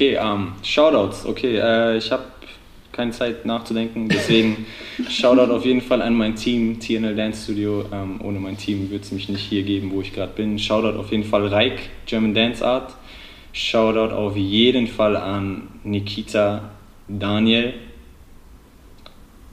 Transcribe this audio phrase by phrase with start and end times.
[0.00, 1.26] Okay, ähm, Shoutouts.
[1.26, 2.22] Okay, äh, ich habe
[2.90, 4.64] keine Zeit nachzudenken, deswegen
[5.10, 7.84] Shoutout auf jeden Fall an mein Team, TNL Dance Studio.
[7.92, 10.58] Ähm, ohne mein Team würde es mich nicht hier geben, wo ich gerade bin.
[10.58, 12.94] Shoutout auf jeden Fall Reik, German Dance Art.
[13.52, 16.70] Shoutout auf jeden Fall an Nikita,
[17.06, 17.74] Daniel.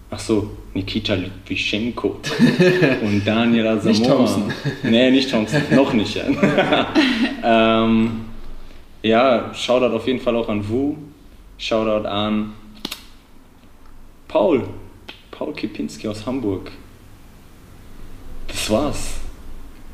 [0.10, 2.22] Ach so, Nikita Litvischenko
[3.02, 3.90] und Daniel Asamoah.
[3.90, 4.54] Nicht Thompson.
[4.84, 6.18] Nee, nicht Thompson, noch nicht.
[7.50, 8.27] Ähm,
[9.08, 10.98] ja, Shoutout auf jeden Fall auch an Wu.
[11.58, 12.54] Shoutout an
[14.28, 14.68] Paul.
[15.32, 16.72] Paul Kipinski aus Hamburg.
[18.48, 19.14] Das war's.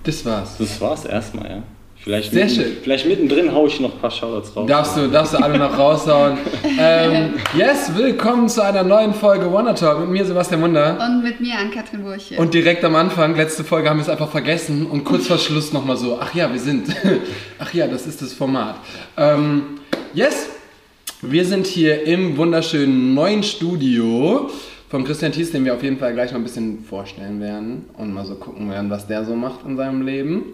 [0.03, 0.57] Das war's.
[0.57, 1.63] Das war's erstmal, ja.
[2.03, 2.77] Vielleicht, Sehr mitten, schön.
[2.83, 4.67] vielleicht mittendrin hau ich noch ein paar Shoutouts raus.
[4.67, 6.37] Darfst du, darfst du alle noch raushauen.
[6.77, 10.99] ähm, yes, willkommen zu einer neuen Folge Wonder Talk mit mir, Sebastian Wunder.
[10.99, 12.35] Und mit mir, Ann-Kathrin Burche.
[12.35, 15.71] Und direkt am Anfang, letzte Folge, haben wir es einfach vergessen und kurz vor Schluss
[15.71, 16.89] nochmal so, ach ja, wir sind.
[17.59, 18.75] ach ja, das ist das Format.
[19.15, 19.79] Ähm,
[20.13, 20.49] yes,
[21.21, 24.49] wir sind hier im wunderschönen neuen Studio
[24.89, 28.13] von Christian Thies, den wir auf jeden Fall gleich noch ein bisschen vorstellen werden und
[28.13, 30.47] mal so gucken werden, was der so macht in seinem Leben.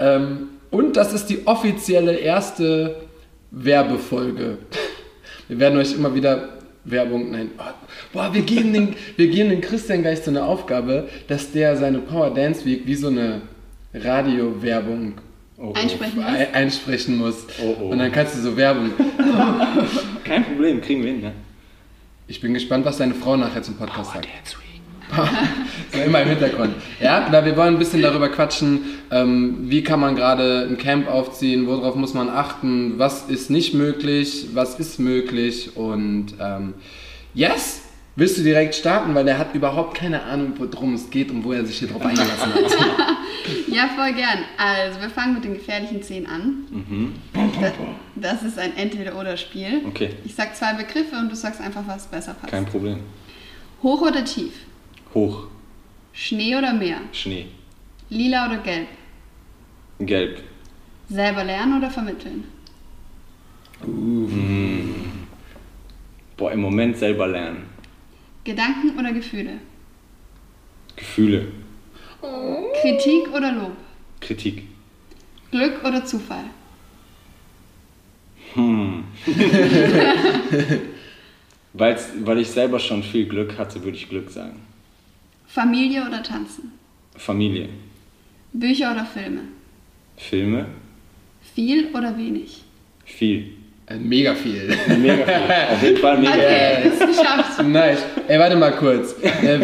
[0.00, 2.96] Ähm, und das ist die offizielle erste
[3.50, 4.58] Werbefolge.
[5.48, 6.50] Wir werden euch immer wieder
[6.84, 7.62] Werbung, nein, oh,
[8.12, 11.98] boah, wir geben, den, wir geben den Christian gleich so eine Aufgabe, dass der seine
[11.98, 13.42] Power Dance Week wie so eine
[13.94, 15.14] Radiowerbung
[15.60, 15.72] Oh, oh.
[15.74, 16.24] Einsprechen muss.
[16.30, 17.46] ei- einsprechen muss.
[17.60, 17.84] Oh, oh.
[17.88, 18.92] Und dann kannst du so Werbung.
[20.22, 21.32] Kein Problem, kriegen wir hin, ne?
[22.28, 24.28] Ich bin gespannt, was deine Frau nachher zum Podcast sagt.
[25.92, 26.74] so immer im Hintergrund.
[27.00, 31.08] Ja, da wir wollen ein bisschen darüber quatschen, ähm, wie kann man gerade ein Camp
[31.08, 36.74] aufziehen, worauf muss man achten, was ist nicht möglich, was ist möglich und ähm,
[37.34, 37.82] yes,
[38.16, 41.52] willst du direkt starten, weil der hat überhaupt keine Ahnung, worum es geht und wo
[41.52, 42.76] er sich hier drauf eingelassen hat.
[43.66, 44.40] Ja, voll gern.
[44.58, 46.66] Also, wir fangen mit den gefährlichen Zehn an.
[46.70, 47.12] Mhm.
[47.58, 47.72] Das,
[48.16, 49.82] das ist ein Entweder-Oder-Spiel.
[49.86, 52.52] Okay, Ich sag zwei Begriffe und du sagst einfach, was besser passt.
[52.52, 52.98] kein Problem.
[53.82, 54.52] Hoch oder tief?
[55.14, 55.46] Hoch,
[56.12, 57.00] Schnee oder Meer?
[57.12, 57.46] Schnee,
[58.10, 58.88] Lila oder gelb?
[60.00, 60.42] gelb,
[61.08, 62.44] Selber lernen oder vermitteln?
[66.36, 67.66] boah, im Moment selber lernen.
[68.44, 69.60] Gedanken oder Gefühle?
[70.96, 71.46] Gefühle,
[72.80, 73.76] Kritik oder Lob?
[74.20, 74.64] Kritik.
[75.50, 76.44] Glück oder Zufall?
[78.54, 79.04] Hm.
[81.72, 84.60] Weil ich selber schon viel Glück hatte, würde ich Glück sagen.
[85.48, 86.72] Familie oder Tanzen?
[87.16, 87.68] Familie,
[88.52, 89.40] Bücher oder Filme?
[90.16, 90.66] Filme,
[91.54, 92.62] Viel oder wenig?
[93.04, 93.46] viel.
[93.86, 94.68] Äh, Mega viel.
[94.98, 95.74] Mega viel.
[95.74, 96.32] Auf jeden Fall mega.
[96.34, 97.62] Okay, ist geschafft.
[97.66, 98.04] Nice.
[98.28, 99.14] Ey, warte mal kurz.
[99.22, 99.58] Äh,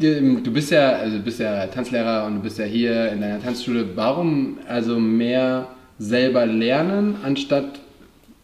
[0.00, 3.42] du bist ja, also du bist ja Tanzlehrer und du bist ja hier in deiner
[3.42, 3.96] Tanzschule.
[3.96, 5.66] Warum also mehr
[5.98, 7.80] selber lernen anstatt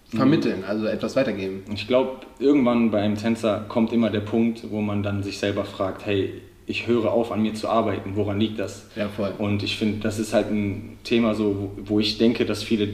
[0.08, 1.64] vermitteln, also etwas weitergeben?
[1.74, 5.66] Ich glaube, irgendwann bei einem Tänzer kommt immer der Punkt, wo man dann sich selber
[5.66, 6.32] fragt, hey,
[6.66, 8.12] ich höre auf, an mir zu arbeiten.
[8.14, 8.86] Woran liegt das?
[8.96, 9.32] Ja, voll.
[9.38, 12.88] Und ich finde, das ist halt ein Thema, so, wo, ich denke, dass viele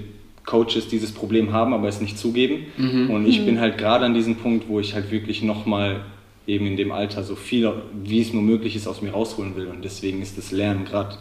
[0.44, 2.66] Coaches dieses Problem haben, aber es nicht zugeben.
[3.10, 6.00] Und ich bin halt gerade an diesem Punkt, wo ich halt wirklich nochmal
[6.46, 7.70] eben in dem Alter so viel,
[8.02, 9.68] wie es nur möglich ist, aus mir rausholen will.
[9.68, 11.16] Und deswegen ist das Lernen gerade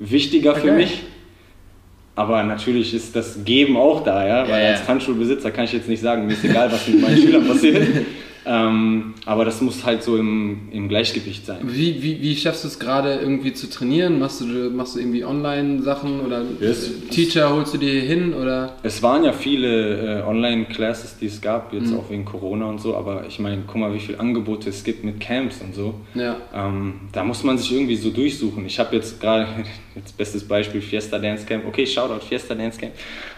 [0.00, 0.76] wichtiger für Okay.
[0.76, 1.02] mich.
[2.16, 4.42] Aber natürlich ist das Geben auch da, ja.
[4.44, 4.70] Weil Ja, ja.
[4.72, 7.86] als Tanzschulbesitzer kann ich jetzt nicht sagen, mir ist egal, was mit meinen Schülern passiert.
[8.48, 11.58] Ähm, aber das muss halt so im, im Gleichgewicht sein.
[11.64, 14.20] Wie, wie, wie schaffst du es gerade irgendwie zu trainieren?
[14.20, 16.90] Machst du, machst du irgendwie Online-Sachen oder Yes.
[17.10, 18.74] Teacher holst du dir hin oder?
[18.84, 21.98] Es waren ja viele äh, Online-Classes, die es gab, jetzt Mhm.
[21.98, 25.02] auch wegen Corona und so, aber ich meine, guck mal, wie viele Angebote es gibt
[25.02, 25.94] mit Camps und so.
[26.14, 26.36] Ja.
[26.54, 28.64] Ähm, da muss man sich irgendwie so durchsuchen.
[28.64, 29.48] Ich habe jetzt gerade,
[29.96, 31.64] jetzt bestes Beispiel, Fiesta Dance Camp.
[31.66, 32.92] Okay, Shoutout, Fiesta Dance Camp.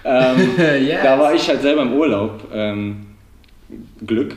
[0.04, 0.36] Ähm,
[0.86, 1.00] Yes.
[1.02, 2.42] Da war ich halt selber im Urlaub.
[2.52, 2.96] Ähm,
[4.06, 4.37] Glück,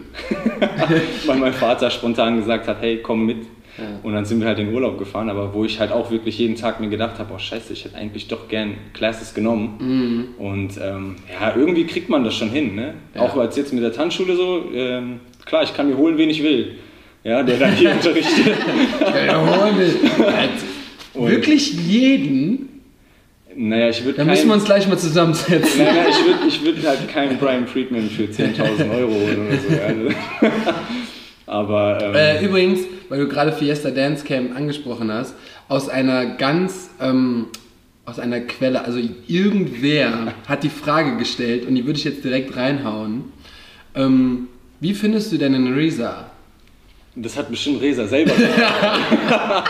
[1.25, 3.37] weil mein Vater spontan gesagt hat, hey, komm mit.
[3.77, 3.83] Ja.
[4.03, 6.55] Und dann sind wir halt in Urlaub gefahren, aber wo ich halt auch wirklich jeden
[6.57, 10.35] Tag mir gedacht habe, oh scheiße, ich hätte eigentlich doch gern Classes genommen.
[10.37, 12.75] Und ähm, ja, irgendwie kriegt man das schon hin.
[12.75, 12.95] Ne?
[13.15, 13.21] Ja.
[13.21, 16.43] Auch als jetzt mit der Tanzschule so, ähm, klar, ich kann mir holen, wen ich
[16.43, 16.75] will.
[17.23, 18.57] Ja, der dann hier unterrichtet.
[19.39, 19.47] Und-
[21.31, 22.70] Wirklich jeden?
[23.55, 25.79] Naja, ich würde Da müssen wir uns gleich mal zusammensetzen.
[25.83, 29.57] Naja, ich würde ich würd halt keinen Brian Friedman für 10.000 Euro holen oder
[30.09, 30.47] so.
[31.47, 35.35] Aber ähm, Äh, übrigens, weil du gerade Fiesta Dance Camp angesprochen hast,
[35.67, 37.47] aus einer ganz, ähm,
[38.05, 42.55] aus einer Quelle, also irgendwer hat die Frage gestellt und die würde ich jetzt direkt
[42.55, 43.25] reinhauen.
[43.95, 44.47] Ähm,
[44.79, 46.31] wie findest du denn einen Reza?
[47.15, 49.69] Das hat bestimmt Resa selber gesagt.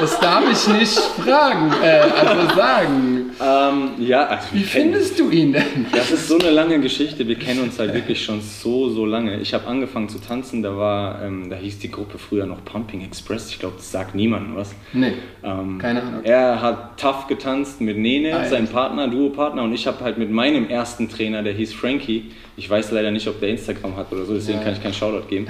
[0.00, 3.19] Das darf ich nicht fragen, äh, also sagen.
[3.42, 5.86] Ähm, ja, also Wie findest du ihn denn?
[5.92, 7.26] Das ist so eine lange Geschichte.
[7.26, 9.40] Wir kennen uns halt wirklich schon so, so lange.
[9.40, 10.62] Ich habe angefangen zu tanzen.
[10.62, 13.50] Da war, ähm, da hieß die Gruppe früher noch Pumping Express.
[13.50, 14.74] Ich glaube, das sagt niemandem was.
[14.92, 15.12] Nee.
[15.42, 16.20] Ähm, Keine Ahnung.
[16.24, 18.68] Er hat tough getanzt mit Nene, Ah, seinem?
[18.68, 22.30] Partner, Duo-Partner, und ich habe halt mit meinem ersten Trainer, der hieß Frankie.
[22.56, 24.64] Ich weiß leider nicht, ob der Instagram hat oder so, deswegen Ja.
[24.64, 25.46] kann ich keinen Shoutout geben.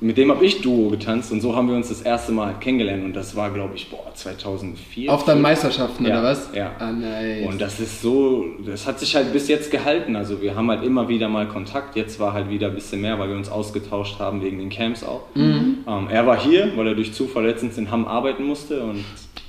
[0.00, 3.04] Mit dem habe ich Duo getanzt und so haben wir uns das erste Mal kennengelernt
[3.04, 5.12] und das war, glaube ich, boah, 2004.
[5.12, 6.50] Auf deinen Meisterschaften Ja, oder was?
[6.54, 6.72] ja.
[6.78, 7.46] Ah, nice.
[7.46, 10.16] Und das ist so, das hat sich halt bis jetzt gehalten.
[10.16, 11.96] Also wir haben halt immer wieder mal Kontakt.
[11.96, 15.02] Jetzt war halt wieder ein bisschen mehr, weil wir uns ausgetauscht haben wegen den Camps
[15.02, 15.22] auch.
[15.34, 15.78] Mhm.
[15.86, 18.82] Ähm, er war hier, weil er durch Zufall letztens in Hamm arbeiten musste.
[18.82, 19.04] Und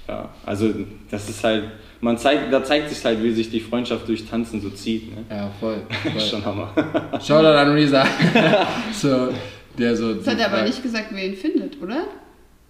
[0.08, 0.70] ja, also
[1.12, 1.66] das ist halt,
[2.02, 5.16] man zeigt, da zeigt sich halt, wie sich die Freundschaft durch Tanzen so zieht.
[5.16, 5.24] Ne?
[5.30, 5.82] ja, voll.
[6.04, 6.22] voll.
[6.22, 6.70] Schon Hammer.
[7.22, 8.06] Shoutout an Reza.
[8.94, 9.30] so,
[9.80, 10.14] der so.
[10.14, 12.04] Das hat er aber nicht gesagt, wer ihn findet, oder?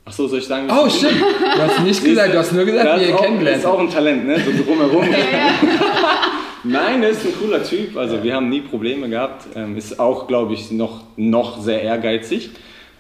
[0.06, 0.68] Achso, soll ich sagen?
[0.72, 1.22] Oh, stimmt.
[1.22, 3.66] Du hast nicht gesagt, du hast nur gesagt, Das wie ist ihr auch- kennengelernt ist
[3.66, 4.38] auch ein Talent, ne?
[4.40, 5.06] So drumherum.
[6.64, 7.96] Nein, er ist ein cooler Typ.
[7.96, 9.46] Also wir haben nie Probleme gehabt.
[9.56, 12.50] Ähm, ist auch, glaube ich, noch, noch sehr ehrgeizig.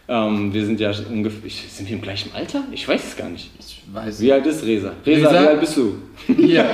[0.08, 1.50] Ähm, wir sind ja ungefähr.
[1.50, 2.64] Sind wir im gleichen Alter?
[2.72, 3.50] Ich weiß es gar nicht.
[3.60, 4.92] Ich weiß Wie alt ist Resa?
[5.06, 5.42] Resa, Reza?
[5.44, 5.96] wie alt bist du?
[6.38, 6.66] Hier,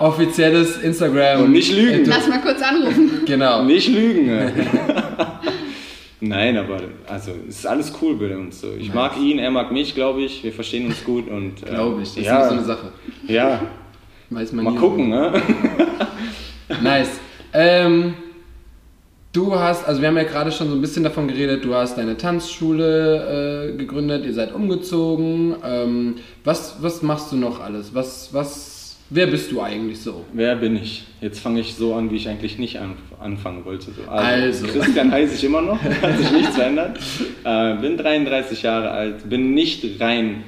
[0.00, 1.42] offizielles Instagram.
[1.44, 2.04] Und nicht lügen.
[2.06, 3.22] Lass mal kurz anrufen.
[3.26, 3.62] Genau.
[3.64, 4.30] Nicht lügen.
[6.28, 8.60] Nein, aber also es ist alles cool bei uns.
[8.60, 8.72] So.
[8.78, 10.42] Ich mag ihn, er mag mich, glaube ich.
[10.44, 11.62] Wir verstehen uns gut und.
[11.62, 12.08] äh, Glaube ich.
[12.10, 12.92] Das ist ja, immer so eine Sache.
[13.28, 13.62] Ja,
[14.30, 14.78] Weiß man mal nie.
[14.78, 15.32] gucken, ne?
[16.82, 17.20] Nice.
[17.52, 18.14] Ähm,
[19.32, 21.98] du hast, also wir haben ja gerade schon so ein bisschen davon geredet, du hast
[21.98, 25.54] deine Tanzschule äh, gegründet, ihr seid umgezogen.
[25.64, 27.94] Ähm, was, was machst du noch alles?
[27.94, 28.73] Was, was,
[29.14, 30.24] wer bist du eigentlich so?
[30.32, 31.04] Wer bin ich?
[31.20, 33.92] Jetzt fange ich so an, wie ich eigentlich nicht an, anfangen wollte.
[33.92, 34.10] So.
[34.10, 34.66] Also.
[34.66, 36.98] Christian heiße ich immer noch, hat sich nichts verändert.
[37.44, 40.42] Äh, bin 33 Jahre alt, bin nicht rein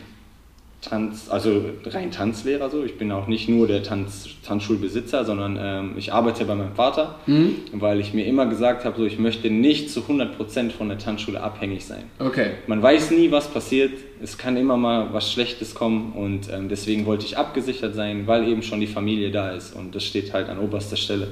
[0.82, 2.84] Tanz, also rein Tanzlehrer so.
[2.84, 7.16] Ich bin auch nicht nur der Tanz, Tanzschulbesitzer, sondern ähm, ich arbeite bei meinem Vater,
[7.26, 7.56] Mhm.
[7.72, 11.42] weil ich mir immer gesagt habe, so, ich möchte nicht zu 100% von der Tanzschule
[11.42, 12.04] abhängig sein.
[12.20, 12.50] Okay.
[12.68, 13.92] Man weiß nie, was passiert.
[14.22, 18.46] Es kann immer mal was Schlechtes kommen und ähm, deswegen wollte ich abgesichert sein, weil
[18.48, 21.28] eben schon die Familie da ist und das steht halt an oberster Stelle.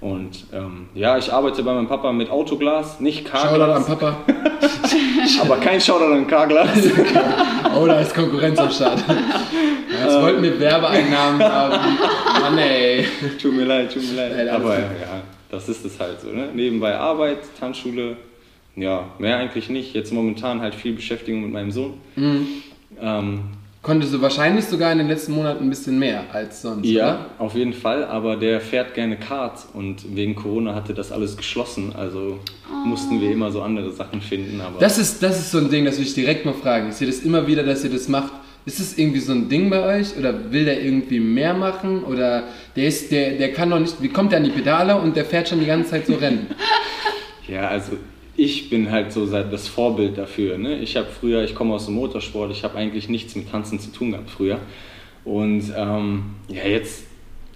[0.00, 4.16] Und ähm, ja, ich arbeite bei meinem Papa mit Autoglas, nicht Shoutout an Papa.
[5.40, 6.68] aber kein Shoutout an Carglas.
[7.74, 9.02] Oh, da ist Konkurrenz am Start.
[9.90, 11.98] Jetzt wollten wir Werbeeinnahmen haben.
[12.40, 13.06] Mann ey.
[13.40, 14.32] tut mir leid, tut mir leid.
[14.36, 14.84] Nein, aber gut.
[15.00, 16.28] ja, das ist es halt so.
[16.28, 16.48] Ne?
[16.54, 18.16] Nebenbei Arbeit, Tanzschule,
[18.76, 19.94] ja, mehr eigentlich nicht.
[19.94, 21.94] Jetzt momentan halt viel Beschäftigung mit meinem Sohn.
[22.16, 22.46] Mhm.
[23.00, 23.40] Ähm,
[23.86, 27.54] Konntest du wahrscheinlich sogar in den letzten Monaten ein bisschen mehr als sonst, Ja, auf
[27.54, 32.40] jeden Fall, aber der fährt gerne Kart und wegen Corona hatte das alles geschlossen, also
[32.84, 35.84] mussten wir immer so andere Sachen finden, aber Das ist, das ist so ein Ding,
[35.84, 36.88] das will ich direkt mal fragen.
[36.88, 38.32] Ich sehe das immer wieder, dass ihr das macht.
[38.64, 40.16] Ist das irgendwie so ein Ding bei euch?
[40.18, 42.02] Oder will der irgendwie mehr machen?
[42.02, 42.42] Oder
[42.74, 45.24] der ist, der, der kann doch nicht, wie kommt der an die Pedale und der
[45.24, 46.48] fährt schon die ganze Zeit so Rennen?
[47.46, 47.92] ja, also
[48.36, 50.58] ich bin halt so seit- das Vorbild dafür.
[50.58, 50.78] Ne?
[50.78, 53.90] Ich habe früher, ich komme aus dem Motorsport, ich habe eigentlich nichts mit Tanzen zu
[53.92, 54.58] tun gehabt früher
[55.24, 57.04] und ähm, ja, jetzt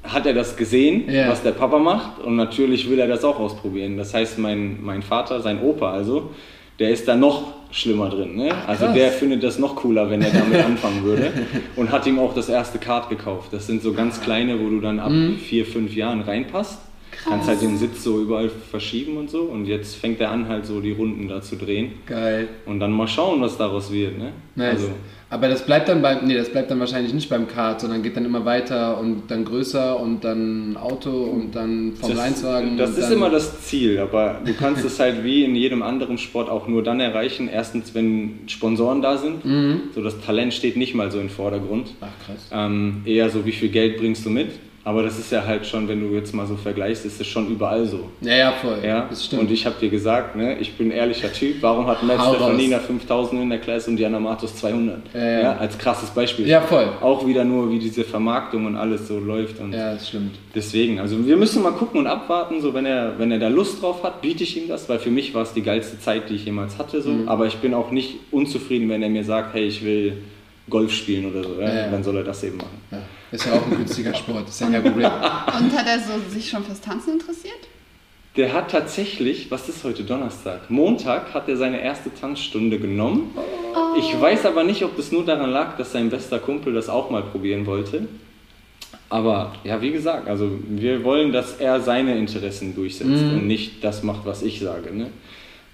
[0.03, 1.29] hat er das gesehen, Ja.
[1.29, 3.97] was der Papa macht und natürlich will er das auch ausprobieren.
[3.99, 6.31] Das heißt, mein, mein Vater, sein Opa also,
[6.79, 8.35] der ist da noch schlimmer drin.
[8.35, 8.50] Ne?
[8.67, 8.94] Also krass.
[8.94, 11.31] der findet das noch cooler, wenn er damit anfangen würde.
[11.76, 13.53] Und hat ihm auch das erste Kart gekauft.
[13.53, 16.79] Das sind so ganz kleine, wo du dann ab vier, fünf Jahren reinpasst.
[17.25, 19.43] Kannst halt den Sitz so überall verschieben und so.
[19.43, 21.92] Und jetzt fängt er an, halt so die Runden da zu drehen.
[22.06, 22.49] Geil.
[22.66, 24.18] Und dann mal schauen, was daraus wird.
[24.18, 24.33] Ne?
[24.54, 24.73] Nice.
[24.73, 24.88] Also,
[25.28, 28.16] Aber das bleibt dann beim, nee, das bleibt dann wahrscheinlich nicht beim Kart, sondern geht
[28.16, 32.76] dann immer weiter und dann größer und dann Auto und dann Formel 1 Wagen.
[32.76, 36.49] das ist immer das Ziel, aber du kannst es halt wie in jedem anderen Sport
[36.49, 37.49] auch nur dann erreichen.
[37.52, 39.45] Erstens, wenn Sponsoren da sind.
[39.45, 39.80] Mhm.
[39.95, 41.95] So das Talent steht nicht mal so im Vordergrund.
[42.00, 42.49] Ach krass.
[42.50, 44.49] Ähm, eher so, wie viel Geld bringst du mit?
[44.82, 47.49] Aber das ist ja halt schon, wenn du jetzt mal so vergleichst, ist es schon
[47.49, 48.08] überall so.
[48.22, 48.78] Ja, ja, voll.
[48.82, 49.42] Ja, Das stimmt.
[49.42, 51.56] und ich habe dir gesagt, ne, ich bin ein ehrlicher Typ.
[51.60, 52.87] Warum hat Matt Stefanina raus.
[52.87, 55.00] 5000 in der Klasse und Diana Matos 200?
[55.12, 55.56] Ja, ja.
[55.58, 56.49] als krasses Beispiel.
[56.49, 56.88] Ja, voll.
[57.02, 59.60] Auch wieder nur, wie diese Vermarktung und alles so läuft.
[59.60, 60.37] Und ja, das stimmt.
[60.54, 62.62] deswegen, also wir müssen mal gucken und abwarten.
[62.62, 65.10] So, wenn er, wenn er da Lust drauf hat, biete ich ihm das, weil für
[65.10, 67.02] mich war es die geilste Zeit, die ich jemals hatte.
[67.02, 67.10] So.
[67.10, 67.28] Mhm.
[67.28, 70.22] Aber ich bin auch nicht unzufrieden, wenn er mir sagt, hey, ich will
[70.70, 71.60] Golf spielen oder so.
[71.60, 71.68] Ja?
[71.68, 71.90] Ja, ja.
[71.90, 72.80] Dann soll er das eben machen.
[73.32, 75.06] Ist ja auch ein günstiger Sport, ist ja kein Problem.
[75.10, 77.58] Und hat er so sich schon fürs Tanzen interessiert?
[78.37, 80.70] Der hat tatsächlich, was ist heute Donnerstag?
[80.70, 83.32] Montag hat er seine erste Tanzstunde genommen.
[83.99, 87.10] Ich weiß aber nicht, ob das nur daran lag, dass sein bester Kumpel das auch
[87.10, 88.06] mal probieren wollte.
[89.08, 94.04] Aber ja, wie gesagt, also wir wollen, dass er seine Interessen durchsetzt und nicht das
[94.04, 94.94] macht, was ich sage.
[94.94, 95.08] Ne?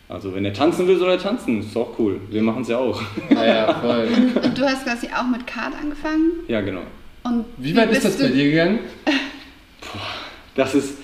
[0.08, 1.60] Also wenn er tanzen will, soll er tanzen.
[1.60, 2.20] Ist auch cool.
[2.30, 3.02] Wir machen es ja auch.
[3.30, 4.08] Ja, ja, voll.
[4.42, 6.32] Und du hast quasi auch mit Kart angefangen?
[6.48, 6.82] ja, genau.
[7.26, 8.78] Und Wie weit ist das bei dir gegangen?
[10.54, 10.94] Das ist,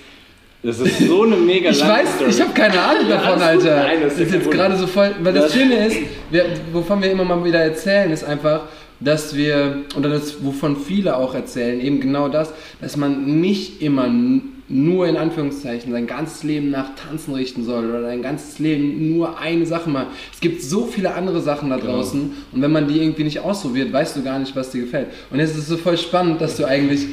[0.63, 2.31] das ist so eine mega Ich weiß, Story.
[2.31, 3.43] ich habe keine Ahnung davon, gut.
[3.43, 3.77] Alter.
[3.83, 5.15] Nein, das das ist ist ja jetzt gerade so voll.
[5.21, 5.97] Weil das, Das- Schöne ist,
[6.31, 8.63] wir, wovon wir immer mal wieder erzählen, ist einfach,
[9.05, 14.09] dass wir, oder das, wovon viele auch erzählen, eben genau das, dass man nicht immer
[14.69, 19.39] nur in Anführungszeichen sein ganzes Leben nach Tanzen richten soll oder sein ganzes Leben nur
[19.39, 20.07] eine Sache machen.
[20.33, 21.97] Es gibt so viele andere Sachen da Genau.
[21.97, 25.09] draußen und wenn man die irgendwie nicht ausprobiert, weißt du gar nicht, was dir gefällt.
[25.31, 27.07] Und jetzt ist es so voll spannend, dass du eigentlich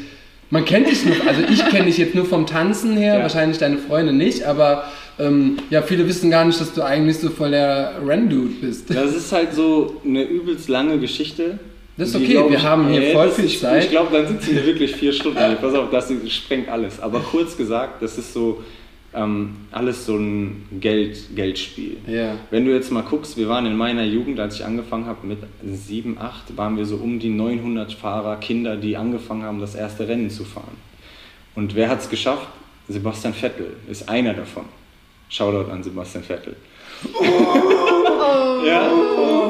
[0.51, 3.22] man kennt dich nur, also ich kenne dich jetzt nur vom Tanzen her, Ja.
[3.22, 4.86] wahrscheinlich deine Freunde nicht, aber
[5.19, 8.89] ähm, ja, viele wissen gar nicht, dass du eigentlich so voll der Ren-Dude bist.
[8.89, 11.60] Das ist halt so eine übelst lange Geschichte.
[12.00, 13.84] Das ist okay, wir ich- haben hier voll viel ist- Zeit.
[13.84, 15.38] Ich glaube, dann sitzen wir wirklich vier Stunden.
[15.38, 17.00] Also, pass auf, das sprengt alles.
[17.00, 18.63] Aber kurz gesagt, das ist so
[19.13, 21.98] ähm, alles so ein Geld, Geldspiel.
[22.08, 22.36] Ja.
[22.51, 25.39] Wenn du jetzt mal guckst, wir waren in meiner Jugend, als ich angefangen habe mit
[25.65, 30.08] sieben, acht, waren wir so um die 900 Fahrer, Kinder, die angefangen haben, das erste
[30.08, 30.77] Rennen zu fahren.
[31.56, 32.48] Und wer hat es geschafft?
[32.88, 34.65] Sebastian Vettel ist einer davon.
[35.27, 36.56] Shoutout an Sebastian Vettel.
[38.66, 38.90] Ja,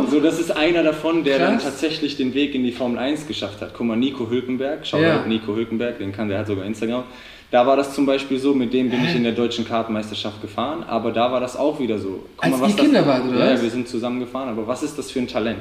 [0.10, 1.66] so das ist einer davon, der dann Krass.
[1.66, 3.74] tatsächlich den Weg in die Formel 1 geschafft hat.
[3.76, 5.26] Guck mal, Nico Hülkenberg, Shoutout Ja.
[5.26, 7.04] Nico Hülkenberg, den kann, der hat sogar Instagram.
[7.52, 10.84] Da war das zum Beispiel so, mit dem bin ich in der deutschen Kartmeisterschaft gefahren,
[10.88, 12.24] aber da war das auch wieder so.
[12.38, 13.64] Guck Als ihr das- Kinder wart, oder Ja, was?
[13.64, 15.58] wir sind zusammen gefahren, aber was ist das für ein Talent?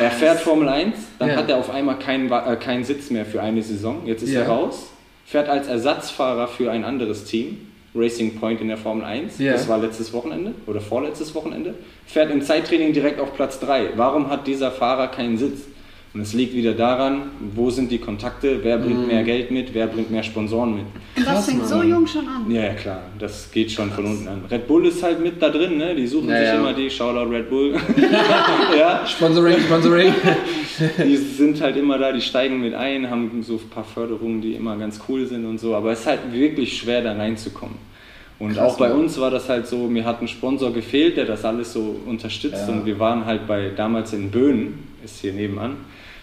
[0.00, 1.36] Er fährt Formel 1, dann Ja.
[1.36, 4.42] hat er auf einmal keinen, äh, keinen Sitz mehr für eine Saison, jetzt ist Ja.
[4.42, 4.90] er raus,
[5.26, 7.58] fährt als Ersatzfahrer für ein anderes Team,
[7.94, 9.52] Racing Point in der Formel 1, Ja.
[9.52, 11.74] das war letztes Wochenende oder vorletztes Wochenende,
[12.06, 13.90] fährt im Zeittraining direkt auf Platz 3.
[13.96, 15.62] Warum hat dieser Fahrer keinen Sitz?
[16.12, 19.86] Und es liegt wieder daran, wo sind die Kontakte, wer bringt mehr Geld mit, wer
[19.86, 20.84] bringt mehr Sponsoren mit.
[21.16, 22.50] Und Krass, das fängt so jung schon an.
[22.50, 24.42] Ja, ja, klar, das geht schon von unten an.
[24.50, 25.94] Red Bull ist halt mit da drin, ne?
[25.94, 27.74] die suchen Ja, sich immer die, Shoutout Red Bull.
[28.76, 30.12] ja, Sponsoring, Sponsoring.
[31.06, 34.54] die sind halt immer da, die steigen mit ein, haben so ein paar Förderungen, die
[34.54, 37.76] immer ganz cool sind und so, aber es ist halt wirklich schwer da reinzukommen.
[38.40, 39.00] Und Krass, auch bei Mann.
[39.00, 42.64] uns war das halt so, mir hat ein Sponsor gefehlt, der das alles so unterstützt
[42.66, 42.74] Ja.
[42.74, 45.76] und wir waren halt bei, damals in Böhnen, ist hier nebenan,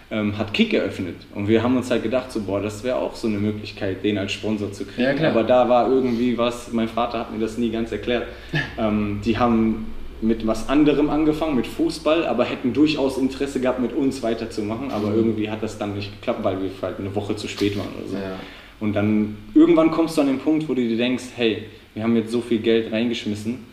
[0.10, 3.16] ähm, hat Kick eröffnet und wir haben uns halt gedacht, so boah, das wäre auch
[3.16, 5.22] so eine Möglichkeit, den als Sponsor zu kriegen.
[5.22, 8.28] Ja, aber da war irgendwie was, mein Vater hat mir das nie ganz erklärt,
[8.78, 13.94] ähm, die haben mit was anderem angefangen, mit Fußball, aber hätten durchaus Interesse gehabt, mit
[13.94, 17.48] uns weiterzumachen, aber irgendwie hat das dann nicht geklappt, weil wir halt eine Woche zu
[17.48, 18.16] spät waren oder so.
[18.16, 18.40] Ja.
[18.80, 22.16] Und dann irgendwann kommst du an den Punkt, wo du dir denkst, hey, wir haben
[22.16, 23.66] jetzt so viel Geld reingeschmissen,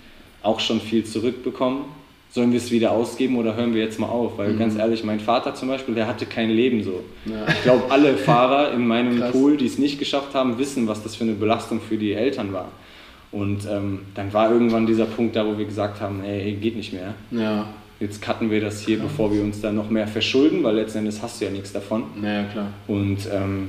[0.43, 1.85] auch schon viel zurückbekommen.
[2.35, 4.39] Sollen wir es wieder ausgeben oder hören wir jetzt mal auf?
[4.39, 7.05] Weil ganz ehrlich, mein Vater zum Beispiel, der hatte kein Leben so.
[7.27, 7.47] Ja.
[7.47, 9.31] Ich glaube, alle Fahrer in meinem Krass.
[9.31, 12.53] Pool, die es nicht geschafft haben, wissen, was das für eine Belastung für die Eltern
[12.53, 12.73] war.
[13.31, 16.93] Und ähm, dann war irgendwann dieser Punkt da, wo wir gesagt haben, ey, geht nicht
[16.93, 17.15] mehr.
[17.31, 17.69] Ja,
[18.01, 21.23] Jetzt cutten wir das hier, bevor wir uns dann noch mehr verschulden, weil letzten Endes
[21.23, 22.03] hast du ja nichts davon.
[22.21, 22.67] naja, klar.
[22.89, 23.69] Und ähm,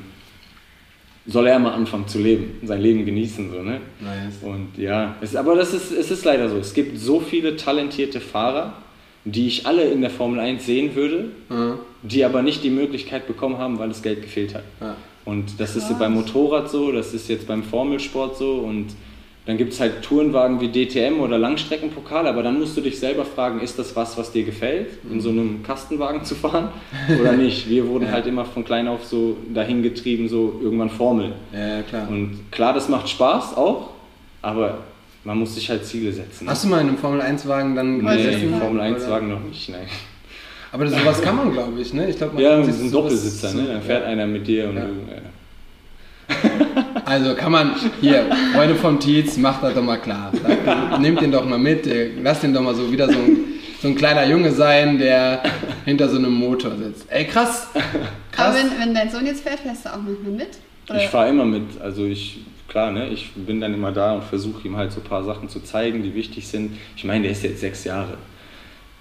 [1.27, 3.82] soll er mal anfangen zu leben, sein Leben genießen, so, ne?
[4.00, 4.36] Nice.
[4.44, 6.58] Und ja, es, aber das ist, es ist leider so.
[6.58, 8.74] Es gibt so viele talentierte Fahrer,
[9.24, 11.79] die ich alle in der Formel 1 sehen würde, Ja.
[12.03, 14.63] die aber nicht die Möglichkeit bekommen haben, weil das Geld gefehlt hat.
[14.79, 14.96] Ja.
[15.25, 15.98] Und das ist Krass.
[15.98, 18.88] beim Motorrad so, das ist jetzt beim Formelsport so und
[19.45, 23.25] dann gibt es halt Tourenwagen wie DTM oder Langstreckenpokal, aber dann musst du dich selber
[23.25, 26.69] fragen, ist das was, was dir gefällt, in so einem Kastenwagen zu fahren
[27.21, 27.69] oder nicht?
[27.69, 28.11] Wir wurden Ja.
[28.13, 31.33] halt immer von klein auf so dahin getrieben, so irgendwann Formel.
[31.53, 32.07] Ja, klar.
[32.09, 33.89] Und klar, das macht Spaß auch,
[34.41, 34.79] aber
[35.23, 36.47] man muss sich halt Ziele setzen.
[36.49, 38.49] Hast du mal in einem Formel-1-Wagen dann nee, gesessen?
[38.51, 38.59] nicht.
[38.59, 39.11] Formel 1 Oder?
[39.11, 39.87] Wagen noch nicht, nein.
[40.71, 42.09] Aber das, sowas kann man, glaube ich, ne?
[42.09, 43.63] Ich glaube, man Ja, sich sind sowas- Doppelsitzer, ne?
[43.67, 44.85] Dann fährt einer mit dir und Ja.
[44.85, 46.49] du.
[46.49, 46.59] Ja.
[47.05, 50.31] Also kann man, hier, Freunde vom Tietz, macht das doch mal klar.
[50.65, 53.38] Dann Nehmt den doch mal mit, der- lasst den doch mal so wieder so ein,
[53.81, 55.43] so ein kleiner Junge sein, der
[55.85, 57.05] hinter so einem Motor sitzt.
[57.12, 57.67] Ey, krass.
[57.74, 57.83] Aber
[58.31, 58.55] Krass.
[58.55, 60.50] wenn, wenn dein Sohn jetzt fährt, fährst du auch manchmal mit?
[60.89, 60.97] Oder?
[61.03, 64.67] Ich fahre immer mit, also ich, klar, ne, ich bin dann immer da und versuche
[64.67, 66.77] ihm halt so ein paar Sachen zu zeigen, die wichtig sind.
[66.97, 68.17] Ich meine, der ist jetzt sechs Jahre.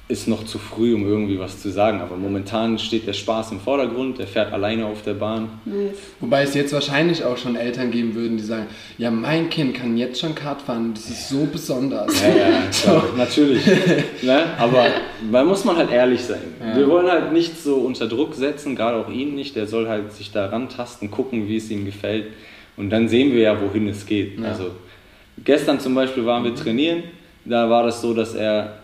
[0.07, 3.61] Ist noch zu früh, um irgendwie was zu sagen, aber momentan steht der Spaß im
[3.61, 5.49] Vordergrund, der fährt alleine auf der Bahn.
[5.65, 5.97] Nice.
[6.21, 8.67] Wobei es jetzt wahrscheinlich auch schon Eltern geben würden, die sagen,
[8.99, 12.21] ja, mein Kind kann jetzt schon Kart fahren, das ist so besonders.
[12.21, 13.65] Ja, ja, klar, natürlich.
[14.23, 14.45] ne?
[14.59, 14.89] Aber
[15.33, 16.43] da muss man halt ehrlich sein.
[16.61, 16.77] Ja.
[16.77, 19.57] Wir wollen halt nicht so unter Druck setzen, gerade auch ihn nicht.
[19.57, 22.27] Der soll halt sich da rantasten, gucken, wie es ihm gefällt.
[22.77, 24.39] Und dann sehen wir ja, wohin es geht.
[24.39, 24.49] Ja.
[24.49, 24.73] Also
[25.43, 27.05] gestern zum Beispiel waren wir trainieren.
[27.47, 28.81] Da war das so, dass er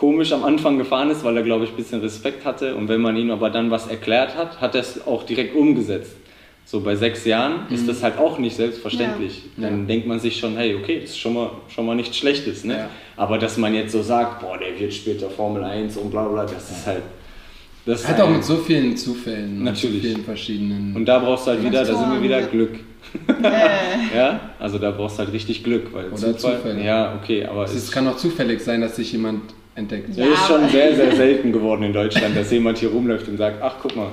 [0.00, 2.74] komisch am Anfang gefahren ist, weil er, glaube ich, ein bisschen Respekt hatte.
[2.74, 6.16] Und wenn man ihm aber dann was erklärt hat, hat er es auch direkt umgesetzt.
[6.64, 9.42] So bei sechs Jahren ist das halt auch nicht selbstverständlich.
[9.58, 9.64] Ja.
[9.68, 9.86] Dann Ja.
[9.86, 12.64] denkt man sich schon, hey, okay, das ist schon mal, schon mal nichts Schlechtes.
[12.64, 12.74] Ne?
[12.78, 12.88] Ja.
[13.16, 16.44] Aber dass man jetzt so sagt, boah, der wird später Formel 1 und bla bla,
[16.46, 17.02] das ist halt,
[17.86, 19.96] Das Hat auch ein- mit so vielen Zufällen Natürlich.
[19.96, 20.96] und so vielen verschiedenen.
[20.96, 22.42] Und da brauchst du halt wieder, da sind wir wieder.
[22.42, 22.74] Glück.
[23.26, 23.32] Äh,
[24.16, 26.84] Ja, also da brauchst du halt richtig Glück, weil Oder Zufall, Zufälle.
[26.84, 29.42] Ja, okay, aber es es, kann auch zufällig sein, dass sich jemand
[29.80, 30.16] entdeckt.
[30.16, 30.26] Ja.
[30.26, 33.60] es ist schon sehr, sehr selten geworden in Deutschland, dass jemand hier rumläuft und sagt,
[33.62, 34.12] ach guck mal,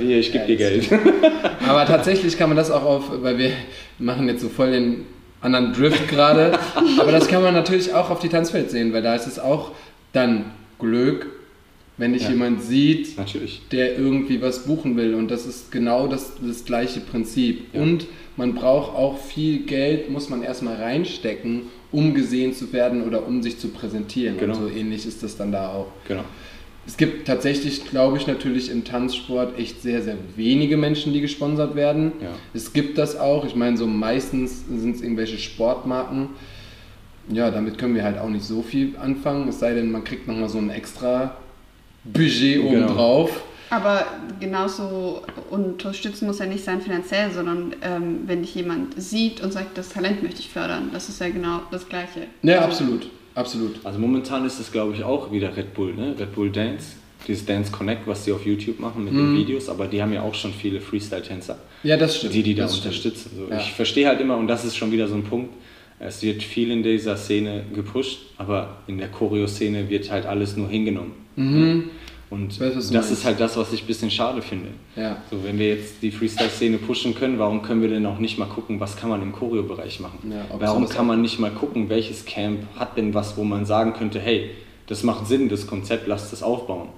[0.00, 0.88] hier, ich gebe dir Geld.
[1.68, 3.50] Aber tatsächlich kann man das auch auf, weil wir
[3.98, 5.04] machen jetzt so voll den
[5.42, 6.52] anderen Drift gerade,
[7.00, 9.70] aber das kann man natürlich auch auf die Tanzwelt sehen, weil da ist es auch
[10.12, 10.44] dann
[10.78, 11.28] Glück,
[11.96, 12.30] wenn dich Ja.
[12.30, 13.62] jemand sieht, Natürlich.
[13.72, 17.62] der irgendwie was buchen will und das ist genau das, das gleiche Prinzip.
[17.72, 17.80] Ja.
[17.80, 23.26] Und man braucht auch viel Geld, muss man erstmal reinstecken, um gesehen zu werden oder
[23.26, 24.38] um sich zu präsentieren.
[24.38, 24.56] Genau.
[24.56, 25.88] Und so ähnlich ist das dann da auch.
[26.06, 26.24] Genau.
[26.86, 31.76] Es gibt tatsächlich, glaube ich, natürlich im Tanzsport echt sehr, sehr wenige Menschen, die gesponsert
[31.76, 32.12] werden.
[32.20, 32.30] Ja.
[32.54, 33.44] Es gibt das auch.
[33.44, 36.30] Ich meine, so meistens sind es irgendwelche Sportmarken.
[37.32, 39.48] Ja, damit können wir halt auch nicht so viel anfangen.
[39.48, 41.36] Es sei denn, man kriegt nochmal so ein extra
[42.04, 43.28] Budget Genau.
[43.70, 44.04] Aber
[44.40, 49.78] genauso unterstützen muss ja nicht sein finanziell, sondern ähm, wenn dich jemand sieht und sagt,
[49.78, 52.26] das Talent möchte ich fördern, das ist ja genau das Gleiche.
[52.42, 53.10] Ja, Also, absolut.
[53.34, 53.76] Absolut.
[53.84, 56.14] Also momentan ist es, glaube ich, auch wieder Red Bull, ne?
[56.18, 56.96] Red Bull Dance.
[57.28, 60.22] Dieses Dance Connect, was die auf YouTube machen mit den Videos, aber die haben ja
[60.22, 62.32] auch schon viele Freestyle-Tänzer, Ja, das stimmt.
[62.32, 63.30] die die da das unterstützen.
[63.36, 63.60] So, Ja.
[63.60, 65.52] Ich verstehe halt immer, und das ist schon wieder so ein Punkt,
[65.98, 70.68] es wird viel in dieser Szene gepusht, aber in der Choreo-Szene wird halt alles nur
[70.70, 71.12] hingenommen.
[72.30, 73.10] Und weiß, das meinst.
[73.10, 74.68] ist halt das, was ich ein bisschen schade finde.
[74.94, 75.16] Ja.
[75.30, 78.46] So, wenn wir jetzt die Freestyle-Szene pushen können, warum können wir denn auch nicht mal
[78.46, 80.30] gucken, was kann man im Choreo-Bereich machen?
[80.32, 83.94] Ja, warum kann man nicht mal gucken, welches Camp hat denn was, wo man sagen
[83.94, 84.50] könnte, hey,
[84.86, 86.88] das macht Sinn, das Konzept, lasst es aufbauen.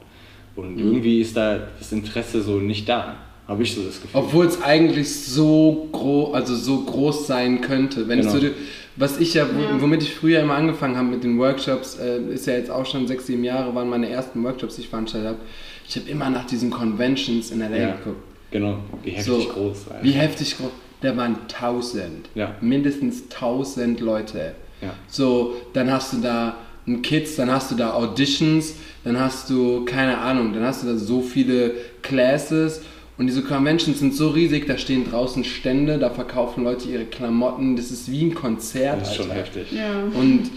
[0.55, 0.81] Und Mhm.
[0.87, 3.17] irgendwie ist da das Interesse so nicht da,
[3.49, 4.21] habe ich so das Gefühl.
[4.21, 8.09] Obwohl es eigentlich so groß, also so groß sein könnte.
[8.09, 8.31] Wenn Genau.
[8.35, 8.53] ich so die,
[8.97, 12.47] was ich ja, wo- womit ich früher immer angefangen habe mit den Workshops, äh, ist
[12.47, 15.39] ja jetzt auch schon sechs, sieben Jahre, waren meine ersten Workshops, die ich veranstaltet habe.
[15.89, 18.23] Ich habe immer nach diesen Conventions in LA ja, geguckt.
[18.51, 19.77] genau, wie heftig So, groß.
[19.91, 20.05] Alter.
[20.05, 20.71] Wie heftig groß.
[21.01, 22.29] Da waren tausend.
[22.37, 22.55] Ja.
[22.61, 24.55] Mindestens tausend Leute.
[24.81, 24.95] Ja.
[25.09, 26.57] So, dann hast du da
[26.87, 28.75] ein Kids, dann hast du da Auditions,
[29.05, 32.83] dann hast du, keine Ahnung, dann hast du da so viele Classes
[33.19, 37.77] und diese Conventions sind so riesig, da stehen draußen Stände, da verkaufen Leute ihre Klamotten,
[37.77, 39.01] das ist wie ein Konzert.
[39.01, 39.41] Das ist schon Alter.
[39.41, 39.73] heftig.
[39.73, 40.05] Ja.
[40.19, 40.51] Und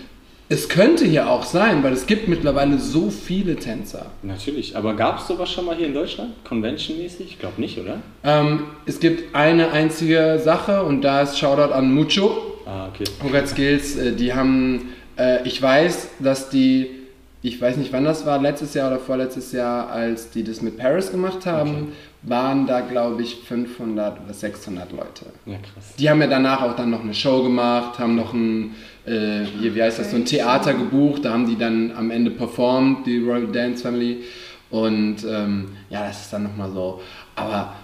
[0.48, 4.06] es könnte hier auch sein, weil es gibt mittlerweile so viele Tänzer.
[4.22, 6.34] Natürlich, aber gab es sowas schon mal hier in Deutschland?
[6.44, 7.26] Convention-mäßig?
[7.28, 7.98] Ich glaube nicht, oder?
[8.24, 12.60] Ähm, es gibt eine einzige Sache und da ist Shoutout an Mucho.
[12.65, 13.06] Ah, okay.
[13.24, 16.89] Hogat Skills, äh, die haben, äh, ich weiß, dass die,
[17.41, 20.78] ich weiß nicht wann das war, letztes Jahr oder vorletztes Jahr, als die das mit
[20.78, 21.86] Paris gemacht haben, Okay.
[22.28, 25.26] Waren da glaube ich 500 oder 600 Leute.
[25.46, 25.96] Ja, krass.
[25.98, 29.76] Die haben ja danach auch dann noch eine Show gemacht, haben noch ein, äh, hier,
[29.76, 33.20] wie heißt das, so ein Theater gebucht, da haben die dann am Ende performt, die
[33.20, 34.24] Royal Dance Family.
[34.70, 37.02] Und ähm, ja, das ist dann nochmal so.
[37.36, 37.76] Aber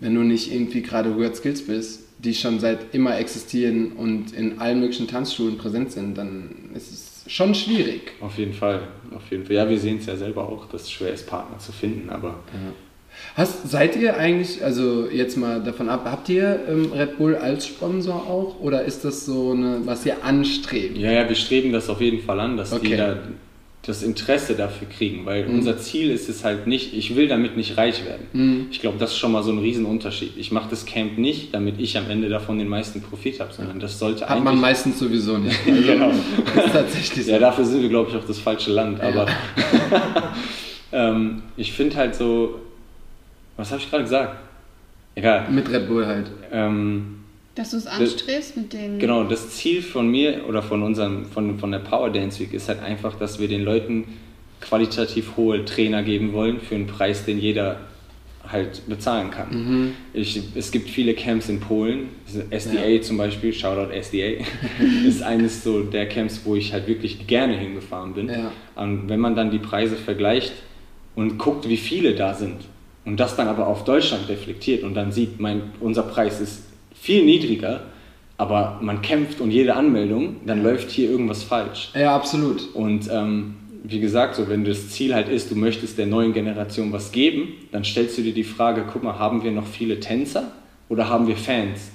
[0.00, 4.58] wenn du nicht irgendwie gerade Weird Skills bist, die schon seit immer existieren und in
[4.58, 8.12] allen möglichen Tanzschulen präsent sind, dann ist es schon schwierig.
[8.20, 9.56] Auf jeden Fall, auf jeden Fall.
[9.56, 12.40] Ja, wir sehen es ja selber auch, dass es schwer ist, Partner zu finden, aber
[13.36, 17.66] Hast, seid ihr eigentlich, also jetzt mal davon ab, habt ihr ähm, Red Bull als
[17.66, 20.96] Sponsor auch oder ist das so eine, was ihr anstrebt?
[20.96, 22.88] Ja, ja, wir streben das auf jeden Fall an, dass Okay.
[22.88, 23.16] die da
[23.82, 27.76] das Interesse dafür kriegen, weil unser Ziel ist es halt nicht, ich will damit nicht
[27.76, 28.66] reich werden.
[28.72, 30.32] Ich glaube, das ist schon mal so ein Riesenunterschied.
[30.36, 33.78] Ich mache das Camp nicht, damit ich am Ende davon den meisten Profit habe, sondern
[33.78, 34.60] das sollte Hat man eigentlich...
[34.60, 35.56] meistens sowieso nicht.
[35.68, 36.10] Also, genau.
[36.56, 37.30] Das ist tatsächlich so.
[37.30, 39.00] Ja, dafür sind wir, glaube ich, auch das falsche Land.
[39.00, 39.28] Aber
[40.92, 42.56] ähm, ich finde halt so,
[43.56, 44.36] was habe ich gerade gesagt?
[45.14, 45.50] Egal.
[45.50, 46.30] Mit Red Bull halt.
[46.52, 47.20] Ähm,
[47.54, 48.98] Dass du es anstrebst mit den.
[48.98, 52.68] Genau, das Ziel von mir oder von unserem, von, von der Power Dance Week ist
[52.68, 54.04] halt einfach, dass wir den Leuten
[54.60, 57.80] qualitativ hohe Trainer geben wollen für einen Preis, den jeder
[58.46, 59.94] halt bezahlen kann.
[60.12, 62.10] Ich, es gibt viele Camps in Polen,
[62.50, 64.44] SDA zum Beispiel, Shoutout SDA,
[65.06, 68.28] ist eines so der Camps, wo ich halt wirklich gerne hingefahren bin.
[68.28, 68.52] Ja.
[68.76, 70.52] Und wenn man dann die Preise vergleicht
[71.16, 72.60] und guckt, wie viele da sind
[73.06, 76.64] und das dann aber auf Deutschland reflektiert und dann sieht, mein, unser Preis ist
[76.94, 77.80] viel niedriger,
[78.36, 81.90] aber man kämpft und jede Anmeldung, dann läuft hier irgendwas falsch.
[81.94, 82.74] Ja, absolut.
[82.74, 86.92] Und ähm, wie gesagt, so wenn das Ziel halt ist, du möchtest der neuen Generation
[86.92, 90.52] was geben, dann stellst du dir die Frage, guck mal, haben wir noch viele Tänzer
[90.90, 91.92] oder haben wir Fans?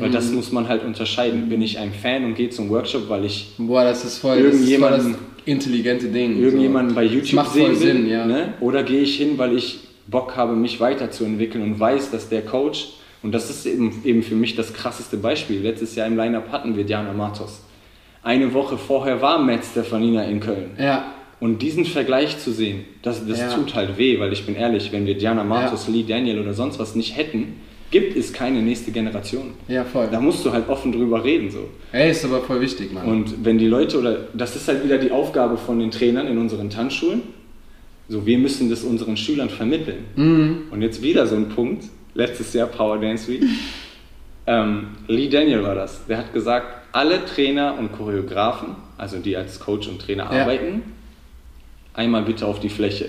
[0.00, 1.48] Weil das muss man halt unterscheiden.
[1.48, 4.54] Bin ich ein Fan und gehe zum Workshop, weil ich Boah, das ist voll, das,
[4.56, 5.14] ist voll das Irgendjemanden-
[5.44, 6.42] intelligente Ding.
[6.42, 7.76] irgendjemanden bei Das YouTube macht sehen will?
[7.76, 8.26] Sinn, ja.
[8.26, 8.54] ne?
[8.60, 12.88] Oder gehe ich hin, weil ich Bock habe, mich weiterzuentwickeln und weiß, dass der Coach,
[13.22, 16.76] und das ist eben, eben für mich das krasseste Beispiel, letztes Jahr im Line-Up hatten
[16.76, 17.62] wir Diana Matos.
[18.22, 20.70] Eine Woche vorher war Matt Stefanina in Köln.
[20.78, 23.52] Ja, Und diesen Vergleich zu sehen, das, das Ja.
[23.52, 26.78] tut halt weh, weil ich bin ehrlich, wenn wir Diana Matos, Lee Daniel oder sonst
[26.78, 29.52] was nicht hätten, gibt es keine nächste Generation.
[29.68, 30.08] Ja, voll.
[30.10, 31.68] Da musst du halt offen drüber reden so.
[31.92, 33.06] Ey, ist aber voll wichtig, Mann.
[33.06, 36.38] Und wenn die Leute oder das ist halt wieder die Aufgabe von den Trainern in
[36.38, 37.20] unseren Tanzschulen.
[38.08, 40.04] So, wir müssen das unseren Schülern vermitteln.
[40.14, 40.62] Mhm.
[40.70, 41.84] Und jetzt wieder so ein Punkt.
[42.14, 43.42] Letztes Jahr Power Dance Week.
[44.46, 46.06] ähm, Lee Daniel war das.
[46.06, 50.42] Der hat gesagt, alle Trainer und Choreografen, also die als Coach und Trainer Ja.
[50.42, 50.82] arbeiten,
[51.94, 53.08] einmal bitte auf die Fläche.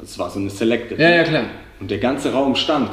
[0.00, 0.98] Das war so eine Selected.
[0.98, 1.44] ja, ja, klar.
[1.80, 2.90] Und der ganze Raum stand.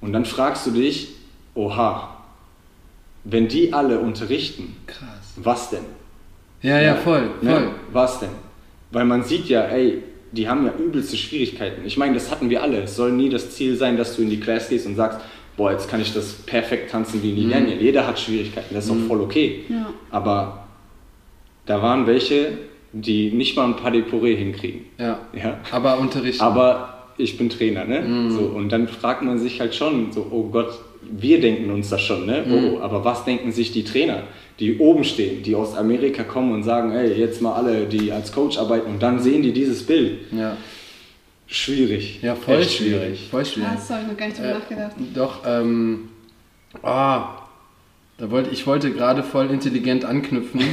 [0.00, 1.08] Und dann fragst du dich,
[1.54, 2.16] oha,
[3.24, 5.34] wenn die alle unterrichten, Krass.
[5.36, 5.84] was denn?
[6.62, 7.50] Ja, ja, voll, Ne?
[7.50, 7.70] voll.
[7.92, 8.30] Was denn?
[8.92, 10.02] Weil man sieht ja, ey,
[10.32, 11.82] die haben ja übelste Schwierigkeiten.
[11.84, 12.82] Ich meine, das hatten wir alle.
[12.82, 15.20] Es soll nie das Ziel sein, dass du in die Class gehst und sagst,
[15.56, 17.80] boah, jetzt kann ich das perfekt tanzen wie Lee Daniel.
[17.80, 19.64] Jeder hat Schwierigkeiten, das ist auch voll okay.
[19.68, 19.92] Ja.
[20.10, 20.68] Aber
[21.66, 22.58] da waren welche,
[22.92, 24.86] die nicht mal ein Pas de Pourré hinkriegen.
[24.98, 25.20] Ja.
[25.34, 25.60] Ja?
[25.70, 26.42] Aber unterrichten.
[26.42, 28.00] Aber ich bin Trainer, ne?
[28.00, 28.30] Mhm.
[28.30, 32.00] So, und dann fragt man sich halt schon, so, oh Gott, wir denken uns das
[32.00, 32.44] schon, ne?
[32.46, 32.52] Mhm.
[32.52, 34.22] Oh, aber was denken sich die Trainer,
[34.60, 38.32] die oben stehen, die aus Amerika kommen und sagen, ey, jetzt mal alle, die als
[38.32, 40.18] Coach arbeiten und dann sehen die dieses Bild.
[40.32, 40.56] ja.
[41.46, 42.20] Schwierig.
[42.22, 43.28] ja, voll Echt schwierig.
[43.30, 43.68] Voll schwierig.
[43.70, 44.92] Ah, Das habe ich noch gar nicht drüber Äh, nachgedacht.
[45.14, 46.08] Doch, ähm.
[46.82, 47.38] Ah.
[48.18, 50.60] Da wollte, ich wollte gerade voll intelligent anknüpfen.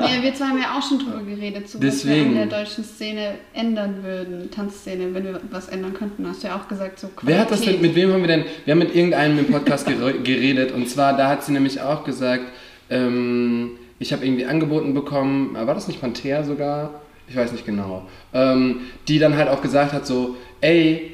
[0.00, 2.34] Ja, wir zwei haben ja auch schon drüber geredet, so was Deswegen.
[2.34, 6.26] wir in der deutschen Szene ändern würden, Tanzszene, wenn wir was ändern könnten.
[6.26, 7.28] Hast du ja auch gesagt, so Qualität.
[7.28, 8.44] Wer hat das denn, mit wem haben wir denn?
[8.64, 12.02] Wir haben mit irgendeinem im Podcast gere- geredet und zwar, da hat sie nämlich auch
[12.04, 12.44] gesagt,
[12.90, 17.00] ähm, ich habe irgendwie angeboten bekommen, äh, war das nicht Panther sogar?
[17.28, 18.06] Ich weiß nicht genau.
[18.34, 18.76] Ähm,
[19.08, 21.12] die dann halt auch gesagt hat, so, ey,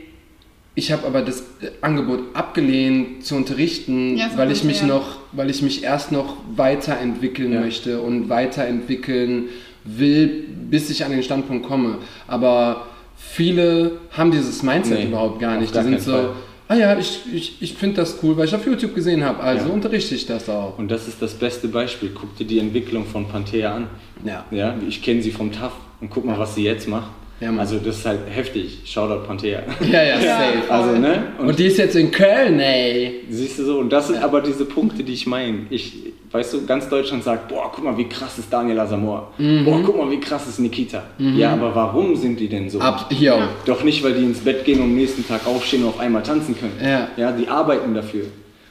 [0.74, 4.94] ich habe aber das äh, Angebot abgelehnt zu unterrichten, Ja, weil ich mich Panther.
[4.94, 7.60] noch, weil ich mich erst noch weiterentwickeln Ja.
[7.60, 9.44] möchte und weiterentwickeln
[9.84, 11.98] will, bis ich an den Standpunkt komme.
[12.26, 12.86] Aber
[13.16, 15.72] viele haben dieses Mindset Nee, überhaupt gar nicht.
[15.72, 16.30] gar Die sind so, Fall.
[16.68, 19.68] Ah ja, ich, ich, ich finde das cool, weil ich auf YouTube gesehen habe, also
[19.68, 19.72] Ja.
[19.72, 20.78] unterrichte ich das auch.
[20.78, 22.10] Und das ist das beste Beispiel.
[22.14, 23.86] Guck dir die Entwicklung von Panthea an.
[24.24, 24.44] Ja.
[24.50, 27.10] Ja, ich kenne sie vom TAF und guck mal, was sie jetzt macht.
[27.38, 28.78] Ja, also das ist halt heftig.
[28.86, 29.62] Shoutout Panthea.
[29.82, 30.38] Ja, ja, Ja.
[30.38, 30.70] safe.
[30.70, 31.22] Also, ne?
[31.38, 33.24] Und, die ist jetzt in Köln, ey.
[33.28, 35.66] Siehst du so, und das sind aber diese Punkte, die ich meine.
[35.68, 35.92] Ich,
[36.30, 39.32] weißt du, ganz Deutschland sagt, boah, guck mal, wie krass ist Daniel Asamoah.
[39.38, 39.64] Mhm.
[39.64, 41.02] Boah, guck mal, wie krass ist Nikita.
[41.18, 42.80] Ja, aber warum sind die denn so?
[42.80, 43.34] Ab, yo.
[43.64, 46.22] Doch nicht, weil die ins Bett gehen und am nächsten Tag aufstehen und auf einmal
[46.22, 46.78] tanzen können.
[46.82, 47.08] Ja.
[47.16, 48.26] Ja, die arbeiten dafür.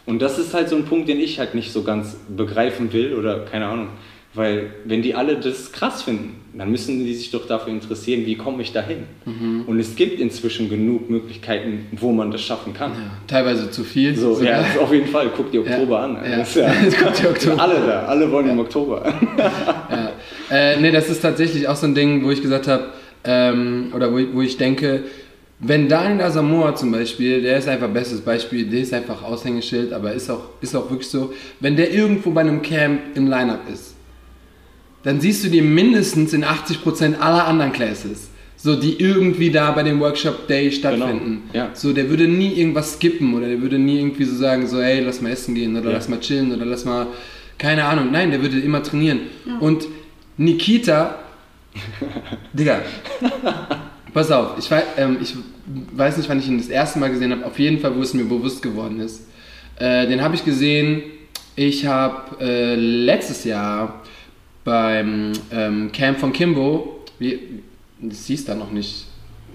[0.06, 3.16] Und das ist halt so ein Punkt, den ich halt nicht so ganz begreifen will
[3.16, 3.88] oder keine Ahnung.
[4.36, 8.36] Weil wenn die alle das krass finden, dann müssen die sich doch dafür interessieren, wie
[8.36, 9.04] komme ich dahin.
[9.26, 9.64] Mhm.
[9.66, 12.92] Und es gibt inzwischen genug Möglichkeiten, wo man das schaffen kann.
[12.92, 14.16] Ja, teilweise zu viel.
[14.16, 14.62] So, sogar.
[14.62, 15.32] ja, auf jeden Fall.
[15.36, 16.18] Guck dir Oktober an.
[16.30, 16.38] Ja.
[16.38, 16.72] Das ja,
[17.04, 19.14] Guck dir Oktober alle da, alle wollen im Oktober.
[19.90, 20.12] Ja.
[20.50, 22.86] Äh, nee, das ist tatsächlich auch so ein Ding, wo ich gesagt habe,
[23.24, 25.04] ähm, oder wo ich, wo ich denke,
[25.60, 30.12] wenn Daniel Asamoah zum Beispiel, der ist einfach bestes Beispiel, der ist einfach Aushängeschild, aber
[30.14, 33.95] ist auch, ist auch wirklich so, wenn der irgendwo bei einem Camp im Line-Up ist,
[35.06, 38.30] dann siehst du die mindestens in 80% aller anderen Classes.
[38.58, 41.44] So, die irgendwie da bei dem Workshop Day stattfinden.
[41.54, 41.70] ja.
[41.74, 45.02] So, der würde nie irgendwas skippen oder der würde nie irgendwie so sagen, so, hey,
[45.02, 45.96] lass mal essen gehen oder Ja.
[45.98, 47.06] lass mal chillen oder lass mal,
[47.60, 48.10] keine Ahnung.
[48.12, 49.20] Nein, der würde immer trainieren.
[49.60, 49.86] Und
[50.38, 51.20] Nikita,
[52.54, 52.82] Digga,
[54.14, 55.36] pass auf, ich, wei ähm, ich
[55.96, 58.14] weiß nicht, wann ich ihn das erste Mal gesehen habe, auf jeden Fall, wo es
[58.14, 59.28] mir bewusst geworden ist.
[59.78, 61.04] Äh, den habe ich gesehen,
[61.56, 64.02] ich habe äh, letztes Jahr
[64.66, 67.62] beim ähm, Camp von Kimbo, wie,
[68.02, 69.06] das hieß da noch nicht,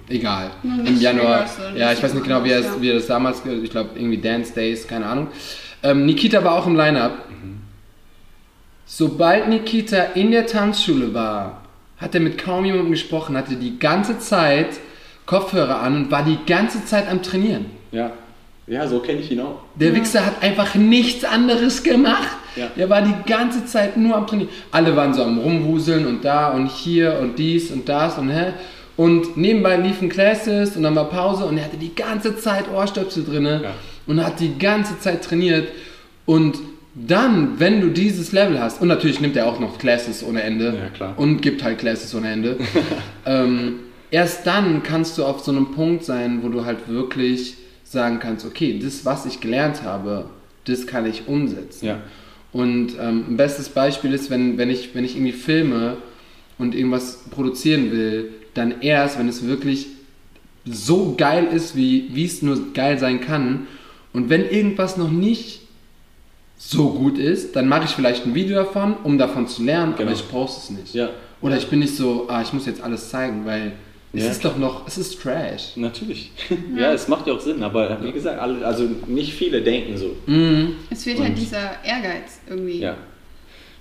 [0.09, 1.47] egal, Noch im nicht Januar,
[1.77, 2.81] ja, ich weiß nicht genau, wie er, ja.
[2.81, 5.29] wie er das damals, ich glaube irgendwie Dance Days, keine Ahnung.
[5.83, 7.27] Ähm, Nikita war auch im Line-Up.
[8.87, 11.63] Sobald Nikita in der Tanzschule war,
[11.99, 14.81] hat er mit kaum jemandem gesprochen, hatte die ganze Zeit
[15.27, 17.67] Kopfhörer an und war die ganze Zeit am Trainieren.
[17.93, 18.13] Ja,
[18.71, 19.61] ja so kenne ich ihn auch.
[19.75, 22.29] Der Wichser hat einfach nichts anderes gemacht.
[22.57, 22.69] Ja.
[22.77, 24.49] Der war die ganze Zeit nur am Trainieren.
[24.71, 28.53] Alle waren so am Rumwuseln und da und hier und dies und das und hä.
[28.97, 33.25] Und nebenbei liefen Classes und dann war Pause und er hatte die ganze Zeit Ohrstöpsel
[33.25, 33.71] drinne Ja.
[34.07, 35.69] und hat die ganze Zeit trainiert.
[36.27, 36.59] Und
[36.95, 40.67] dann, wenn du dieses Level hast, und natürlich nimmt er auch noch Classes ohne Ende
[40.77, 41.15] Ja, klar.
[41.17, 42.57] und gibt halt Classes ohne Ende,
[43.27, 43.77] ähm,
[44.11, 47.55] erst dann kannst du auf so einem Punkt sein, wo du halt wirklich
[47.91, 50.27] sagen kannst, okay, das, was ich gelernt habe,
[50.65, 51.87] das kann ich umsetzen.
[51.87, 51.99] Ja.
[52.53, 55.97] Und ähm, ein bestes Beispiel ist, wenn, wenn, ich, wenn ich irgendwie filme
[56.57, 59.89] und irgendwas produzieren will, dann erst, wenn es wirklich
[60.65, 63.67] so geil ist, wie wie es nur geil sein kann.
[64.13, 65.63] Und wenn irgendwas noch nicht
[66.59, 70.11] so gut ist, dann mache ich vielleicht ein Video davon, um davon zu lernen, Genau.
[70.11, 70.95] aber ich poste es nicht.
[70.95, 71.11] Ja.
[71.41, 73.73] Oder ich bin nicht so, ah, ich muss jetzt alles zeigen, weil
[74.13, 74.31] es Ja.
[74.31, 75.77] ist doch noch, es ist Trash.
[75.77, 76.31] Natürlich.
[76.77, 80.17] Ja, es macht ja auch Sinn, aber wie gesagt, alle, also nicht viele denken so.
[80.27, 80.75] Mhm.
[80.91, 82.79] Es fehlt halt Und- dieser Ehrgeiz irgendwie.
[82.81, 82.97] Ja.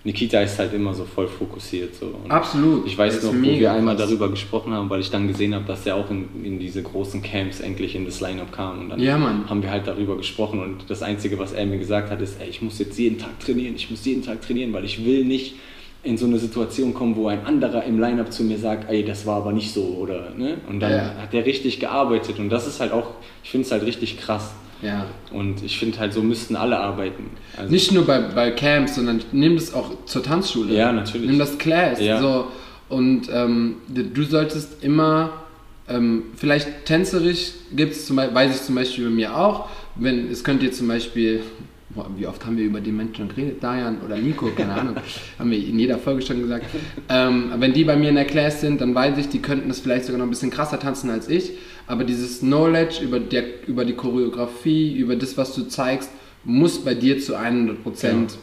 [0.06, 1.94] Nikita ist halt immer so voll fokussiert.
[1.94, 2.06] So.
[2.24, 2.88] Und Absolut.
[2.88, 4.06] Ich weiß noch, wo wir einmal krass.
[4.08, 7.22] darüber gesprochen haben, weil ich dann gesehen habe, dass er auch in, in diese großen
[7.22, 8.80] Camps endlich in das Line-Up kam.
[8.80, 9.50] Und dann Ja, Mann.
[9.50, 10.62] haben wir halt darüber gesprochen.
[10.62, 13.38] Und das Einzige, was er mir gesagt hat, ist, ey, ich muss jetzt jeden Tag
[13.42, 15.56] trainieren, ich muss jeden Tag trainieren, weil ich will nicht
[16.04, 19.26] in so eine Situation kommen, wo ein anderer im Line-Up zu mir sagt, ey, das
[19.26, 19.82] war aber nicht so.
[20.00, 20.58] Oder, ne?
[20.70, 21.14] Und dann Ja.
[21.22, 22.40] hat er richtig gearbeitet.
[22.40, 23.12] Und das ist halt auch,
[23.44, 24.52] ich finde es halt richtig krass.
[24.82, 25.06] Ja.
[25.34, 27.32] Und ich finde halt, so müssten alle arbeiten.
[27.58, 30.74] Also, Nicht nur bei, bei Camps, sondern nimm das auch zur Tanzschule.
[30.74, 31.30] Ja, natürlich.
[31.30, 32.00] Nimm das Class.
[32.00, 32.22] Ja.
[32.22, 32.46] So.
[32.88, 35.32] Und ähm, du solltest immer,
[35.90, 40.64] ähm, vielleicht tänzerisch gibt es, weiß ich zum Beispiel bei mir auch, wenn es könnt
[40.64, 41.42] ihr zum Beispiel,
[42.18, 44.96] wie oft haben wir über die Menschen geredet, Dayan oder Nico, keine Ahnung,
[45.40, 46.66] haben wir in jeder Folge schon gesagt.
[47.10, 49.80] Ähm, wenn die bei mir in der Class sind, dann weiß ich, die könnten das
[49.80, 51.54] vielleicht sogar noch ein bisschen krasser tanzen als ich.
[51.88, 56.12] Aber dieses Knowledge über, der, über die Choreografie, über das, was du zeigst,
[56.44, 57.76] muss bei dir zu 100%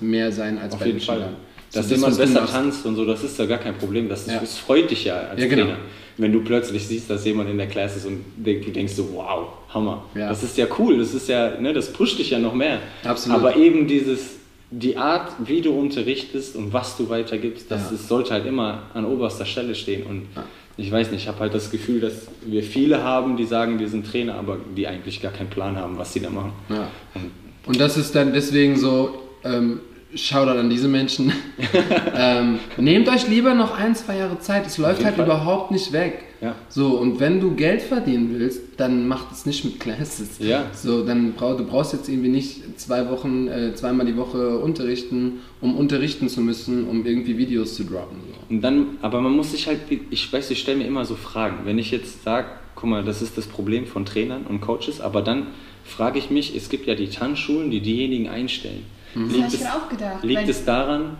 [0.00, 1.00] mehr sein als Auf bei den.
[1.00, 1.36] Schülern.
[1.72, 4.08] Dass So jemand besser tanzt und so, das ist ja gar kein Problem.
[4.08, 4.40] Das, ist, Ja.
[4.40, 5.62] das freut dich ja als Ja, genau.
[5.64, 5.78] Trainer.
[6.18, 10.04] Wenn du plötzlich siehst, dass jemand in der Klasse ist und denkst so, wow, Hammer.
[10.14, 10.28] Ja.
[10.30, 12.78] Das ist ja cool, das ist ja, ne, das pusht dich ja noch mehr.
[13.04, 13.38] Absolut.
[13.38, 14.36] Aber eben dieses,
[14.70, 17.96] die Art, wie du unterrichtest und was du weitergibst, das Ja.
[17.96, 20.04] ist, sollte halt immer an oberster Stelle stehen.
[20.06, 20.44] Und Ja.
[20.78, 23.88] ich weiß nicht, ich habe halt das Gefühl, dass wir viele haben, die sagen, wir
[23.88, 26.52] sind Trainer, aber die eigentlich gar keinen Plan haben, was sie da machen.
[26.70, 26.88] Ja.
[27.14, 27.30] Und
[27.66, 29.10] Und das ist dann deswegen so,
[29.44, 29.80] ähm,
[30.16, 31.32] Shoutout an diese Menschen.
[32.16, 34.66] ähm, nehmt euch lieber noch ein, zwei Jahre Zeit.
[34.66, 35.24] Es läuft halt Fall.
[35.24, 36.24] überhaupt nicht weg.
[36.40, 36.54] Ja.
[36.68, 40.38] So, und wenn du Geld verdienen willst, dann mach es nicht mit Classes.
[40.38, 40.66] Ja.
[40.74, 45.40] So, dann brauch, du brauchst jetzt irgendwie nicht zwei Wochen, äh, zweimal die Woche unterrichten,
[45.60, 48.18] um unterrichten zu müssen, um irgendwie Videos zu droppen.
[48.26, 48.54] So.
[48.54, 51.60] Und dann, aber man muss sich halt, ich weiß, ich stelle mir immer so Fragen.
[51.64, 55.22] Wenn ich jetzt sage, guck mal, das ist das Problem von Trainern und Coaches, aber
[55.22, 55.48] dann
[55.84, 58.84] frage ich mich, es gibt ja die Tanzschulen, die diejenigen einstellen.
[59.16, 60.24] Das Liegt, habe ich es, gerade auch gedacht.
[60.24, 61.18] liegt es daran,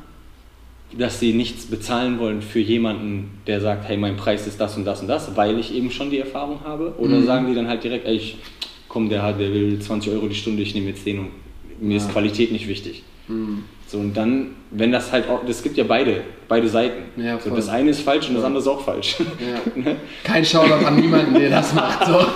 [0.97, 4.85] dass sie nichts bezahlen wollen für jemanden, der sagt, hey, mein Preis ist das und
[4.85, 6.95] das und das, weil ich eben schon die Erfahrung habe?
[6.99, 8.39] Oder sagen die dann halt direkt, ey, ich,
[8.89, 11.31] komm, der, hat, der will 20 Euro die Stunde, ich nehme jetzt den und
[11.81, 13.03] mir ist Qualität nicht wichtig.
[13.89, 17.21] So, und dann, wenn das halt auch, das gibt ja beide, beide Seiten.
[17.21, 19.17] Ja, so, das eine ist falsch und das andere ist auch falsch.
[19.21, 19.93] Ja.
[20.25, 22.07] Kein Shoutout an niemanden, der das macht.
[22.07, 22.27] So.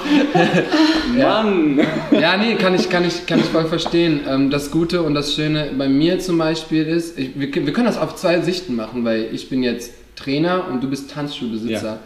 [1.18, 1.80] Mann!
[2.12, 4.20] Ja, nee, kann ich, kann ich, kann ich voll verstehen.
[4.28, 7.86] Ähm, das Gute und das Schöne bei mir zum Beispiel ist, ich, wir, wir können
[7.86, 11.98] das auf zwei Sichten machen, weil ich bin jetzt Trainer und du bist Tanzschulbesitzer.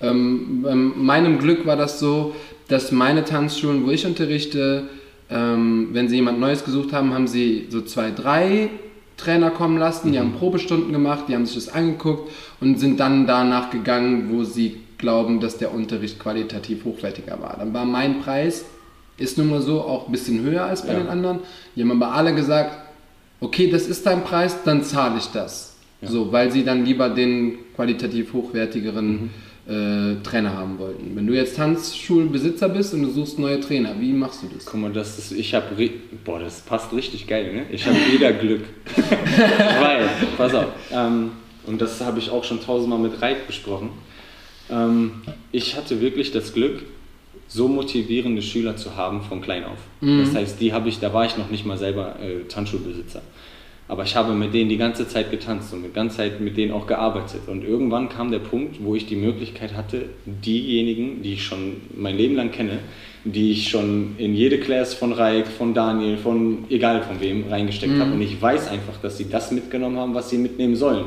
[0.00, 2.34] Ähm, bei meinem Glück war das so,
[2.68, 4.88] dass meine Tanzschulen, wo ich unterrichte,
[5.30, 8.70] ähm, wenn sie jemand Neues gesucht haben, haben sie so zwei, drei
[9.16, 13.26] Trainer kommen lassen, die haben Probestunden gemacht, die haben sich das angeguckt und sind dann
[13.26, 17.56] danach gegangen, wo sie glauben, dass der Unterricht qualitativ hochwertiger war.
[17.58, 18.64] Dann war mein Preis,
[19.16, 21.00] ist nun mal so, auch ein bisschen höher als bei Ja.
[21.00, 21.40] den anderen.
[21.74, 22.76] Die haben aber alle gesagt,
[23.40, 25.74] okay, das ist dein Preis, dann zahle ich das.
[26.00, 29.30] So, weil sie dann lieber den qualitativ hochwertigeren
[29.68, 31.14] äh, Trainer haben wollten.
[31.14, 34.64] Wenn du jetzt Tanzschulbesitzer bist und du suchst neue Trainer, wie machst du das?
[34.64, 35.66] Guck mal, das ist, ich habe,
[36.24, 37.66] boah, das passt richtig geil, ne?
[37.70, 38.62] Ich habe wieder Glück.
[39.80, 41.32] Weil, pass auf, ähm,
[41.66, 43.90] und das habe ich auch schon tausendmal mit Reit besprochen.
[44.70, 45.12] Ähm,
[45.52, 46.84] ich hatte wirklich das Glück,
[47.46, 49.78] so motivierende Schüler zu haben von klein auf.
[50.00, 53.22] Das heißt, die habe ich, da war ich noch nicht mal selber äh, Tanzschulbesitzer.
[53.88, 56.72] Aber ich habe mit denen die ganze Zeit getanzt und die ganze Zeit mit denen
[56.72, 57.40] auch gearbeitet.
[57.46, 62.16] Und irgendwann kam der Punkt, wo ich die Möglichkeit hatte, diejenigen, die ich schon mein
[62.16, 62.80] Leben lang kenne,
[63.24, 67.98] die ich schon in jede Class von Raik, von Daniel, von egal von wem reingesteckt
[67.98, 68.12] habe.
[68.12, 71.06] Und ich weiß einfach, dass sie das mitgenommen haben, was sie mitnehmen sollen.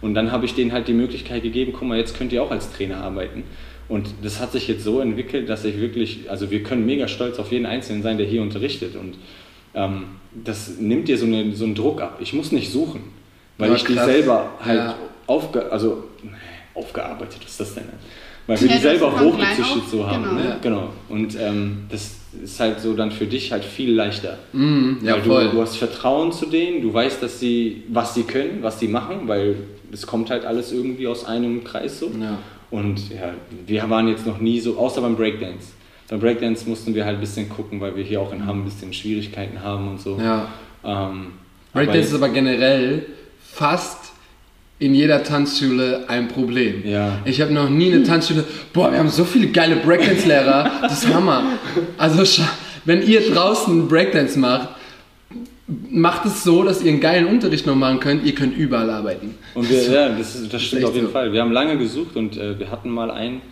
[0.00, 2.50] Und dann habe ich denen halt die Möglichkeit gegeben, guck mal, jetzt könnt ihr auch
[2.50, 3.42] als Trainer arbeiten.
[3.88, 7.40] Und das hat sich jetzt so entwickelt, dass ich wirklich, also wir können mega stolz
[7.40, 8.94] auf jeden Einzelnen sein, der hier unterrichtet.
[8.94, 9.16] Und
[9.74, 12.18] ähm, das nimmt dir so, eine, so einen Druck ab.
[12.20, 13.00] Ich muss nicht suchen,
[13.58, 14.06] weil Ja, ich die krass.
[14.06, 14.94] selber halt Ja.
[15.26, 16.30] aufge, also, nee,
[16.74, 17.84] aufgearbeitet, was ist das denn?
[18.46, 20.22] Weil wir Ja, die selber hochgezüchtet so haben.
[20.24, 20.34] genau.
[20.34, 20.44] Ne?
[20.48, 20.56] Ja.
[20.62, 20.88] Genau.
[21.08, 24.38] Und ähm, das ist halt so dann für dich halt viel leichter.
[24.52, 25.44] Mm, ja, weil voll.
[25.46, 28.88] Du, du hast Vertrauen zu denen, du weißt, dass sie, was sie können, was sie
[28.88, 29.56] machen, weil
[29.92, 32.06] es kommt halt alles irgendwie aus einem Kreis so.
[32.20, 32.38] Ja.
[32.70, 33.34] Und ja,
[33.66, 35.72] wir waren jetzt noch nie so, außer beim Breakdance.
[36.10, 38.64] Beim Breakdance mussten wir halt ein bisschen gucken, weil wir hier auch in Hamm ein
[38.64, 40.18] bisschen Schwierigkeiten haben und so.
[40.18, 40.48] Ja.
[40.84, 41.28] Ähm,
[41.72, 43.06] Breakdance ist aber generell
[43.40, 44.12] fast
[44.80, 46.82] in jeder Tanzschule ein Problem.
[46.84, 47.18] Ja.
[47.24, 48.44] Ich habe noch nie eine Tanzschule.
[48.72, 50.70] Boah, wir haben so viele geile Breakdance-Lehrer.
[50.82, 51.44] Das ist Hammer.
[51.96, 52.42] Also,
[52.84, 54.70] wenn ihr draußen Breakdance macht,
[55.90, 58.24] macht es so, dass ihr einen geilen Unterricht noch machen könnt.
[58.24, 59.36] Ihr könnt überall arbeiten.
[59.54, 61.12] Und wir, ja, das, ist, das stimmt echt auf jeden so.
[61.12, 61.32] Fall.
[61.32, 63.42] Wir haben lange gesucht und äh, wir hatten mal einen,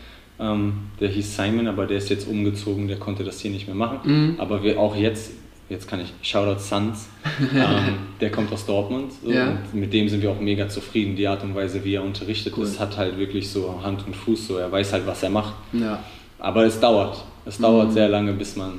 [0.41, 3.77] ähm, der hieß Simon, aber der ist jetzt umgezogen, der konnte das hier nicht mehr
[3.77, 3.99] machen.
[4.05, 4.35] Mhm.
[4.39, 5.33] Aber wir auch jetzt,
[5.69, 7.09] jetzt kann ich, Shoutout Sons,
[7.55, 9.59] ähm, der kommt aus Dortmund so, Ja.
[9.73, 11.17] und mit dem sind wir auch mega zufrieden.
[11.17, 12.65] Die Art und Weise, wie er unterrichtet, Cool.
[12.65, 15.55] das hat halt wirklich so Hand und Fuß, so er weiß halt, was er macht.
[15.73, 16.03] Ja.
[16.39, 17.25] Aber es dauert.
[17.45, 17.63] Es Mhm.
[17.65, 18.75] dauert sehr lange, bis man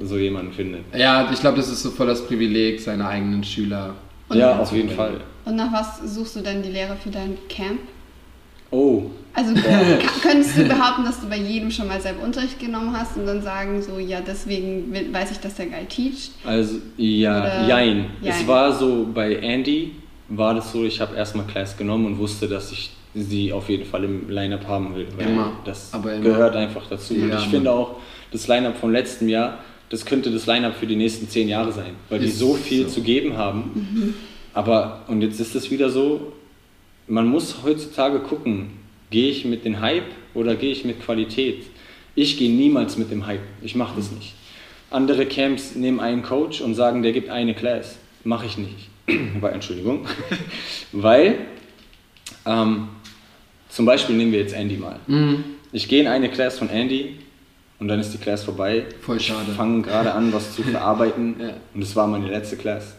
[0.00, 0.82] so jemanden findet.
[0.96, 3.94] Ja, ich glaube, das ist so voll das Privileg, seine eigenen Schüler.
[4.28, 5.20] Und ja, auf jeden Fall.
[5.44, 7.80] Und nach was suchst du dann die Lehre für dein Camp?
[8.70, 9.04] Oh,
[9.34, 9.54] Also
[10.22, 13.40] könntest du behaupten, dass du bei jedem schon mal selber Unterricht genommen hast und dann
[13.42, 16.32] sagen so, ja, deswegen weiß ich, dass der geil teacht?
[16.44, 18.06] Also, ja, Oder- jein.
[18.20, 18.34] Jein.
[18.40, 19.92] Es war so, bei Andy
[20.28, 23.86] war das so, ich habe erstmal Class genommen und wusste, dass ich sie auf jeden
[23.86, 25.06] Fall im Line-Up haben will.
[25.16, 25.52] Weil Immer.
[25.64, 26.22] das Aber immer.
[26.24, 27.14] gehört einfach dazu.
[27.14, 27.50] und Ja, ich Mann.
[27.50, 27.96] finde auch,
[28.30, 31.92] das Line-Up vom letzten Jahr, das könnte das Line-Up für die nächsten zehn Jahre sein,
[32.10, 32.96] weil die Ist so viel so.
[32.96, 34.14] zu geben haben.
[34.52, 36.32] Aber, und jetzt ist es wieder so,
[37.08, 38.70] man muss heutzutage gucken,
[39.10, 41.64] gehe ich mit dem Hype oder gehe ich mit Qualität?
[42.14, 44.34] Ich gehe niemals mit dem Hype, ich mache das nicht.
[44.90, 47.98] Andere Camps nehmen einen Coach und sagen, der gibt eine Class.
[48.24, 48.88] Mache ich nicht.
[49.40, 50.06] Weil, Entschuldigung.
[50.92, 51.34] Weil,
[52.46, 52.88] ähm,
[53.68, 54.98] zum Beispiel nehmen wir jetzt Andy mal.
[55.06, 55.44] Mhm.
[55.72, 57.16] Ich gehe in eine Class von Andy
[57.78, 58.86] und dann ist die Class vorbei.
[59.02, 59.44] Voll schade.
[59.50, 61.50] Ich fange gerade an, was zu verarbeiten Ja.
[61.74, 62.94] und es war meine letzte Class.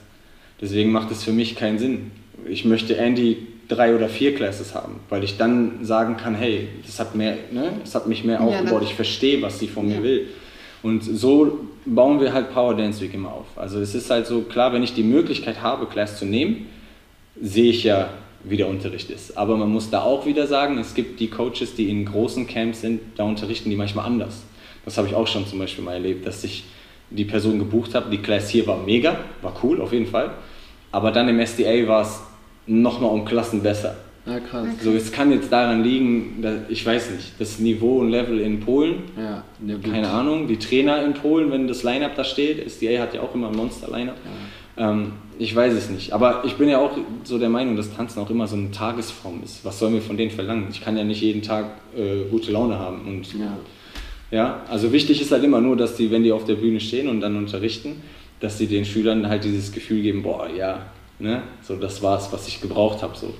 [0.62, 2.12] Deswegen macht es für mich keinen Sinn.
[2.48, 7.00] Ich möchte Andy drei oder vier Classes haben, weil ich dann sagen kann, hey, das
[7.00, 10.04] hat, mehr, ne, das hat mich mehr aufgebaut, ich verstehe, was sie von mir Ja.
[10.04, 10.28] will.
[10.82, 13.46] Und so bauen wir halt Power Dance Week immer auf.
[13.56, 16.68] Also es ist halt so, klar, wenn ich die Möglichkeit habe, Class zu nehmen,
[17.42, 18.10] sehe ich ja,
[18.44, 19.38] wie der Unterricht ist.
[19.38, 22.82] Aber man muss da auch wieder sagen, es gibt die Coaches, die in großen Camps
[22.82, 24.44] sind, da unterrichten die manchmal anders.
[24.86, 26.64] Das habe ich auch schon zum Beispiel mal erlebt, dass ich
[27.10, 28.10] die Person gebucht habe.
[28.10, 30.32] Die Class hier war mega, war cool auf jeden Fall.
[30.92, 32.22] Aber dann im SDA war es
[32.68, 33.96] nochmal um Klassen besser.
[34.26, 34.68] Ja, krass.
[34.84, 38.60] So, es kann jetzt daran liegen, dass, ich weiß nicht, das Niveau und Level in
[38.60, 43.02] Polen, Ja, ja keine Ahnung, die Trainer in Polen, wenn das Line-Up da steht, SDA
[43.02, 44.18] hat ja auch immer ein Monster-Line-Up.
[44.78, 46.14] Ähm, ich weiß es nicht.
[46.14, 46.92] Aber ich bin ja auch
[47.24, 49.64] so der Meinung, dass Tanzen auch immer so eine Tagesform ist.
[49.66, 50.68] Was sollen wir von denen verlangen?
[50.70, 51.66] Ich kann ja nicht jeden Tag
[51.98, 53.08] äh, gute Laune haben.
[53.08, 53.58] Und Ja.
[54.32, 57.08] ja, also wichtig ist halt immer nur, dass die, wenn die auf der Bühne stehen
[57.08, 58.02] und dann unterrichten,
[58.42, 60.86] dass sie den Schülern halt dieses Gefühl geben, boah, ja,
[61.20, 63.34] ne, so das war's, was ich gebraucht habe, so.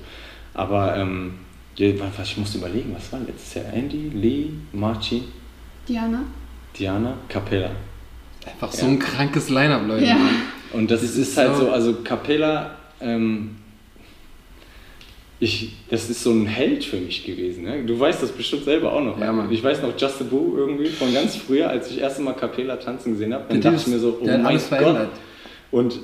[0.54, 1.34] Aber ähm,
[1.76, 3.72] ja, ich muss überlegen, was war letztes Jahr?
[3.72, 5.22] Andy, Lee, Marci,
[5.88, 6.22] Diana?
[6.78, 7.70] Diana, Capella.
[8.46, 10.04] Einfach so ein krankes Line-Up, Leute.
[10.06, 10.16] Ja.
[10.72, 13.56] Und das, Das ist, ist halt so- so, also Capella, ähm,
[15.42, 17.64] ich, das ist so ein Held für mich gewesen.
[17.64, 17.82] Ne?
[17.84, 19.18] Du weißt das bestimmt selber auch noch.
[19.18, 19.50] Ja, Mann.
[19.50, 22.34] Ich weiß noch Just a Boo irgendwie von ganz früher, als ich das erste Mal
[22.34, 23.44] Capella tanzen gesehen habe.
[23.48, 25.08] Dann dachte ich mir so, oh mein Gott.
[25.70, 26.00] Und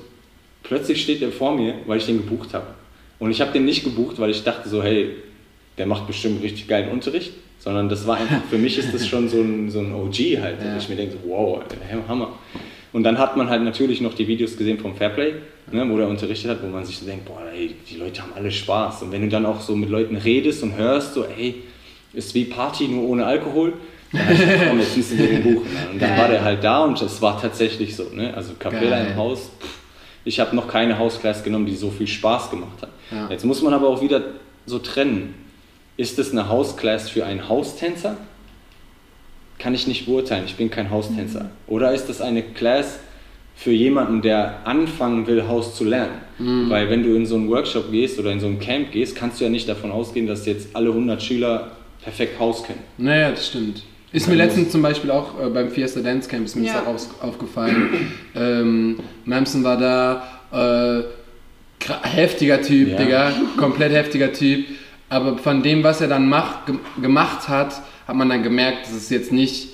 [0.67, 2.67] plötzlich steht er vor mir, weil ich den gebucht habe.
[3.19, 5.11] Und ich habe den nicht gebucht, weil ich dachte so, hey,
[5.79, 7.33] der macht bestimmt richtig geilen Unterricht.
[7.59, 10.63] Sondern das war einfach, für mich ist das schon so ein, so ein OG halt.
[10.63, 10.73] Ja.
[10.73, 11.63] Und ich mir denke wow,
[12.09, 12.33] Hammer.
[12.93, 15.35] Und dann hat man halt natürlich noch die Videos gesehen vom Fairplay,
[15.73, 18.33] ne, wo der unterrichtet hat, wo man sich so denkt, boah, ey, die Leute haben
[18.35, 19.03] alle Spaß.
[19.03, 21.57] Und wenn du dann auch so mit Leuten redest und hörst, so, ey,
[22.13, 23.75] ist wie Party, nur ohne Alkohol,
[24.13, 25.67] dann ich komm, jetzt müssen wir den buchen.
[25.93, 28.05] Und dann war der halt da und es war tatsächlich so.
[28.15, 28.33] Ne?
[28.33, 29.79] Also Capella im Haus, pff,
[30.27, 32.91] ich habe noch keine Hausklasse genommen, die so viel Spaß gemacht hat.
[33.11, 33.31] Ja.
[33.31, 34.23] Jetzt muss man aber auch wieder
[34.67, 35.35] so trennen.
[35.97, 38.19] Ist es eine Hausklasse für einen Haustänzer?
[39.59, 41.51] Kann ich nicht beurteilen, ich bin kein Haustänzer.
[41.67, 42.99] Oder ist das eine Class
[43.55, 46.21] für jemanden, der anfangen will, Haus zu lernen?
[46.69, 49.41] Weil wenn du in so einen Workshop gehst oder in so ein Camp gehst, kannst
[49.41, 51.71] du ja nicht davon ausgehen, dass jetzt alle 100 Schüler
[52.03, 52.83] perfekt Haus können.
[52.99, 53.83] Naja, das stimmt.
[54.17, 56.83] Ist mir letztens zum Beispiel auch äh, beim Fiesta Dance Camp ist mir Ja.
[56.91, 57.91] das auch aufgefallen.
[58.35, 61.03] ähm, Mamson war da, äh,
[62.09, 62.97] heftiger Typ, Ja.
[62.97, 64.65] Digga, komplett heftiger Typ.
[65.11, 68.95] Aber von dem, was er dann macht, ge gemacht hat, hat man dann gemerkt, dass
[68.95, 69.69] es jetzt nicht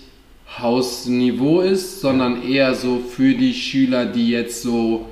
[0.58, 5.06] Hausniveau ist, sondern eher so für die Schüler, die jetzt so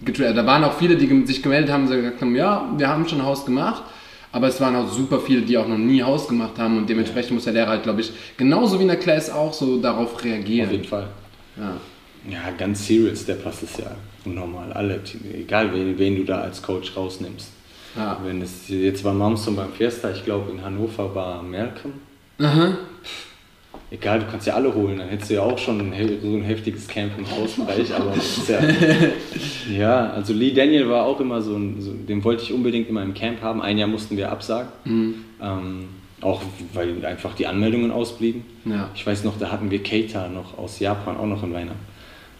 [0.00, 3.22] Da waren auch viele, die sich gemeldet haben und gesagt haben, ja, wir haben schon
[3.24, 3.84] Haus gemacht.
[4.38, 7.32] Aber es waren auch super viele, die auch noch nie Haus gemacht haben und dementsprechend
[7.32, 10.24] muss der Lehrer halt, glaube ich, genauso wie in der Class auch so darauf Auf
[10.24, 10.84] jeden reagieren.
[10.84, 11.08] Fall.
[11.56, 11.76] Ja.
[12.30, 13.90] Ja, ganz serious, der Pass ist ja
[14.24, 14.72] unnormal.
[14.72, 15.00] Alle,
[15.34, 17.48] egal wen, wen du da als Coach rausnimmst.
[17.96, 18.20] Ja.
[18.24, 21.94] Wenn es jetzt war Mamson beim Fiesta, ich glaube in Hannover war Malcolm.
[22.38, 22.78] Aha.
[23.90, 26.42] Egal, du kannst ja alle holen, dann hättest du ja auch schon ein, so ein
[26.42, 28.60] heftiges Camp im Hausbereich, aber ist ja.
[29.78, 33.02] ja, also Lee Daniel war auch immer so ein, so, den wollte ich unbedingt immer
[33.02, 33.62] im Camp haben.
[33.62, 34.68] Ein Jahr mussten wir absagen.
[35.40, 35.88] Ähm,
[36.20, 36.42] auch
[36.74, 38.44] weil einfach die Anmeldungen ausblieben.
[38.64, 38.90] Ja.
[38.94, 41.86] Ich weiß noch, da hatten wir Keita noch aus Japan auch noch in Weihnachten.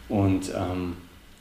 [0.08, 0.94] Und ähm,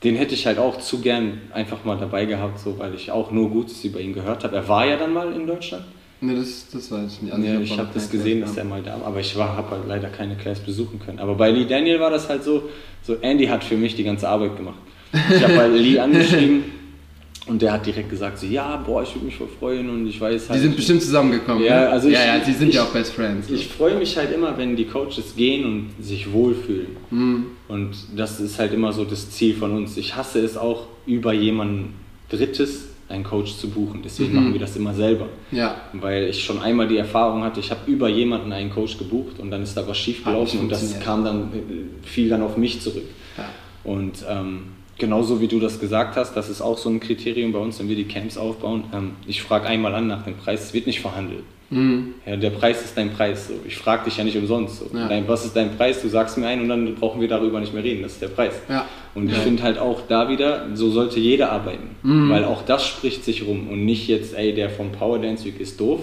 [0.03, 3.31] den hätte ich halt auch zu gern einfach mal dabei gehabt, so, weil ich auch
[3.31, 4.55] nur Gutes über ihn gehört habe.
[4.55, 5.85] Er war ja dann mal in Deutschland.
[6.19, 7.33] Ne, das, das weiß ich nicht.
[7.33, 9.87] Also ja, ich habe das gesehen, dass er mal da war, aber ich habe halt
[9.87, 11.19] leider keine Class besuchen können.
[11.19, 12.63] Aber bei Lee Daniel war das halt so,
[13.03, 14.79] so Andy hat für mich die ganze Arbeit gemacht.
[15.13, 16.63] Ich habe halt Lee angeschrieben
[17.45, 20.19] und der hat direkt gesagt, so, ja, boah, ich würde mich voll freuen und ich
[20.19, 20.59] weiß halt...
[20.59, 21.63] Die sind bestimmt zusammengekommen.
[21.63, 21.89] Ja, ne?
[21.89, 23.47] also ja, ich, ja, die sind ich, ja auch Best Friends.
[23.47, 23.53] So.
[23.53, 26.97] Ich freue mich halt immer, wenn die Coaches gehen und sich wohlfühlen.
[27.11, 27.45] Mhm.
[27.67, 29.97] Und das ist halt immer so das Ziel von uns.
[29.97, 31.93] Ich hasse es auch, über jemanden
[32.29, 34.01] Drittes einen Coach zu buchen.
[34.03, 34.35] Deswegen mhm.
[34.35, 35.27] machen wir das immer selber.
[35.51, 35.81] Ja.
[35.93, 39.51] Weil ich schon einmal die Erfahrung hatte, ich habe über jemanden einen Coach gebucht und
[39.51, 42.81] dann ist da was schief gelaufen und das kam dann, äh, fiel dann auf mich
[42.81, 43.05] zurück.
[43.37, 43.45] Ja.
[43.83, 44.63] Und ähm,
[44.97, 47.87] genauso wie du das gesagt hast, das ist auch so ein Kriterium bei uns, wenn
[47.87, 48.85] wir die Camps aufbauen.
[48.93, 51.43] Ähm, ich frage einmal an nach dem Preis, es wird nicht verhandelt.
[51.69, 52.13] Mhm.
[52.25, 53.47] Ja, der Preis ist dein Preis.
[53.47, 53.55] So.
[53.65, 54.79] Ich frage dich ja nicht umsonst.
[54.79, 54.97] So.
[54.97, 55.07] Ja.
[55.07, 56.01] Dein, was ist dein Preis?
[56.01, 58.03] Du sagst mir ein und dann brauchen wir darüber nicht mehr reden.
[58.03, 58.53] Das ist der Preis.
[58.69, 58.85] Ja.
[59.15, 61.95] Und ich finde halt auch da wieder, so sollte jeder arbeiten.
[62.03, 62.29] Mhm.
[62.29, 65.59] Weil auch das spricht sich rum und nicht jetzt, ey, der vom Power Dance Week
[65.59, 66.01] ist doof,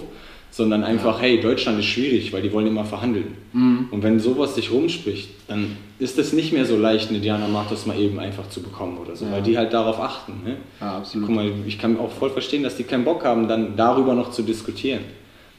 [0.51, 3.35] sondern einfach, hey, Deutschland ist schwierig, weil die wollen immer verhandeln.
[3.51, 3.87] Mhm.
[3.91, 7.85] Und wenn sowas sich rumspricht, dann ist es nicht mehr so leicht, eine Diana Matos
[7.85, 9.31] mal eben einfach zu bekommen oder so, ja.
[9.31, 10.33] weil die halt darauf achten.
[10.45, 10.57] Ne?
[10.79, 11.27] Ja, absolut.
[11.27, 14.31] Guck mal, ich kann auch voll verstehen, dass die keinen Bock haben, dann darüber noch
[14.31, 15.01] zu diskutieren.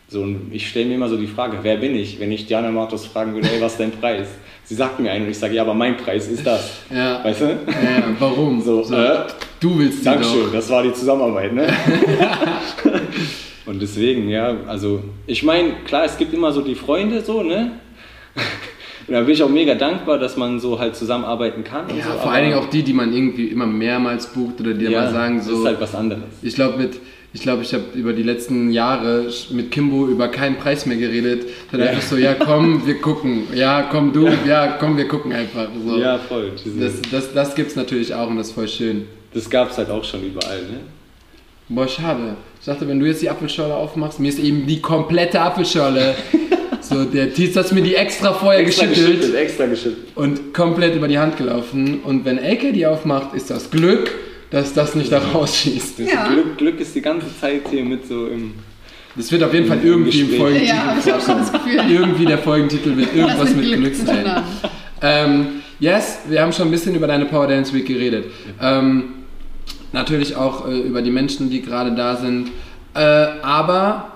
[0.09, 2.70] So, und ich stelle mir immer so die Frage, wer bin ich, wenn ich Diana
[2.70, 4.28] Matos fragen würde, hey, was ist dein Preis?
[4.62, 6.78] Sie sagt mir einen und ich sage, ja, aber mein Preis ist das.
[6.94, 7.24] Ja.
[7.24, 7.44] Weißt du?
[7.46, 8.61] Ja, warum?
[8.61, 9.18] So, so äh,
[9.59, 10.52] du willst die Dankeschön, doch.
[10.52, 11.66] das war die Zusammenarbeit, ne?
[13.66, 17.72] Und deswegen, ja, also ich meine, klar, es gibt immer so die Freunde so, ne?
[19.09, 21.86] Und da bin ich auch mega dankbar, dass man so halt zusammenarbeiten kann.
[21.96, 24.84] ja, so, vor allen Dingen auch die, die man irgendwie immer mehrmals bucht oder die
[24.84, 25.50] ja, mal sagen so.
[25.50, 26.22] Das ist halt was anderes.
[26.42, 27.00] Ich glaube mit
[27.37, 31.45] ich glaube, ich habe über die letzten Jahre mit Kimbo über keinen Preis mehr geredet.
[31.70, 31.89] Dann ja.
[31.89, 33.43] einfach so, ja komm, wir gucken.
[33.55, 35.68] Ja, komm du, ja komm, wir gucken einfach.
[35.87, 35.99] So.
[35.99, 36.53] Ja, voll.
[36.80, 39.05] Das, das, das gibt es natürlich auch und das ist voll schön.
[39.34, 40.80] Das gab es halt auch schon überall, ne?
[41.68, 42.37] Boah, schade.
[42.59, 46.14] Ich dachte, wenn du jetzt die Apfelschorle aufmachst, mir ist eben die komplette Apfelschorle.
[46.80, 49.43] so, der Tietz hat mir die extra vorher extra geschüttelt, geschüttelt.
[49.43, 50.07] Extra geschüttelt.
[50.14, 52.01] Und komplett über die Hand gelaufen.
[52.03, 54.11] Und wenn Elke die aufmacht, ist das Glück,
[54.51, 55.99] dass das nicht da rausschießt.
[56.01, 56.28] Ja.
[56.28, 58.55] Glück, Glück ist die ganze Zeit hier mit so im.
[59.16, 60.68] Das wird auf jeden Fall irgendwie im Folgentitel.
[60.68, 61.80] Ja, ich habe schon das Gefühl.
[61.90, 64.42] Irgendwie der Folgentitel wird irgendwas mit, mit Glück, sein.
[65.01, 65.47] Ähm,
[65.80, 68.26] yes, wir haben schon ein bisschen über deine Power Dance Week geredet.
[68.61, 69.05] Ähm,
[69.92, 72.51] natürlich auch äh, über die Menschen, die gerade da sind.
[72.94, 74.15] Äh, aber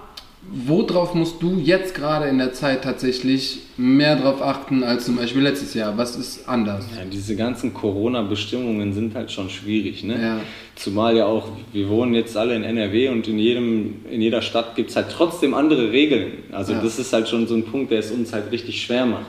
[0.52, 5.42] worauf musst du jetzt gerade in der Zeit tatsächlich mehr drauf achten als zum Beispiel
[5.42, 5.96] letztes Jahr?
[5.96, 6.86] Was ist anders?
[6.96, 10.02] Ja, diese ganzen Corona-Bestimmungen sind halt schon schwierig.
[10.02, 10.20] Ne?
[10.20, 10.40] Ja.
[10.74, 14.74] Zumal ja auch, wir wohnen jetzt alle in NRW und in, jedem, in jeder Stadt
[14.74, 16.32] gibt es halt trotzdem andere Regeln.
[16.50, 16.82] Also ja.
[16.82, 19.26] das ist halt schon so ein Punkt, der es uns halt richtig schwer macht.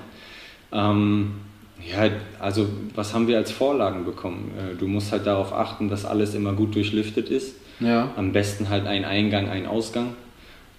[0.72, 1.34] Ähm,
[1.88, 2.10] ja,
[2.40, 4.52] also was haben wir als Vorlagen bekommen?
[4.58, 7.56] Äh, du musst halt darauf achten, dass alles immer gut durchlüftet ist.
[7.80, 8.12] Ja.
[8.16, 10.16] Am besten halt ein Eingang, ein Ausgang.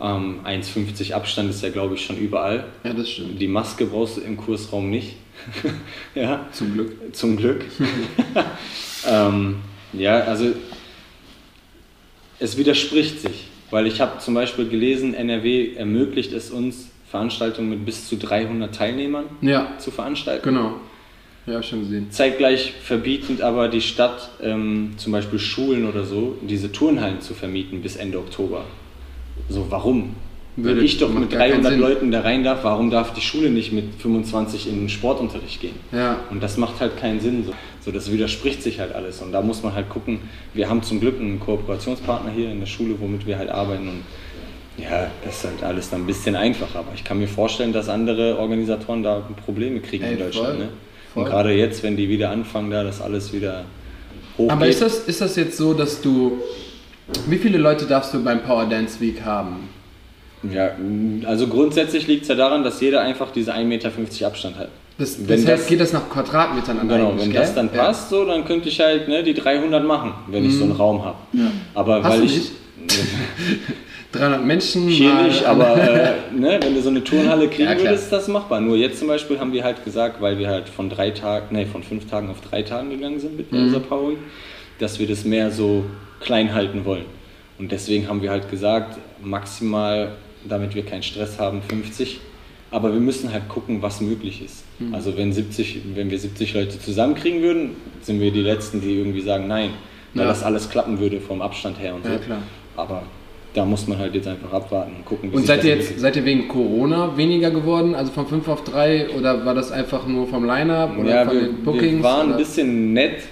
[0.03, 2.65] Ähm, 1,50 Abstand ist ja, glaube ich, schon überall.
[2.83, 3.41] Ja, das stimmt.
[3.41, 5.15] Die Maske brauchst du im Kursraum nicht.
[6.15, 6.47] ja.
[6.51, 7.15] Zum Glück.
[7.15, 7.65] Zum Glück.
[9.09, 9.57] ähm,
[9.93, 10.53] ja, also
[12.41, 17.85] es widerspricht sich, weil ich habe zum Beispiel gelesen, NRW ermöglicht es uns, Veranstaltungen mit
[17.85, 19.75] bis zu 300 Teilnehmern ja.
[19.79, 20.43] zu veranstalten.
[20.43, 20.77] Genau.
[21.47, 22.11] Ja, schon gesehen.
[22.11, 27.83] Zeitgleich verbietend aber die Stadt, ähm, zum Beispiel Schulen oder so, diese Turnhallen zu vermieten
[27.83, 28.65] bis Ende Oktober.
[29.49, 30.15] So, warum?
[30.55, 33.73] Würde, Wenn ich doch mit 300 Leuten da rein darf, warum darf die Schule nicht
[33.73, 35.77] mit 25 in den Sportunterricht gehen?
[35.93, 36.19] Ja.
[36.31, 37.45] Und das macht halt keinen Sinn.
[37.47, 37.55] So.
[37.83, 39.23] so, das widerspricht sich halt alles.
[39.23, 40.21] Und da muss man halt gucken,
[40.53, 43.89] wir haben zum Glück einen Kooperationspartner hier in der Schule, womit wir halt arbeiten.
[43.89, 44.03] Und
[44.77, 46.81] ja, das ist halt alles dann ein bisschen einfacher.
[46.81, 50.49] Aber ich kann mir vorstellen, dass andere Organisatoren da Probleme kriegen Ey, in Deutschland.
[50.49, 50.69] Voll, ne?
[51.15, 51.23] voll.
[51.23, 53.65] Und gerade jetzt, wenn die wieder anfangen, da das alles wieder
[54.37, 54.51] hochgeht.
[54.51, 56.43] Aber ist das, ist das jetzt so, dass du
[57.29, 59.69] wie viele Leute darfst du beim Power Dance Week haben?
[60.51, 60.73] Ja,
[61.27, 63.91] also grundsätzlich liegt es ja daran, dass jeder einfach diese 1,50 Meter
[64.27, 64.69] Abstand hat.
[64.99, 67.41] Das, das heißt, das, geht das nach Quadratmetern an Genau, wenn gell?
[67.41, 68.19] das dann passt, ja.
[68.19, 70.79] so, dann könnte ich halt ne, die 300 machen, wenn ich so einen mhm.
[70.79, 71.17] Raum habe.
[71.33, 71.51] Ja.
[71.75, 72.51] Aber Hast weil ich.
[74.13, 74.89] 300 Menschen.
[74.89, 78.29] Hier nicht, aber äh, ne, wenn du so eine Turnhalle kriegen ja, würdest, ist das
[78.29, 78.61] machbar.
[78.61, 81.67] Nur jetzt zum Beispiel haben wir halt gesagt, weil wir halt von drei Tagen, nee,
[81.67, 83.65] von fünf Tagen auf drei Tagen gegangen sind mit mhm.
[83.65, 84.13] unserer Power,
[84.79, 85.85] dass wir das mehr so
[86.23, 87.05] klein halten wollen.
[87.59, 90.13] Und deswegen haben wir halt gesagt, maximal,
[90.49, 92.21] damit wir keinen Stress haben, 50.
[92.71, 94.65] Aber wir müssen halt gucken, was möglich ist.
[94.79, 94.95] Mhm.
[94.95, 97.71] Also wenn, 70, wenn wir 70 Leute zusammenkriegen würden,
[98.01, 99.71] sind wir die Letzten, die irgendwie sagen nein,
[100.15, 100.29] weil ja.
[100.29, 102.19] das alles klappen würde vom Abstand her und ja, so.
[102.19, 102.43] Klar.
[102.77, 103.03] Aber
[103.55, 105.31] da muss man halt jetzt einfach abwarten und gucken.
[105.31, 108.65] Wie und seid ihr jetzt seid ihr wegen Corona weniger geworden, also von 5 auf
[108.65, 111.97] 3 oder war das einfach nur vom Line-Up oder ja, von wir, den Bookings?
[111.99, 112.37] Wir waren oder?
[112.37, 113.23] ein bisschen nett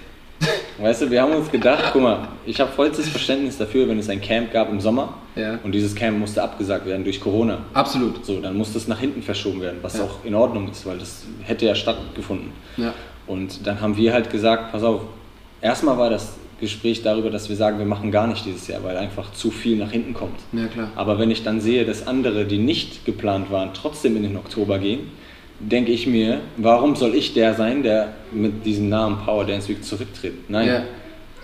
[0.78, 4.08] Weißt du, wir haben uns gedacht, guck mal, ich habe vollstes Verständnis dafür, wenn es
[4.08, 5.58] ein Camp gab im Sommer Ja.
[5.62, 7.58] und dieses Camp musste abgesagt werden durch Corona.
[7.74, 8.24] Absolut.
[8.24, 10.04] So, dann musste es nach hinten verschoben werden, was Ja.
[10.04, 12.52] auch in Ordnung ist, weil das hätte ja stattgefunden.
[12.78, 12.94] Ja.
[13.26, 15.02] Und dann haben wir halt gesagt, pass auf,
[15.60, 18.96] erstmal war das Gespräch darüber, dass wir sagen, wir machen gar nicht dieses Jahr, weil
[18.96, 20.38] einfach zu viel nach hinten kommt.
[20.52, 20.88] Ja, klar.
[20.96, 24.78] Aber wenn ich dann sehe, dass andere, die nicht geplant waren, trotzdem in den Oktober
[24.78, 25.10] gehen,
[25.60, 29.84] denke ich mir, warum soll ich der sein, der mit diesem Namen Power Dance Week
[29.84, 30.48] zurücktritt?
[30.50, 30.66] Nein.
[30.68, 30.82] Ja.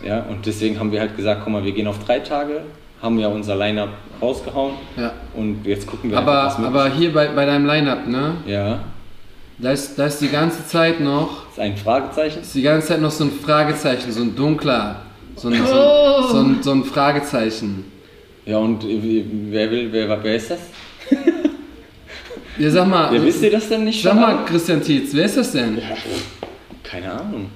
[0.04, 2.60] Ja, und deswegen haben wir halt gesagt, guck mal, wir gehen auf drei Tage,
[3.00, 3.88] haben ja unser Line-Up
[4.20, 5.12] rausgehauen Ja.
[5.34, 8.34] und jetzt gucken wir Aber, einfach, was aber hier bei, bei deinem Line-Up, ne?
[8.46, 8.80] Ja,
[9.58, 12.40] Da ist, da ist die ganze Zeit noch, ist ein Fragezeichen.
[12.42, 15.00] ist die ganze Zeit noch so ein Fragezeichen, so ein dunkler,
[15.34, 16.16] so ein, so Oh.
[16.18, 17.84] ein, so ein, so ein Fragezeichen.
[18.44, 20.60] Ja, und äh, wer will, wer, wer ist das?
[22.58, 24.44] Ja, sag mal, Ja, wisst ihr das denn nicht sag schon mal?
[24.44, 25.80] Christian Tietz, wer ist das denn?
[26.82, 27.50] Keine Ahnung.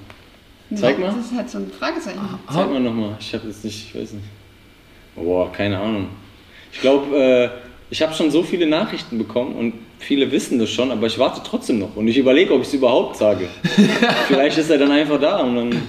[0.75, 1.07] Zeig mal.
[1.07, 2.19] Das ist halt so ein Fragezeichen.
[2.51, 3.17] Zeig mal nochmal.
[3.19, 4.25] Ich habe jetzt nicht, ich weiß nicht.
[5.15, 6.07] Boah, keine Ahnung.
[6.71, 7.49] Ich glaube, äh,
[7.89, 11.41] ich habe schon so viele Nachrichten bekommen und viele wissen das schon, aber ich warte
[11.43, 13.49] trotzdem noch und ich überlege, ob ich es überhaupt sage.
[14.27, 15.81] Vielleicht ist er dann einfach da und dann.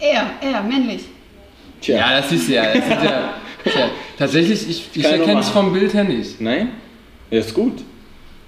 [0.00, 1.02] Er, er, männlich.
[1.80, 1.98] Tja.
[1.98, 2.64] Ja, das ist ja.
[2.64, 6.40] Das ist ja tja, tatsächlich, ich, ich erkenne es vom Bild her nicht.
[6.40, 6.72] Nein?
[7.30, 7.82] Ja, ist gut.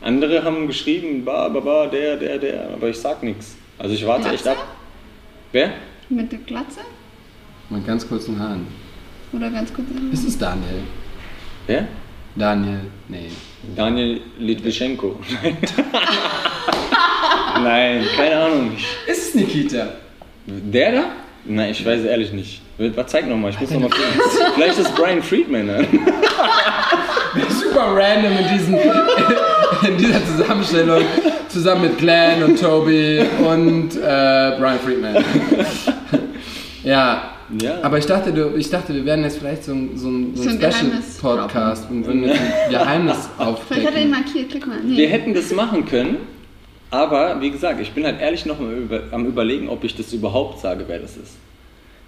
[0.00, 3.56] Andere haben geschrieben, ba, ba, ba, der, der, der, aber ich sag nichts.
[3.78, 4.60] Also ich warte echt Glatze?
[4.60, 4.66] ab.
[5.52, 5.72] Wer?
[6.08, 6.80] Mit der Glatze?
[7.70, 8.66] Mit ganz kurzen Haaren.
[9.32, 9.86] Oder ganz kurz.
[10.12, 10.82] Ist es Daniel?
[11.66, 11.88] Wer?
[12.34, 13.30] Daniel, nee.
[13.74, 15.18] Daniel Litvischenko.
[17.62, 18.76] Nein, keine Ahnung.
[19.06, 19.88] Ist es Nikita?
[20.46, 21.04] Der da?
[21.44, 22.62] Nein, ich weiß ehrlich nicht.
[22.78, 24.06] Was zeig nochmal, ich muss nochmal gucken.
[24.54, 25.66] Vielleicht ist Brian Friedman.
[25.66, 25.86] Ne?
[27.50, 28.78] Super random in, diesen,
[29.88, 31.02] in dieser Zusammenstellung.
[31.48, 35.16] Zusammen mit Glenn und Toby und äh, Brian Friedman.
[36.84, 37.34] ja.
[37.62, 37.78] Ja.
[37.82, 40.42] Aber ich dachte, du, ich dachte, wir werden jetzt vielleicht so ein, so ein, so
[40.42, 43.16] So ein ein Geheimnis Special-Podcast und würden jetzt ein Geheimnis
[43.68, 44.10] Vielleicht hat er ihn aufdecken.
[44.10, 44.80] markiert, klick mal.
[44.84, 44.98] Nee.
[44.98, 46.18] Wir hätten das machen können,
[46.90, 50.84] aber wie gesagt, ich bin halt ehrlich noch am überlegen, ob ich das überhaupt sage,
[50.88, 51.36] wer das ist.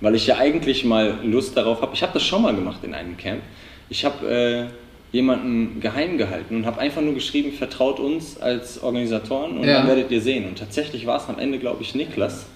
[0.03, 1.93] Weil ich ja eigentlich mal Lust darauf habe.
[1.95, 3.41] Ich habe das schon mal gemacht in einem Camp.
[3.89, 4.67] Ich habe äh,
[5.13, 9.79] jemanden geheim gehalten und habe einfach nur geschrieben, vertraut uns als Organisatoren und Ja.
[9.79, 10.45] dann werdet ihr sehen.
[10.47, 12.47] Und tatsächlich war es am Ende, glaube ich, Niklas.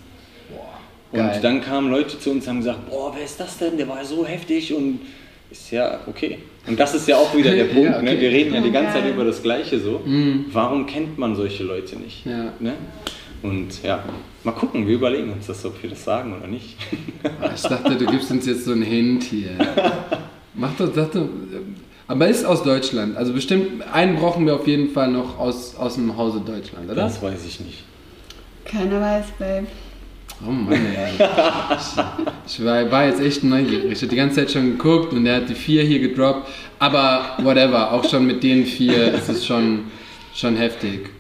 [1.12, 1.38] Und Geil.
[1.42, 3.76] dann kamen Leute zu uns und haben gesagt, boah, wer ist das denn?
[3.76, 5.00] Der war so heftig und
[5.50, 6.38] ist ja okay.
[6.66, 7.94] Und das ist ja auch wieder der Ja, Punkt.
[7.96, 8.04] okay.
[8.14, 8.20] Ne?
[8.20, 10.00] Wir reden ja die Oh, ganze Zeit über das Gleiche so.
[10.52, 12.24] Warum kennt man solche Leute nicht?
[12.26, 12.52] Ja.
[12.58, 12.72] Ne?
[13.42, 14.02] Und ja,
[14.42, 16.76] mal gucken, wir überlegen uns das, ob wir das sagen oder nicht.
[17.54, 19.50] Ich dachte, du gibst uns jetzt so einen Hint hier.
[20.54, 21.28] Mach doch, dachte,
[22.08, 23.16] aber ist aus Deutschland.
[23.16, 27.02] Also bestimmt, einen brauchen wir auf jeden Fall noch aus, aus dem Hause Deutschland, oder?
[27.02, 27.84] Das weiß ich nicht.
[28.64, 29.66] Keiner weiß, Babe.
[30.46, 31.12] Oh Mann, ey.
[31.16, 33.92] Ich, ich war, war jetzt echt neugierig.
[33.92, 36.48] Ich habe die ganze Zeit schon geguckt und er hat die vier hier gedroppt.
[36.78, 39.84] Aber whatever, auch schon mit den vier ist es schon,
[40.34, 41.10] schon heftig.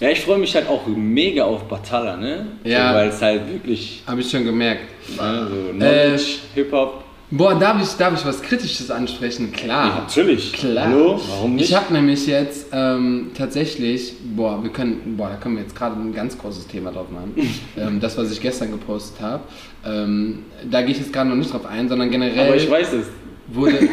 [0.00, 2.46] Ja, ich freue mich halt auch mega auf Batalla, ne?
[2.62, 2.90] Ja.
[2.92, 4.82] So, Weil es halt wirklich Habe ich schon gemerkt.
[5.16, 7.04] ne, so Knowledge, Hip-Hop.
[7.30, 9.52] Boah, darf ich, darf ich was Kritisches ansprechen?
[9.52, 9.86] Klar.
[9.88, 10.50] Ja, natürlich.
[10.54, 10.86] Klar.
[10.86, 11.20] Hallo?
[11.28, 11.68] Warum nicht?
[11.68, 16.00] Ich habe nämlich jetzt ähm, tatsächlich, boah, wir können, boah, da können wir jetzt gerade
[16.00, 17.34] ein ganz großes Thema drauf machen.
[17.76, 19.42] ähm, das, was ich gestern gepostet habe.
[19.84, 22.92] Ähm, da gehe ich jetzt gerade noch nicht drauf ein, sondern generell Aber ich weiß
[22.94, 23.06] es.
[23.48, 23.78] wurde.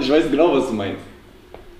[0.00, 1.02] Ich weiß genau, was du meinst.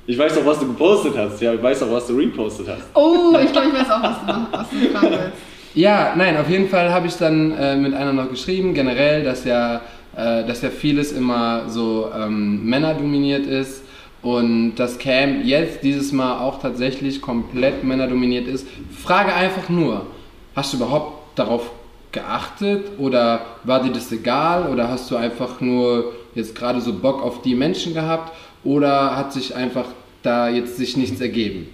[0.06, 1.40] Ich weiß auch, was du gepostet hast.
[1.40, 2.82] Ja, ich weiß auch, was du repostet hast.
[2.94, 4.76] Oh, ich glaube, ich weiß auch, was du, was du
[5.10, 5.32] willst.
[5.74, 9.44] Ja, nein, auf jeden Fall habe ich dann äh, mit einer noch geschrieben, generell, dass
[9.44, 9.80] ja,
[10.16, 13.82] äh, dass ja vieles immer so ähm, männerdominiert ist
[14.22, 18.66] und das Camp jetzt dieses Mal auch tatsächlich komplett männerdominiert ist.
[19.02, 20.06] Frage einfach nur,
[20.54, 21.70] hast du überhaupt darauf
[22.12, 27.22] geachtet oder war dir das egal oder hast du einfach nur jetzt gerade so Bock
[27.22, 28.32] auf die Menschen gehabt
[28.64, 29.86] oder hat sich einfach
[30.22, 31.68] da jetzt sich nichts ergeben?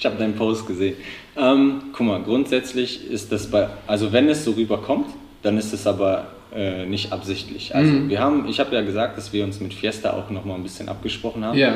[0.00, 0.94] Ich habe deinen Post gesehen.
[1.36, 5.08] Ähm, guck mal, grundsätzlich ist das bei, also wenn es so rüberkommt,
[5.42, 7.74] dann ist es aber äh, nicht absichtlich.
[7.74, 8.08] Also Mhm.
[8.08, 10.62] wir haben, ich habe ja gesagt, dass wir uns mit Fiesta auch noch mal ein
[10.62, 11.58] bisschen abgesprochen haben.
[11.58, 11.74] Ja.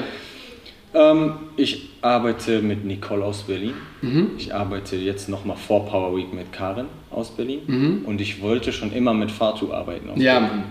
[0.95, 3.75] Ähm, ich arbeite mit Nicole aus Berlin.
[4.03, 4.33] Mhm.
[4.37, 7.61] Ich arbeite jetzt noch mal vor Power Week mit Karin aus Berlin.
[7.67, 8.05] Mhm.
[8.05, 10.11] Und ich wollte schon immer mit Fatu arbeiten.
[10.11, 10.57] aus Ja, Berlin.
[10.59, 10.65] Mann.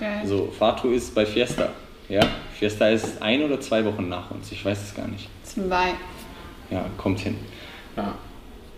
[0.00, 0.24] Ja.
[0.24, 1.70] So, Fatu ist bei Fiesta.
[2.08, 2.20] Ja,
[2.56, 4.52] Fiesta ist ein oder zwei Wochen nach uns.
[4.52, 5.28] Ich weiß es gar nicht.
[5.42, 5.94] Zwei.
[6.70, 7.36] Ja, kommt hin.
[7.96, 8.14] ja.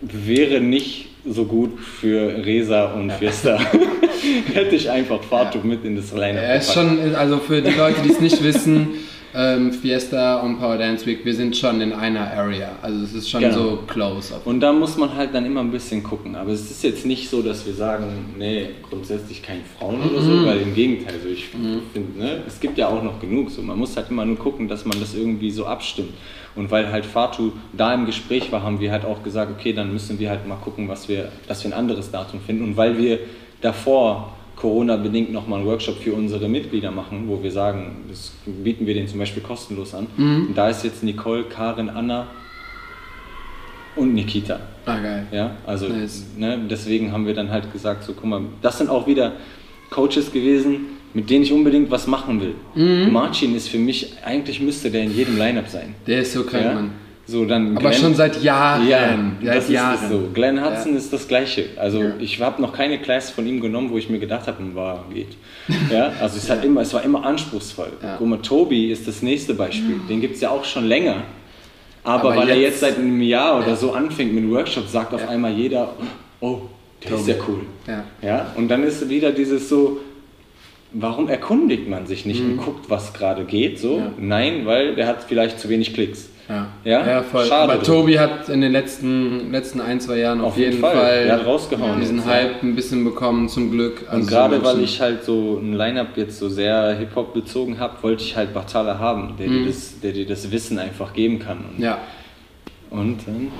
[0.01, 3.57] wäre nicht so gut für Resa und Fiesta.
[4.53, 8.01] Hätte ich einfach Fatu mit in das Line-Up Er ist schon, also für die Leute,
[8.03, 8.87] die es nicht wissen,
[9.33, 12.71] ähm, Fiesta und Power Dance Week, wir sind schon in einer Area.
[12.81, 13.53] Also es ist schon Genau.
[13.55, 14.33] so close.
[14.43, 16.35] Und da muss man halt dann immer ein bisschen gucken.
[16.35, 18.05] Aber es ist jetzt nicht so, dass wir sagen,
[18.37, 20.25] nee, grundsätzlich keine Frauen oder Mhm.
[20.41, 23.51] so, weil im Gegenteil, so ich finde, ne, es gibt ja auch noch genug.
[23.51, 26.13] So, man muss halt immer nur gucken, dass man das irgendwie so abstimmt.
[26.55, 29.93] Und weil halt Fatu da im Gespräch war, haben wir halt auch gesagt, okay, dann
[29.93, 32.63] müssen wir halt mal gucken, was wir, dass wir ein anderes Datum finden.
[32.63, 33.19] Und weil wir
[33.61, 38.93] davor Corona-bedingt nochmal einen Workshop für unsere Mitglieder machen, wo wir sagen, das bieten wir
[38.93, 40.07] denen zum Beispiel kostenlos an.
[40.17, 40.47] Mhm.
[40.47, 42.27] Und da ist jetzt Nicole, Karin, Anna
[43.95, 44.59] und Nikita.
[44.85, 45.27] ah, geil.
[45.31, 46.25] Ja, also Nice.
[46.37, 49.33] ne, deswegen haben wir dann halt gesagt, so guck mal, das sind auch wieder
[49.89, 52.53] Coaches gewesen, mit denen ich unbedingt was machen will.
[52.75, 53.11] Mhm.
[53.11, 55.95] Marcin ist für mich, eigentlich müsste der in jedem Lineup sein.
[56.07, 56.73] Der ist so krank, Ja?
[56.73, 56.91] Mann.
[57.25, 58.87] So, dann Aber Glenn- schon seit Jahren.
[58.87, 59.93] ja, seit das Jahren.
[59.95, 60.29] ist so.
[60.33, 60.97] Glenn Hudson Ja.
[60.97, 61.65] ist das Gleiche.
[61.77, 62.13] Also Ja.
[62.19, 65.27] ich habe noch keine Class von ihm genommen, wo ich mir gedacht habe, war geht.
[65.91, 67.91] Ja, also es, hat immer, es war immer anspruchsvoll.
[68.01, 68.15] Ja.
[68.17, 69.99] Guck mal, Tobi ist das nächste Beispiel.
[70.09, 71.17] Den gibt es ja auch schon länger.
[72.03, 75.13] Aber, Aber weil er jetzt- jetzt seit einem Jahr oder so anfängt mit Workshops, sagt
[75.13, 75.93] auf einmal jeder,
[76.39, 76.61] oh,
[77.03, 77.31] der ist Tobi.
[77.31, 77.59] ja cool.
[77.87, 78.03] Ja.
[78.27, 79.99] Ja, und dann ist wieder dieses so,
[80.93, 83.79] warum erkundigt man sich nicht und guckt, was gerade geht?
[83.79, 83.99] So, Mhm.
[84.03, 84.11] Ja.
[84.19, 86.29] nein, weil der hat vielleicht zu wenig Klicks.
[86.83, 87.21] Ja, Ja?
[87.21, 87.45] voll.
[87.45, 87.83] Schade Aber.
[87.83, 91.25] Tobi hat in den letzten, letzten ein, zwei Jahren auf, Auf jeden Fall.
[91.25, 92.33] Der hat rausgehauen diesen jetzt, ja.
[92.33, 94.01] Hype ein bisschen bekommen, zum Glück.
[94.07, 97.77] Also Und so gerade weil ich halt so ein Line-Up jetzt so sehr Hip-Hop bezogen
[97.79, 101.37] habe, wollte ich halt Batala haben, der, dir das, der dir das Wissen einfach geben
[101.37, 101.59] kann.
[101.59, 101.83] Und, Mhm.
[101.83, 101.99] Ja.
[102.89, 103.51] und dann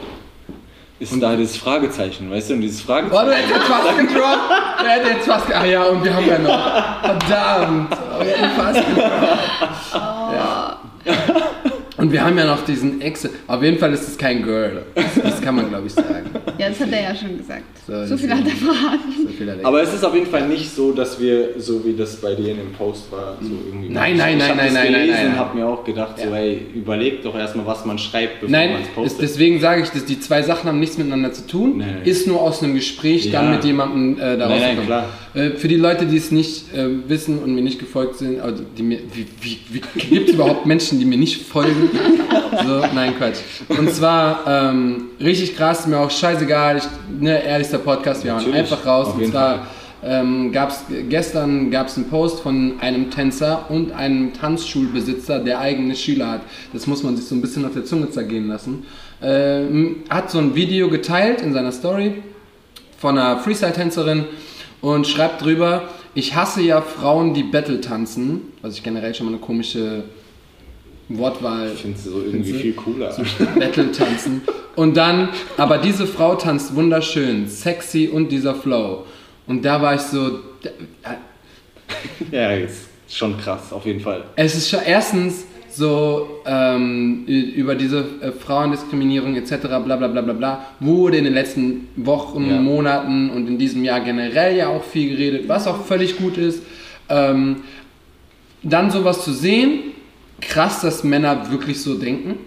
[0.99, 2.53] ist da das Fragezeichen, weißt du?
[2.55, 3.25] Und dieses Oh, Fragezeichen.
[3.25, 4.39] du hättest jetzt fast gedroppt.
[4.79, 7.01] Du hättest jetzt fast ge- Ah ja, und wir haben ja noch.
[7.01, 7.97] Verdammt.
[8.17, 9.13] Oh, wir hätten fast gedroppt.
[9.95, 10.77] Ja.
[11.99, 13.27] Und wir haben ja noch diesen Ex.
[13.47, 14.83] Auf jeden Fall ist es kein Girl.
[14.95, 16.29] Das, das kann man, glaube ich, sagen.
[16.57, 17.63] Ja, das hat er ja schon gesagt.
[17.87, 19.13] So, So, viel hat er verraten.
[19.23, 21.83] So viel hat er- Aber es ist auf jeden Fall nicht so, dass wir, so
[21.85, 23.89] wie das bei dir in dem Post war, so irgendwie.
[23.89, 25.39] Nein, nein, ich nein, hab nein, das nein, nein, gelesen, nein, nein.
[25.39, 26.35] habe mir auch gedacht, so, Ja.
[26.37, 29.21] ey, überleg doch erstmal, was man schreibt, bevor Nein, man es ist, postet.
[29.21, 31.77] deswegen sage ich, dass die zwei Sachen haben nichts miteinander zu tun.
[31.79, 31.97] Nein.
[32.05, 33.51] Ist nur aus einem Gespräch dann Ja.
[33.55, 35.05] mit jemandem äh, da Nein, nein, klar.
[35.33, 38.63] Äh, für die Leute, die es nicht äh, wissen und mir nicht gefolgt sind, also
[38.77, 41.88] die mir, wie, wie, wie gibt es überhaupt Menschen, die mir nicht folgen?
[42.65, 43.37] So, nein, Quatsch.
[43.69, 46.83] Und zwar ähm, richtig krass, mir auch scheißegal, ich,
[47.19, 49.13] ne, ehrlichster Podcast, wir hauen Natürlich, einfach raus.
[49.15, 49.67] Und zwar
[50.03, 55.95] ähm, gab's, gestern gab es einen Post von einem Tänzer und einem Tanzschulbesitzer, der eigene
[55.95, 56.41] Schüler hat.
[56.73, 58.85] Das muss man sich so ein bisschen auf der Zunge zergehen lassen.
[59.21, 62.23] Ähm, hat so ein Video geteilt in seiner Story
[62.97, 64.25] von einer Freestyle-Tänzerin
[64.81, 65.83] und schreibt drüber,
[66.13, 70.03] ich hasse ja Frauen, die Battle tanzen, was ich generell schon mal eine komische
[71.09, 73.15] Wortwahl Ich finde es so irgendwie viel cooler.
[73.57, 74.41] Battle tanzen.
[74.75, 79.05] Und dann, aber diese Frau tanzt wunderschön, sexy und dieser Flow.
[79.47, 80.39] Und da war ich so,
[82.31, 84.23] ja, ist schon krass, auf jeden Fall.
[84.35, 89.57] es ist schon erstens so ähm, über diese äh, Frauendiskriminierung etc.
[89.67, 92.59] bla bla bla bla bla wurde in den letzten Wochen, Ja.
[92.59, 96.63] Monaten und in diesem Jahr generell ja auch viel geredet, was auch völlig gut ist.
[97.07, 97.57] Ähm,
[98.63, 99.79] dann sowas zu sehen,
[100.41, 102.39] krass, dass Männer wirklich so denken.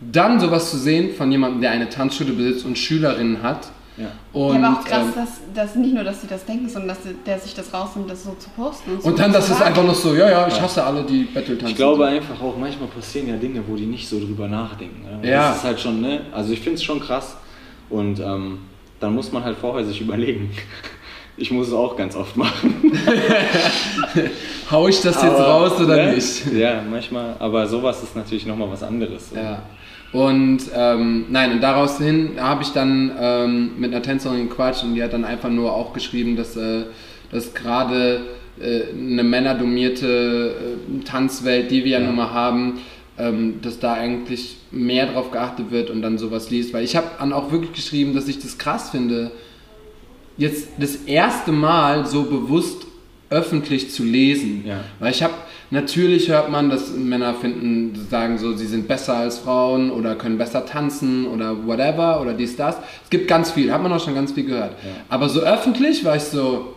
[0.00, 3.70] Dann sowas zu sehen von jemandem, der eine Tanzschule besitzt und Schülerinnen hat.
[3.96, 4.06] Ja.
[4.32, 6.88] Und, ja, aber auch krass, ähm, dass, dass nicht nur, dass sie das denken, sondern
[6.88, 8.98] dass der sich das rausnimmt, das so zu posten.
[8.98, 11.58] so und dann, das ist einfach noch so, ja, ja, ich hasse alle, die Battle
[11.58, 11.68] tanzen.
[11.68, 15.02] Ich glaube einfach auch, manchmal passieren ja Dinge, wo die nicht so drüber nachdenken.
[15.02, 15.28] Ne?
[15.28, 15.50] Ja.
[15.50, 16.22] Das ist halt schon, ne?
[16.32, 17.36] Also ich finde es schon krass.
[17.90, 18.60] Und ähm,
[19.00, 20.50] dann muss man halt vorher sich überlegen.
[21.40, 22.74] Ich muss es auch ganz oft machen.
[24.70, 26.12] Hau ich das jetzt Aber, raus oder ne?
[26.12, 26.52] nicht?
[26.52, 27.34] Ja, manchmal.
[27.38, 29.30] Aber sowas ist natürlich nochmal was anderes.
[29.34, 29.62] Ja.
[30.12, 34.94] Und ähm, nein, und daraus hin habe ich dann ähm, mit einer Tänzerin gequatscht und
[34.94, 36.82] die hat dann einfach nur auch geschrieben, dass, äh,
[37.32, 38.20] dass gerade
[38.60, 40.54] äh, eine männerdominierte
[41.00, 42.80] äh, Tanzwelt, die wir ja, nun mal haben,
[43.18, 46.74] ähm, dass da eigentlich mehr drauf geachtet wird und dann sowas liest.
[46.74, 49.30] Weil ich habe dann auch wirklich geschrieben, dass ich das krass finde,
[50.40, 52.86] jetzt das erste Mal so bewusst
[53.28, 54.64] öffentlich zu lesen.
[54.66, 54.80] Ja.
[54.98, 55.34] Weil ich habe,
[55.70, 60.38] natürlich hört man, dass Männer finden, sagen so, sie sind besser als Frauen oder können
[60.38, 62.76] besser tanzen oder whatever oder dies, das.
[63.04, 64.74] Es gibt ganz viel, hat man auch schon ganz viel gehört.
[65.08, 66.74] Aber so öffentlich war ich so,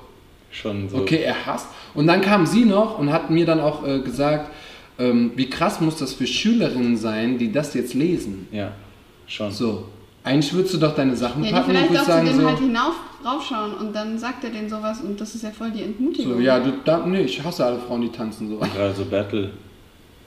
[0.51, 0.97] Schon so.
[0.97, 1.67] okay, er hasst.
[1.95, 4.51] Und dann kam sie noch und hat mir dann auch äh, gesagt,
[4.99, 8.47] ähm, wie krass muss das für Schülerinnen sein, die das jetzt lesen.
[8.51, 8.73] Ja,
[9.25, 9.51] schon.
[9.51, 9.85] So,
[10.23, 12.39] eigentlich würdest du doch deine Sachen Ja, packen und vielleicht würdest auch zu sagen dem
[12.41, 12.93] so, halt hinauf
[13.25, 16.33] raufschauen und dann sagt er denen sowas und das ist ja voll die Entmutigung.
[16.35, 18.57] so ja, du, da, nee, ich hasse alle Frauen, die tanzen so.
[18.57, 19.51] Gerade so Battle.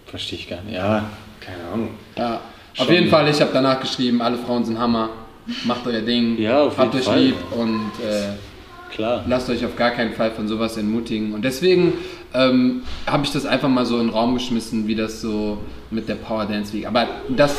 [0.07, 0.75] Verstehe ich gar nicht.
[0.75, 1.05] Ja,
[1.41, 1.91] keine Ahnung.
[2.17, 2.41] Ja,
[2.79, 2.95] auf Schon.
[2.95, 5.11] jeden Fall, ich habe danach geschrieben, alle Frauen sind Hammer,
[5.65, 7.21] macht euer Ding, Ja, auf habt jeden euch Fall.
[7.23, 8.35] lieb und äh,
[8.95, 9.25] Klar.
[9.29, 11.35] Lasst euch auf gar keinen Fall von sowas entmutigen.
[11.35, 11.93] Und deswegen
[12.33, 15.59] ähm, habe ich das einfach mal so in den Raum geschmissen, wie das so
[15.91, 16.87] mit der Power Dance League.
[16.87, 17.57] Aber das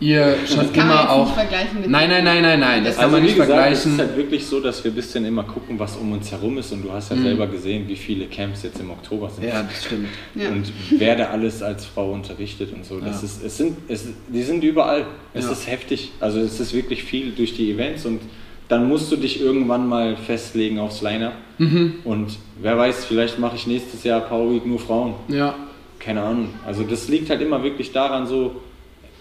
[0.00, 1.24] ihr schon Das kann man immer auch.
[1.26, 2.84] nicht vergleichen mit nein, nein, nein, nein, nein.
[2.84, 3.92] Das kann Also man wie nicht gesagt, es vergleichen.
[3.92, 6.72] ist halt wirklich so, dass wir ein bisschen immer gucken, was um uns herum ist.
[6.72, 9.44] Und du hast ja selber gesehen, wie viele Camps jetzt im Oktober sind.
[9.44, 9.48] Mhm.
[9.48, 10.08] ja, das stimmt.
[10.34, 10.48] Ja.
[10.50, 13.00] Und wer da alles als Frau unterrichtet und so.
[13.00, 13.26] Das Ja.
[13.26, 15.06] ist, es sind, es, die sind überall.
[15.34, 15.52] Es Ja.
[15.52, 16.12] ist heftig.
[16.20, 18.20] Also es ist wirklich viel durch die Events und
[18.68, 21.34] dann musst du dich irgendwann mal festlegen aufs Line-Up.
[21.58, 21.94] Mhm.
[22.04, 25.14] Und wer weiß, vielleicht mache ich nächstes Jahr Power Week nur Frauen.
[25.28, 25.54] Ja,
[26.00, 26.48] Keine Ahnung.
[26.66, 28.60] Also das liegt halt immer wirklich daran so,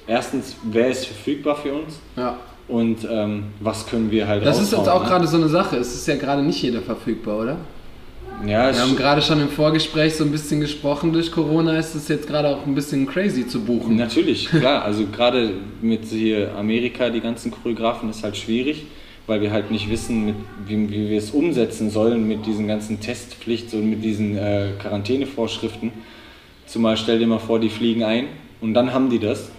[0.08, 2.38] erstens, wer ist verfügbar für uns ja.
[2.68, 5.10] und ähm, was können wir halt Das ist jetzt auch ne?
[5.10, 5.78] gerade so eine Sache.
[5.78, 7.58] Es ist ja gerade nicht jeder verfügbar, oder?
[8.46, 11.14] Ja, Wir haben gerade schon im Vorgespräch so ein bisschen gesprochen.
[11.14, 13.96] Durch Corona ist es jetzt gerade auch ein bisschen crazy zu buchen.
[13.96, 14.84] Natürlich, klar.
[14.84, 18.86] Also gerade mit hier Amerika, die ganzen Choreografen, ist halt schwierig,
[19.26, 20.36] weil wir halt nicht wissen, mit,
[20.68, 25.92] wie, wie wir es umsetzen sollen mit diesen ganzen Testpflichten und mit diesen äh, Quarantänevorschriften.
[26.66, 28.28] Zumal stell dir mal vor, die fliegen ein
[28.60, 29.50] und dann haben die das.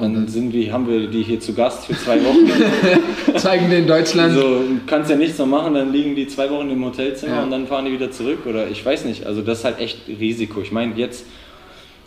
[0.00, 3.36] Und dann sind wir, haben wir die hier zu Gast für zwei Wochen.
[3.38, 4.32] Zeigen den Deutschland.
[4.32, 7.42] Also du kannst ja nichts mehr machen, dann liegen die zwei Wochen im Hotelzimmer Ja.
[7.42, 9.26] und dann fahren die wieder zurück oder ich weiß nicht.
[9.26, 10.62] Also das ist halt echt Risiko.
[10.62, 11.26] Ich meine, jetzt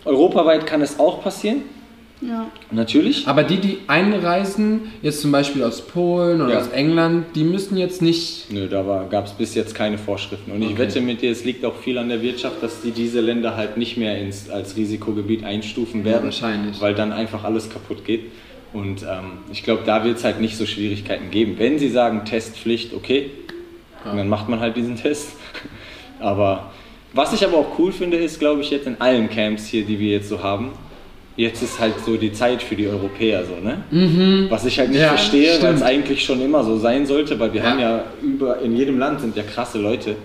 [0.06, 1.62] europaweit kann es auch passieren,
[2.28, 2.50] Ja.
[2.72, 3.28] natürlich.
[3.28, 6.60] Aber die, die einreisen, jetzt zum Beispiel aus Polen oder Ja.
[6.60, 8.52] aus England, die müssen jetzt nicht.
[8.52, 10.52] Nö, da gab es bis jetzt keine Vorschriften.
[10.52, 10.80] Und ich Okay.
[10.80, 13.78] wette mit dir, es liegt auch viel an der Wirtschaft, dass die diese Länder halt
[13.78, 16.26] nicht mehr ins, als Risikogebiet einstufen werden.
[16.26, 16.80] wahrscheinlich.
[16.82, 18.26] Weil dann einfach alles kaputt geht.
[18.72, 21.56] Und ähm, ich glaube, da wird es halt nicht so Schwierigkeiten geben.
[21.60, 23.30] Wenn sie sagen Testpflicht, okay,
[24.06, 24.16] Ja.
[24.16, 25.30] dann macht man halt diesen Test.
[26.20, 26.72] Aber
[27.14, 30.00] was ich aber auch cool finde, ist, glaube ich, jetzt in allen Camps hier, die
[30.00, 30.70] wir jetzt so haben,
[31.36, 34.48] jetzt ist halt so die Zeit für die Europäer so, ne?
[34.50, 37.54] Was ich halt nicht Ja, verstehe, weil es eigentlich schon immer so sein sollte, weil
[37.54, 37.70] wir Ja.
[37.72, 40.16] haben ja über in jedem Land sind ja krasse Leute.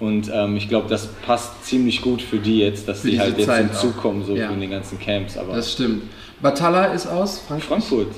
[0.00, 3.38] Und ähm, ich glaube, das passt ziemlich gut für die jetzt, dass Für die halt
[3.38, 4.36] jetzt Zeit hinzukommen, so auch.
[4.36, 4.50] Ja.
[4.50, 5.38] in den ganzen Camps.
[5.38, 6.02] Aber Das stimmt.
[6.40, 7.68] Batalla ist aus Frankfurt.
[7.68, 8.08] Frankfurt.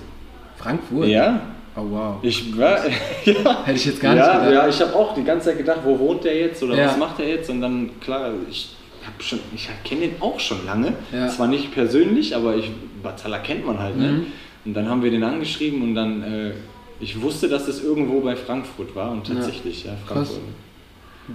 [0.56, 1.08] Frankfurt?
[1.08, 1.40] Ja,
[1.76, 2.14] Oh wow.
[2.22, 2.78] ich war.
[3.24, 3.64] ja.
[3.64, 4.50] Hätte ich jetzt gar nicht gedacht.
[4.52, 7.18] ja, ich habe auch die ganze Zeit gedacht, wo wohnt der jetzt oder was macht
[7.20, 7.50] er jetzt?
[7.50, 8.68] Und dann, klar, ich
[9.06, 10.94] habe schon, ich kenne den auch schon lange.
[11.12, 11.28] Ja.
[11.28, 12.70] Zwar nicht persönlich, aber ich,
[13.02, 13.96] Batalla kennt man halt.
[13.96, 14.08] Ne?
[14.08, 14.26] Mhm.
[14.64, 16.52] Und dann haben wir den angeschrieben und dann, äh,
[17.00, 20.40] ich wusste, dass es irgendwo bei Frankfurt war und tatsächlich, ja, Frankfurt.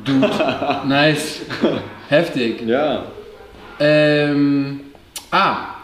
[0.03, 0.29] Dude.
[0.87, 1.41] nice.
[2.07, 2.61] Heftig.
[2.67, 3.05] Ja,
[3.79, 4.81] Ähm.
[5.31, 5.75] Ah.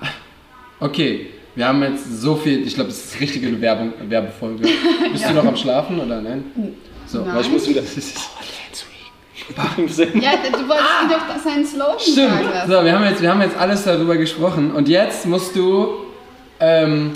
[0.79, 1.27] Okay.
[1.55, 2.67] Wir haben jetzt so viel.
[2.67, 4.67] Ich glaube, das ist richtige Werbung, Werbefolge.
[5.11, 6.43] Bist du noch am Schlafen oder nein?
[7.05, 7.21] So.
[7.21, 7.35] Nein.
[7.35, 7.81] weil ich muss wieder.
[9.55, 12.15] Ja, du wolltest ihm doch seinen Slogan Stimmt.
[12.31, 12.71] sagen lassen.
[12.71, 15.89] So, wir haben, jetzt, wir haben jetzt alles darüber gesprochen und jetzt musst du,
[16.59, 17.11] ähm,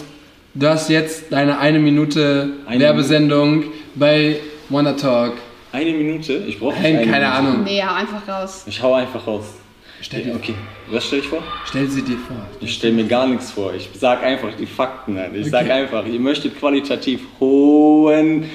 [0.53, 3.63] du hast jetzt deine eine Minute Eine Werbesendung
[3.95, 5.33] bei Wanna Talk.
[5.71, 6.33] Eine Minute?
[6.47, 7.63] Ich brauche keine Ahnung.
[7.63, 8.63] Nee, hau einfach raus.
[8.67, 9.45] Ich hau einfach raus.
[10.01, 10.53] Stell dir, Okay,
[10.89, 11.43] was stell ich vor?
[11.65, 12.37] stell sie dir vor.
[12.61, 13.73] Ich stelle mir gar nichts vor.
[13.73, 15.33] Ich sag einfach die Fakten an.
[15.35, 15.49] Ich Okay.
[15.49, 18.49] sag einfach, ihr möchtet qualitativ hohen,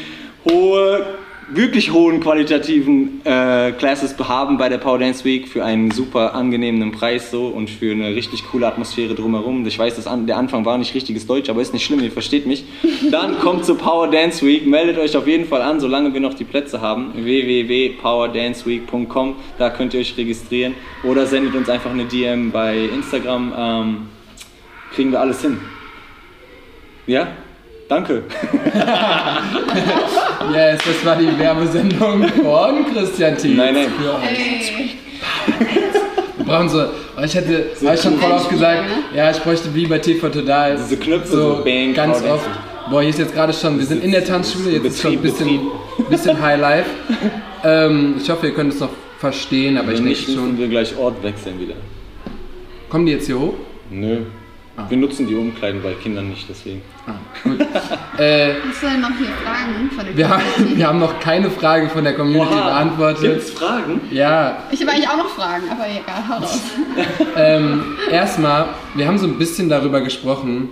[0.48, 1.04] hohe,
[1.48, 6.92] wirklich hohen qualitativen äh, Classes haben bei der Power Dance Week für einen super angenehmen
[6.92, 9.66] Preis so und für eine richtig coole Atmosphäre drumherum.
[9.66, 12.12] Ich weiß, das an, der Anfang war nicht richtiges Deutsch, aber ist nicht schlimm, ihr
[12.12, 12.64] versteht mich.
[13.10, 16.34] Dann kommt zur Power Dance Week, meldet euch auf jeden Fall an, solange wir noch
[16.34, 17.12] die Plätze haben.
[17.14, 23.52] www.powerdanceweek.com, da könnt ihr euch registrieren oder sendet uns einfach eine DM bei Instagram.
[23.56, 23.96] Ähm,
[24.94, 25.60] kriegen wir alles hin.
[27.06, 27.28] Ja?
[27.88, 28.22] Danke.
[30.52, 33.56] Yes, das war die Werbesendung von Christian Thiel.
[33.56, 33.86] Nein, nein.
[33.98, 34.20] Für euch.
[34.22, 34.90] Hey.
[36.36, 36.84] Wir brauchen so,
[37.24, 39.16] ich hätte, So ich schon voll oft gesagt, ne?
[39.16, 40.76] ja, ich bräuchte wie bei TV Total.
[40.76, 42.50] Diese Knöpfe, so so bang, ganz Power oft.
[42.90, 45.22] Boah, hier ist jetzt gerade schon, wir sind in der Tanzschule, jetzt ist schon ein
[45.22, 45.60] bisschen,
[46.10, 46.90] bisschen High Life.
[47.64, 50.58] Ähm, ich hoffe, ihr könnt es noch verstehen, aber ich Wenn denke nicht, müssen schon.
[50.58, 51.74] wir gleich Ort wechseln wieder.
[52.90, 53.54] Kommen die jetzt hier hoch?
[53.90, 54.18] Nö.
[54.88, 56.82] Wir nutzen die Umkleiden bei Kindern nicht, deswegen.
[57.06, 57.60] Ah, gut.
[58.18, 60.78] äh, Hast du denn noch hier Fragen von der wir, haben, Community?
[60.78, 63.20] wir haben noch keine Frage von der Community beantwortet.
[63.22, 64.00] Gibt's Fragen?
[64.10, 66.60] Ja, Ich habe eigentlich auch noch Fragen, aber egal, hau raus.
[67.36, 70.70] Ähm, erstmal, wir haben so ein bisschen darüber gesprochen,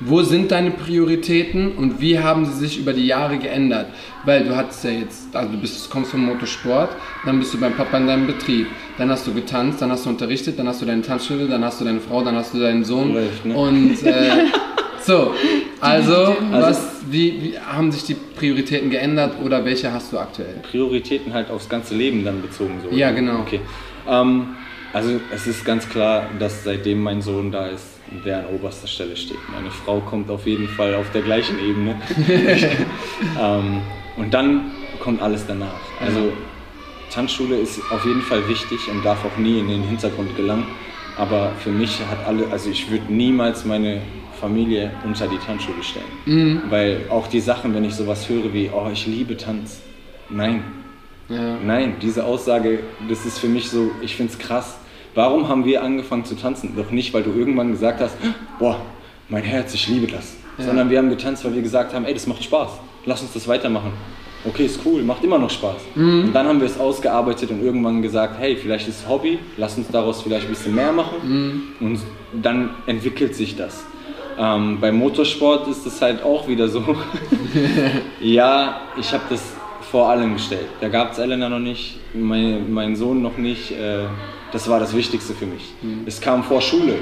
[0.00, 3.88] wo sind deine Prioritäten und wie haben sie sich über die Jahre geändert?
[4.24, 6.88] Weil du hattest ja jetzt, also du bist, kommst vom Motorsport,
[7.26, 8.66] dann bist du beim Papa in deinem Betrieb,
[8.96, 11.80] dann hast du getanzt, dann hast du unterrichtet, dann hast du deine Tanzschule, dann hast
[11.82, 13.54] du deine Frau, dann hast du deinen Sohn Läuft, ne?
[13.54, 14.30] und äh,
[15.02, 15.34] so,
[15.80, 20.56] also, was, wie, wie haben sich die Prioritäten geändert oder welche hast du aktuell?
[20.70, 22.80] Prioritäten halt aufs ganze Leben dann bezogen.
[22.82, 23.40] So, Ja, genau.
[23.40, 23.60] Okay.
[24.08, 24.56] Ähm,
[24.92, 27.84] also es ist ganz klar, dass seitdem mein Sohn da ist,
[28.24, 29.38] der an oberster Stelle steht.
[29.54, 31.94] Meine Frau kommt auf jeden Fall auf der gleichen Ebene.
[33.40, 33.82] ähm,
[34.16, 35.80] und dann kommt alles danach.
[36.00, 36.32] Also
[37.10, 40.66] Tanzschule ist auf jeden Fall wichtig und darf auch nie in den Hintergrund gelangen.
[41.16, 44.00] Aber für mich hat alle, also ich würde niemals meine
[44.40, 46.62] Familie unter die Tanzschule stellen.
[46.70, 49.80] Weil auch die Sachen, wenn ich sowas höre wie, oh, ich liebe Tanz.
[50.30, 50.62] Nein,
[51.28, 51.56] Ja.
[51.64, 54.78] Nein, diese Aussage, das ist für mich so, ich finde es krass.
[55.14, 56.74] Warum haben wir angefangen zu tanzen?
[56.76, 58.16] Doch nicht, weil du irgendwann gesagt hast,
[58.58, 58.80] boah,
[59.28, 60.34] mein Herz, ich liebe das.
[60.58, 62.70] Sondern wir haben getanzt, weil wir gesagt haben, ey, das macht Spaß.
[63.06, 63.92] Lass uns das weitermachen.
[64.44, 65.76] Okay, ist cool, macht immer noch Spaß.
[66.26, 69.76] Und dann haben wir es ausgearbeitet und irgendwann gesagt, hey, vielleicht ist es Hobby, lass
[69.78, 71.16] uns daraus vielleicht ein bisschen mehr machen.
[71.80, 72.00] Und
[72.42, 73.84] dann entwickelt sich das.
[74.40, 76.82] Ähm, beim Motorsport ist es halt auch wieder so.
[78.22, 79.42] ja, ich habe das
[79.90, 80.68] vor allem gestellt.
[80.80, 83.72] Da gab es Elena noch nicht, mein, mein Sohn noch nicht.
[83.72, 84.04] Äh,
[84.50, 85.74] das war das Wichtigste für mich.
[86.06, 86.94] Es kam vor Schule,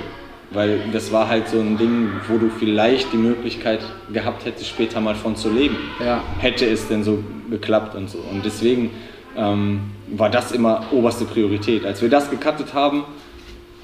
[0.50, 3.80] weil das war halt so ein Ding, wo du vielleicht die Möglichkeit
[4.12, 5.76] gehabt hättest, später mal von zu leben.
[6.04, 6.22] Ja.
[6.40, 8.18] Hätte es denn so geklappt und so.
[8.18, 8.90] Und deswegen
[9.36, 11.86] ähm, war das immer oberste Priorität.
[11.86, 13.04] Als wir das gecuttet haben,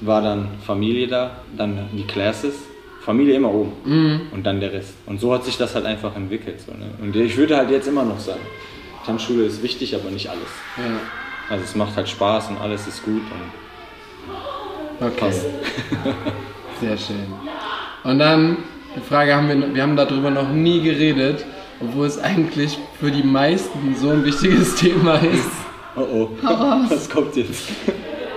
[0.01, 2.55] war dann Familie da, dann die Classes,
[3.05, 4.93] Familie immer oben und dann der Rest.
[5.05, 6.59] Und so hat sich das halt einfach entwickelt.
[6.61, 6.89] So, ne?
[7.01, 8.39] Und ich würde halt jetzt immer noch sagen,
[9.05, 10.49] Tanzschule ist wichtig, aber nicht alles.
[10.77, 10.99] Ja.
[11.49, 13.21] Also es macht halt Spaß und alles ist gut.
[13.21, 15.19] Und Okay.
[15.19, 15.45] Passt.
[16.81, 17.25] Sehr schön.
[18.03, 18.57] Und dann,
[18.95, 21.45] die Frage haben wir, wir haben darüber noch nie geredet,
[21.81, 25.49] obwohl es eigentlich für die meisten so ein wichtiges Thema ist.
[25.97, 27.67] oh oh, was kommt jetzt?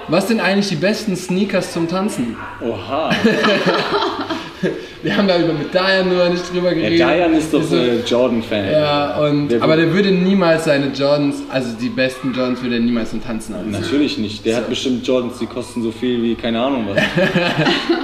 [0.09, 2.37] Was sind eigentlich die besten Sneakers zum Tanzen?
[2.61, 3.11] Oha,
[5.03, 6.99] Wir haben da über mit Dayan nur nicht drüber geredet.
[6.99, 8.71] Diane ist doch Diese- äh, Jordan-Fan.
[8.73, 12.81] Ja, und, Der aber der würde niemals seine Jordans, also die besten Jordans würde er
[12.81, 13.73] niemals zum Tanzen anziehen.
[13.73, 14.45] Natürlich nicht.
[14.45, 14.61] Der So.
[14.61, 17.03] hat bestimmt Jordans, die kosten so viel wie keine Ahnung was.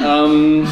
[0.30, 0.66] ähm,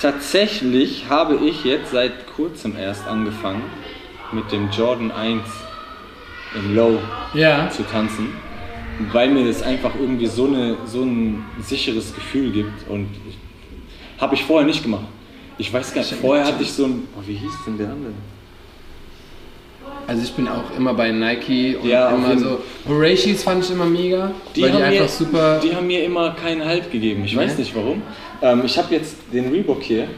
[0.00, 3.62] tatsächlich habe ich jetzt seit kurzem erst angefangen
[4.32, 5.42] mit dem Jordan 1
[6.54, 6.98] im Low
[7.34, 8.28] Ja, zu tanzen,
[9.12, 13.08] weil mir das einfach irgendwie so, eine, so ein sicheres Gefühl gibt und
[14.20, 15.04] habe ich vorher nicht gemacht.
[15.58, 18.12] Ich weiß gar nicht, vorher hatte ich so ein, oh, wie hieß denn der andere?
[20.06, 22.58] also ich bin auch immer bei Nike und Ja, immer so.
[22.88, 25.60] Horashis fand ich immer mega, Die, weil die haben einfach mir, super.
[25.62, 27.22] die haben mir immer keinen Halt gegeben.
[27.24, 27.42] Ich Nee?
[27.42, 28.02] weiß nicht warum.
[28.42, 30.08] Ähm, ich habe jetzt den Reebok hier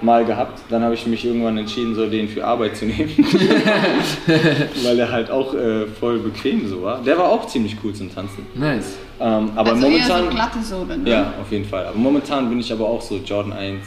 [0.00, 0.60] mal gehabt.
[0.70, 3.10] Dann habe ich mich irgendwann entschieden, so den für Arbeit zu nehmen.
[4.84, 7.02] Weil er halt auch äh, voll bequem so war.
[7.02, 8.46] Der war auch ziemlich cool zum Tanzen.
[8.54, 8.94] nice.
[9.20, 10.10] Ähm, aber also momentan.
[10.10, 11.10] eher so glatte Sohle, ne?
[11.10, 11.86] ja, auf jeden Fall.
[11.86, 13.78] Aber momentan bin ich aber auch so Jordan 1,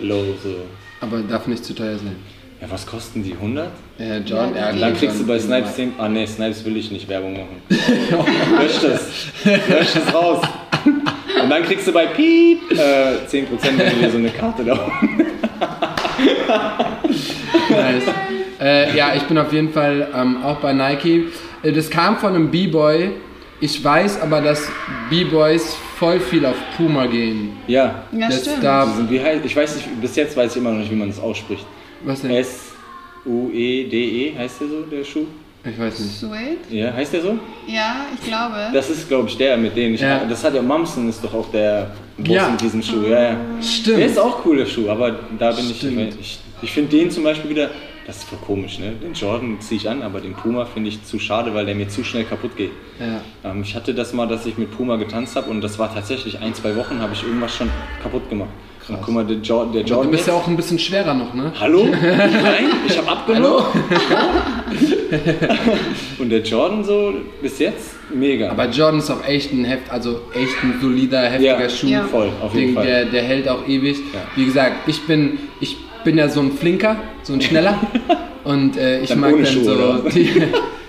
[0.00, 0.54] Low, so.
[1.00, 2.16] Aber darf nicht zu teuer sein.
[2.60, 3.32] Ja, was kosten die?
[3.32, 3.68] 100?
[3.98, 5.94] Äh, Jordan, Ja, ja, Dann kriegst du bei Snipes 10.
[5.98, 7.62] Ah ne, Snipes will ich nicht Werbung machen.
[7.68, 9.08] Lösch das.
[9.44, 10.40] Lösch das raus.
[10.84, 14.78] Und dann kriegst du bei Piep äh, 10%, wenn du dir so eine Karte da
[17.70, 18.04] Nice.
[18.60, 21.28] Äh, ja, ich bin auf jeden Fall ähm, auch bei Nike.
[21.62, 23.10] Äh, Das kam von einem B-Boy.
[23.64, 24.66] Ich weiß aber, dass
[25.08, 27.52] B-Boys voll viel auf Puma gehen.
[27.68, 28.02] Ja.
[28.10, 28.64] Ja, das stimmt.
[28.64, 31.06] da, wie heißt, ich weiß nicht, bis jetzt weiß ich immer noch nicht, wie man
[31.08, 31.64] das ausspricht.
[32.04, 32.32] was denn?
[32.32, 35.26] S-U-E-D-E heißt der so, der Schuh?
[35.64, 36.18] Ich weiß nicht.
[36.18, 36.56] Suede?
[36.70, 37.38] Ja, heißt der so?
[37.68, 38.70] Ja, ich glaube.
[38.74, 40.00] Das ist, glaube ich, der, mit dem ich.
[40.00, 40.24] Ja.
[40.24, 42.48] Das hat ja Mamsen, ist doch auch der Boss Ja.
[42.48, 43.04] mit diesem Schuh.
[43.06, 43.36] Ja, ja.
[43.62, 43.98] Stimmt.
[43.98, 46.14] Der ist auch cooler Schuh, aber da bin Stimmt.
[46.14, 46.20] ich.
[46.20, 47.70] Ich, ich finde den zum Beispiel wieder.
[48.06, 48.92] Das ist voll komisch, ne?
[48.92, 51.88] Den Jordan ziehe ich an, aber den Puma finde ich zu schade, weil der mir
[51.88, 52.72] zu schnell kaputt geht.
[52.98, 53.50] Ja.
[53.50, 56.40] Ähm, ich hatte das mal, dass ich mit Puma getanzt habe und das war tatsächlich
[56.40, 57.70] ein, zwei Wochen, habe ich irgendwas schon
[58.02, 58.50] kaputt gemacht.
[58.88, 60.10] Und guck mal, der, jo der Aber Jordan.
[60.10, 61.52] du bist ja auch ein bisschen schwerer noch, ne?
[61.60, 61.84] Hallo?
[62.02, 63.64] Nein, ich habe abgenommen.
[66.18, 68.50] Und der Jordan so bis jetzt mega.
[68.50, 71.86] Aber Jordan ist auch echt ein Heft, also echt ein solider, heftiger ja, Schuh.
[71.86, 72.04] Ja.
[72.04, 72.86] voll, auf jeden Ding, Fall.
[72.86, 73.98] Der, der hält auch ewig.
[74.12, 74.20] Ja.
[74.34, 77.78] Wie gesagt, ich bin, ich bin ja so ein Flinker, so ein Schneller.
[78.44, 79.64] und äh, ich Dann mag dann Schuhe,
[80.02, 80.30] so die,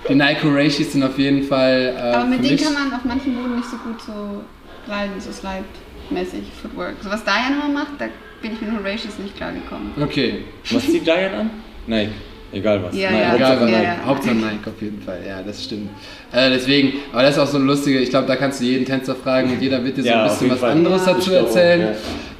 [0.09, 1.93] die Nike Rashis sind auf jeden Fall.
[1.97, 4.43] Äh, Aber mit für denen mich- kann man auf manchen Boden nicht so gut so
[4.85, 6.95] gleiten, so slide-mäßig, Footwork.
[7.01, 8.05] So was Diane immer macht, da
[8.41, 9.91] bin ich mit Horatius nicht klargekommen.
[10.01, 10.39] Okay.
[10.71, 11.49] Was zieht Diane an?
[11.87, 12.11] Nike.
[12.51, 12.95] Egal was.
[12.95, 13.29] Ja, Nein, ja.
[13.31, 13.83] Hauptsache Egal, was ja, Nike.
[13.87, 14.05] ja.
[14.05, 15.89] Hauptsache Nike auf jeden Fall, ja, das stimmt.
[16.31, 18.85] Äh, deswegen, aber das ist auch so ein lustiger, ich glaube, da kannst du jeden
[18.85, 20.71] Tänzer fragen und jeder wird dir so Ja, ein bisschen was Fall.
[20.71, 21.13] anderes Ja.
[21.13, 21.95] dazu erzählen.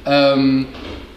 [0.06, 0.66] Ähm,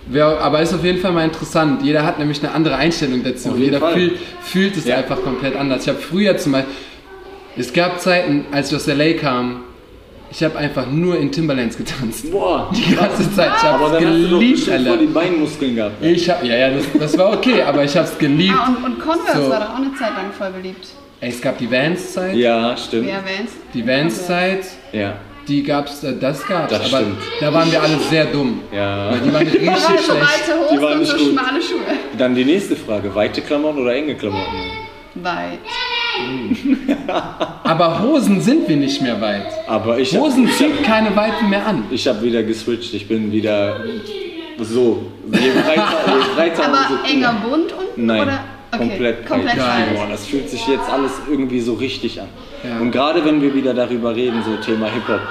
[0.10, 1.82] wer, aber ist auf jeden Fall mal interessant.
[1.84, 3.56] Jeder hat nämlich eine andere Einstellung dazu.
[3.58, 4.98] Jeder fühlt, fühlt es Ja.
[4.98, 5.84] einfach komplett anders.
[5.84, 6.74] Ich habe früher zum Beispiel,
[7.58, 9.62] es gab Zeiten, als ich aus LA kam,
[10.30, 12.30] ich habe einfach nur in Timberlands getanzt.
[12.32, 12.70] Boah.
[12.76, 13.52] Die ganze Zeit.
[13.58, 15.14] Ich Aber habe dann es hast du doch geliebt, bestimmt voll die Alter.
[15.14, 16.02] Beinmuskeln gehabt.
[16.02, 16.12] ne?
[16.12, 18.54] Ich hab, ja, ja, das, das war okay, aber ich habe es geliebt.
[18.58, 19.50] Ah, und, und Converse So.
[19.50, 20.86] war doch auch eine Zeit lang voll beliebt.
[21.22, 22.36] Ey, es gab die Vans-Zeit.
[22.36, 23.08] Ja, stimmt.
[23.08, 23.52] Wer Vans?
[23.74, 25.16] Die Vans-Zeit, Ja.
[25.48, 27.18] Die gab's, äh, das gab's, Das aber stimmt.
[27.40, 28.62] da waren wir alle sehr dumm.
[28.74, 29.12] Ja.
[29.12, 30.22] Weil die waren richtig Da waren so schlecht.
[30.22, 31.28] weite Hosen waren und nicht so gut.
[31.34, 31.80] schmale Schuhe.
[32.18, 33.14] Dann die nächste Frage.
[33.16, 34.58] Weite Klamotten oder enge Klamotten?
[35.16, 35.60] Weit.
[37.64, 39.46] Aber Hosen sind wir nicht mehr weit.
[39.68, 41.84] Aber ich hab- Hosen ich hab- zieht keine Weiten mehr an.
[41.92, 42.94] Ich habe wieder geswitcht.
[42.94, 43.78] Ich bin wieder
[44.60, 45.06] so.
[45.32, 48.06] Je breiter, je breiter Aber enger Bund unten?
[48.06, 48.40] Nein, Oder?
[48.78, 49.96] Okay, komplett, komplett breit.
[49.96, 52.28] Boah, das fühlt sich jetzt alles irgendwie so richtig an.
[52.68, 52.80] Ja.
[52.80, 55.22] Und gerade wenn wir wieder darüber reden, so Thema Hip-Hop,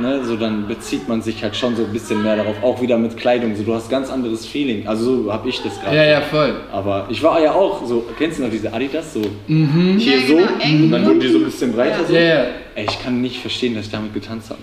[0.00, 2.98] ne, so dann bezieht man sich halt schon so ein bisschen mehr darauf, auch wieder
[2.98, 3.54] mit Kleidung.
[3.56, 4.86] So, du hast ganz anderes Feeling.
[4.86, 5.96] Also so habe ich das gerade.
[5.96, 6.54] Ja, ja, voll.
[6.72, 9.14] Aber ich war ja auch so, kennst du noch diese Adidas?
[9.14, 12.00] So hier Ja, so, genau, und dann wurden die so ein bisschen breiter.
[12.00, 12.06] Ja.
[12.06, 12.14] So.
[12.14, 12.44] Ja, ja.
[12.76, 14.60] Ey, ich kann nicht verstehen, dass ich damit getanzt habe.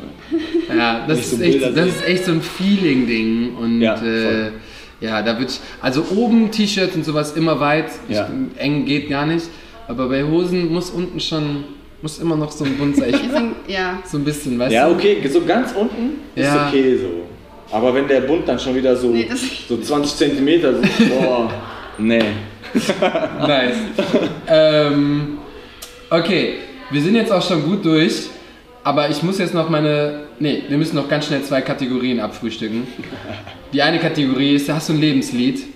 [0.78, 3.55] Ja, das, Nicht so ist, echt, Bilder das ist echt so ein Feeling-Ding.
[3.55, 4.51] Und Ja, äh, voll.
[5.02, 5.60] Ja, da wird.
[5.82, 7.89] Also oben T-Shirts und sowas immer weit.
[8.08, 8.30] Ja.
[8.56, 9.47] Ich, eng geht gar nicht.
[9.88, 11.64] Aber bei Hosen muss unten schon.
[12.04, 13.14] Muss immer noch so ein Bund sein.
[13.68, 13.99] Ja.
[14.10, 14.95] So ein bisschen, weißt Ja, du?
[14.95, 16.68] okay, so ganz unten ist Ja.
[16.68, 17.76] okay so.
[17.76, 19.30] Aber wenn der Bund dann schon wieder so, Nee,
[19.70, 21.52] so 20 Zentimeter so, boah,
[21.99, 22.20] nee.
[23.47, 23.76] Nice.
[24.47, 25.38] ähm,
[26.10, 26.56] okay,
[26.89, 28.30] wir sind jetzt auch schon gut durch.
[28.84, 30.22] Aber ich muss jetzt noch meine.
[30.42, 32.88] Nee, wir müssen noch ganz schnell zwei Kategorien abfrühstücken.
[33.74, 35.68] Die eine Kategorie ist: Hast du ein Lebenslied?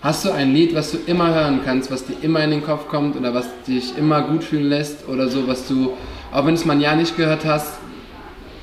[0.00, 2.86] Hast du ein Lied, was du immer hören kannst, was dir immer in den Kopf
[2.86, 5.94] kommt oder was dich immer gut fühlen lässt oder so, was du,
[6.30, 7.80] auch wenn du es mal ein Jahr nicht gehört hast,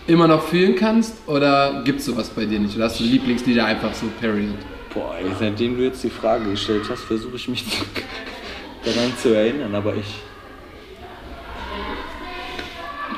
[0.07, 1.15] immer noch fühlen kannst?
[1.27, 2.77] Oder gibt es sowas bei dir nicht?
[2.77, 4.53] Oder hast du Lieblingslieder einfach so, period?
[4.93, 7.65] Boah, ey, seitdem du jetzt die Frage gestellt hast, versuche ich mich
[8.85, 10.32] daran zu erinnern, aber ich.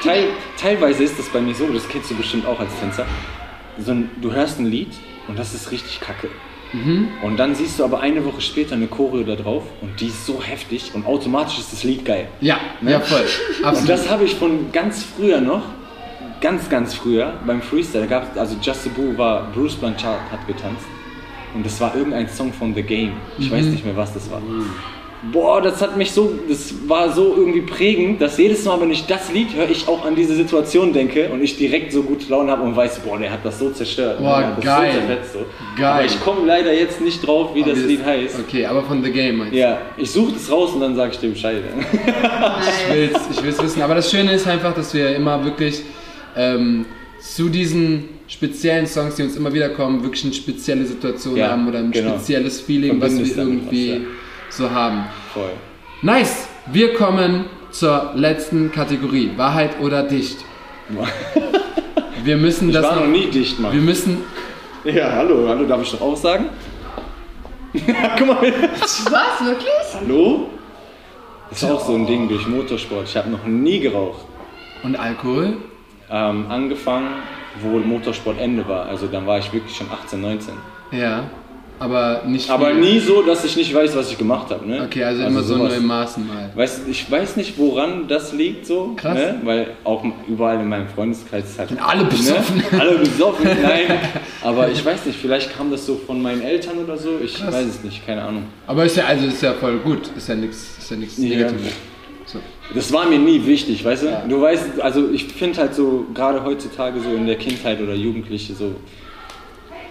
[0.06, 0.28] Teil,
[0.60, 3.06] teilweise ist das bei mir so, das kennst du bestimmt auch als Tänzer.
[3.80, 4.90] So ein, du hörst ein Lied
[5.28, 6.30] und das ist richtig kacke.
[7.24, 10.26] Und dann siehst du aber eine Woche später eine Choreo da drauf und die ist
[10.26, 12.28] so heftig und automatisch ist das Lied geil.
[12.42, 13.26] Ja, ja, voll.
[13.60, 13.90] Und Absolut.
[13.90, 15.64] das habe ich von ganz früher noch,
[16.42, 20.86] ganz, ganz früher beim Freestyle, gab also Just a Boo war, Bruce Blanchard hat getanzt
[21.54, 23.14] und das war irgendein Song von The Game.
[23.40, 24.42] Ich weiß nicht mehr, was das war.
[25.32, 29.06] Boah, das hat mich so, das war so irgendwie prägend, dass jedes Mal, wenn ich
[29.06, 32.52] das Lied höre, ich auch an diese Situation denke und ich direkt so gute Laune
[32.52, 34.20] habe und weiß, boah, der hat das so zerstört.
[34.20, 34.92] Boah, geil.
[34.94, 35.40] So zerfetzt, so.
[35.78, 35.86] Geil.
[35.86, 38.40] Aber ich komme leider jetzt nicht drauf, wie das Lied heißt.
[38.48, 39.58] Okay, aber von The Game meinst du?
[39.58, 41.64] Ja, ich suche das raus und dann sage ich dir Bescheid.
[41.92, 43.82] Ich will's, ich will's wissen.
[43.82, 45.82] Aber das Schöne ist einfach, dass wir ja immer wirklich
[46.36, 46.86] ähm,
[47.20, 51.68] zu diesen speziellen Songs, die uns immer wieder kommen, wirklich eine spezielle Situation Ja, haben
[51.68, 52.16] oder ein genau.
[52.16, 54.02] spezielles Feeling, was wir irgendwie
[54.56, 55.06] so haben.
[55.34, 55.52] Voll.
[56.02, 56.48] Nice!
[56.68, 59.32] Wir kommen zur letzten Kategorie.
[59.36, 60.40] Wahrheit oder dicht?
[62.24, 63.72] Wir müssen Ich das war noch noch, nie dicht, Mann.
[63.74, 64.24] Wir müssen.
[64.84, 66.46] Ja, hallo, hallo, darf ich doch auch sagen?
[68.18, 69.70] Guck mal, Was, wirklich?
[69.94, 70.50] hallo?
[71.50, 73.08] Das ist auch so ein Ding durch Motorsport.
[73.08, 74.26] Ich habe noch nie geraucht.
[74.84, 75.58] Und Alkohol?
[76.10, 77.10] Ähm, angefangen,
[77.62, 78.86] wo Motorsport Ende war.
[78.88, 80.54] Also dann war ich wirklich schon 18, 19.
[80.92, 81.24] Ja.
[81.80, 82.50] Aber nicht.
[82.50, 82.80] Aber viel.
[82.80, 84.68] nie so, dass ich nicht weiß, was ich gemacht habe.
[84.68, 84.84] Ne?
[84.84, 86.50] Okay, also, immer so nur im Maßen mal.
[86.56, 88.94] Weißt, du, ich weiß nicht, woran das liegt so.
[88.96, 89.16] Krass.
[89.16, 89.42] Ne?
[89.44, 91.70] Weil auch überall in meinem Freundeskreis ist halt.
[91.70, 92.58] Sind alle besoffen.
[92.58, 92.80] Ne?
[92.80, 94.00] Alle besoffen, nein.
[94.42, 97.20] Aber ich weiß nicht, vielleicht kam das so von meinen Eltern oder so.
[97.24, 97.54] Ich Krass.
[97.54, 98.44] weiß es nicht, keine Ahnung.
[98.68, 100.10] Aber ist ja, also ist ja voll gut.
[100.16, 101.30] Ist ja nichts ist ja nichts Ja.
[101.30, 101.74] Negatives.
[102.26, 102.40] So.
[102.74, 104.24] Das war mir nie wichtig, weißt du?
[104.30, 108.54] Du weißt, also ich finde halt so, gerade heutzutage so in der Kindheit oder Jugendliche
[108.56, 108.76] so,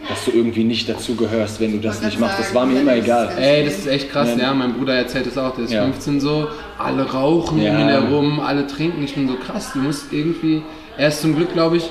[0.09, 2.39] dass du irgendwie nicht dazugehörst, wenn du das nicht machst.
[2.39, 3.31] Das war mir immer egal.
[3.39, 4.45] Ey, das ist echt krass, Ja.
[4.45, 4.55] ja.
[4.55, 5.83] Mein Bruder erzählt es auch, der ist Ja.
[5.85, 6.49] 15 so,
[6.79, 7.73] alle rauchen Ja.
[7.75, 9.03] um ihn herum, alle trinken.
[9.05, 10.63] Ich bin so krass, du musst irgendwie.
[10.99, 11.91] Er ist zum Glück, glaube ich,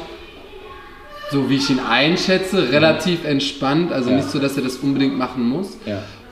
[1.31, 3.91] so wie ich ihn einschätze, relativ entspannt.
[3.91, 4.17] Also Ja.
[4.17, 5.77] nicht so, dass er das unbedingt machen muss.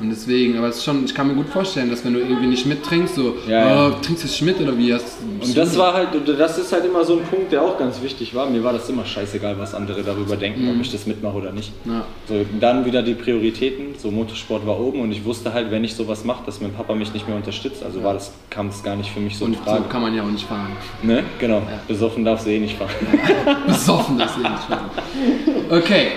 [0.01, 0.03] Ja.
[0.03, 2.47] Und deswegen, aber es ist schon, ich kann mir gut vorstellen, dass wenn du irgendwie
[2.47, 3.87] nicht mittrinkst, so, Ja, ja.
[3.87, 7.03] oh, trinkst du Schmidt oder wie hast Und das war halt, das ist halt immer
[7.05, 8.49] so ein Punkt, der auch ganz wichtig war.
[8.49, 11.71] Mir war das immer scheißegal, was andere darüber denken, ob ich das mitmache oder nicht.
[11.85, 12.05] Ja.
[12.27, 13.95] So, dann wieder die Prioritäten.
[13.97, 16.95] So Motorsport war oben und ich wusste halt, wenn ich sowas mache, dass mein Papa
[16.95, 17.83] mich nicht mehr unterstützt.
[17.83, 19.83] Also war das, kam es gar nicht für mich so in Und so Frage.
[19.89, 20.71] kann man ja auch nicht fahren.
[21.03, 21.23] Ne?
[21.39, 21.61] Genau.
[21.87, 22.89] Besoffen darfst du eh nicht fahren.
[23.67, 25.61] Besoffen, das sehe ich schon.
[25.72, 26.07] Okay,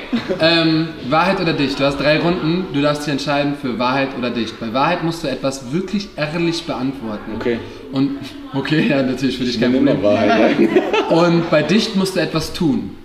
[0.40, 1.78] ähm, Wahrheit oder Dicht?
[1.78, 4.58] Du hast drei Runden, du darfst dich entscheiden für Wahrheit oder Dicht.
[4.58, 7.36] Bei Wahrheit musst du etwas wirklich ehrlich beantworten.
[7.36, 7.60] Okay.
[7.92, 8.18] Und,
[8.52, 10.02] okay, ja, natürlich für dich kein Problem.
[10.02, 10.56] Wahrheit.
[11.08, 12.96] Und bei Dicht musst du etwas tun.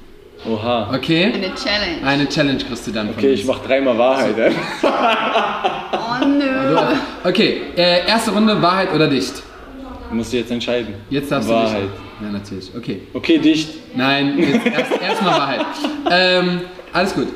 [0.49, 0.89] Oha.
[0.95, 1.25] Okay?
[1.25, 2.03] Eine Challenge.
[2.03, 3.39] Eine Challenge kriegst du dann von Okay, uns.
[3.41, 4.35] ich mach dreimal Wahrheit.
[4.39, 4.51] ey.
[4.81, 6.45] Oh nö.
[7.25, 9.43] Okay, äh, erste Runde, Wahrheit oder Dicht?
[10.11, 10.95] Musst du jetzt entscheiden.
[11.09, 11.83] Jetzt darfst Wahrheit.
[11.83, 11.91] du dich.
[12.21, 12.71] Ja, natürlich.
[12.75, 13.01] Okay.
[13.13, 13.69] Okay, dicht.
[13.95, 15.65] Nein, jetzt erst, erstmal Wahrheit.
[16.09, 16.61] Ähm,
[16.93, 17.27] alles gut.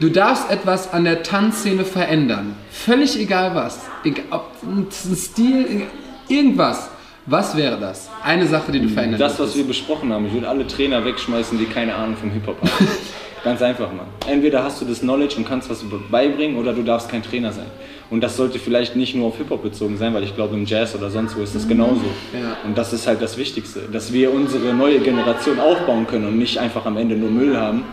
[0.00, 2.56] Du darfst etwas an der Tanzszene verändern.
[2.70, 3.80] Völlig egal was.
[4.02, 5.82] Egal, ob ein Stil,
[6.28, 6.90] irgendwas.
[7.26, 8.08] Was wäre das?
[8.24, 10.26] Eine Sache, die du verändern Das, was wir besprochen haben.
[10.26, 12.88] Ich würde alle Trainer wegschmeißen, die keine Ahnung vom Hip-Hop haben.
[13.44, 14.06] Ganz einfach, Mann.
[14.26, 17.66] Entweder hast du das Knowledge und kannst was beibringen oder du darfst kein Trainer sein.
[18.10, 20.96] Und das sollte vielleicht nicht nur auf Hip-Hop bezogen sein, weil ich glaube, im Jazz
[20.96, 22.02] oder sonst wo ist das genauso.
[22.32, 22.56] Ja.
[22.64, 26.58] Und das ist halt das Wichtigste, dass wir unsere neue Generation aufbauen können und nicht
[26.58, 27.84] einfach am Ende nur Müll haben.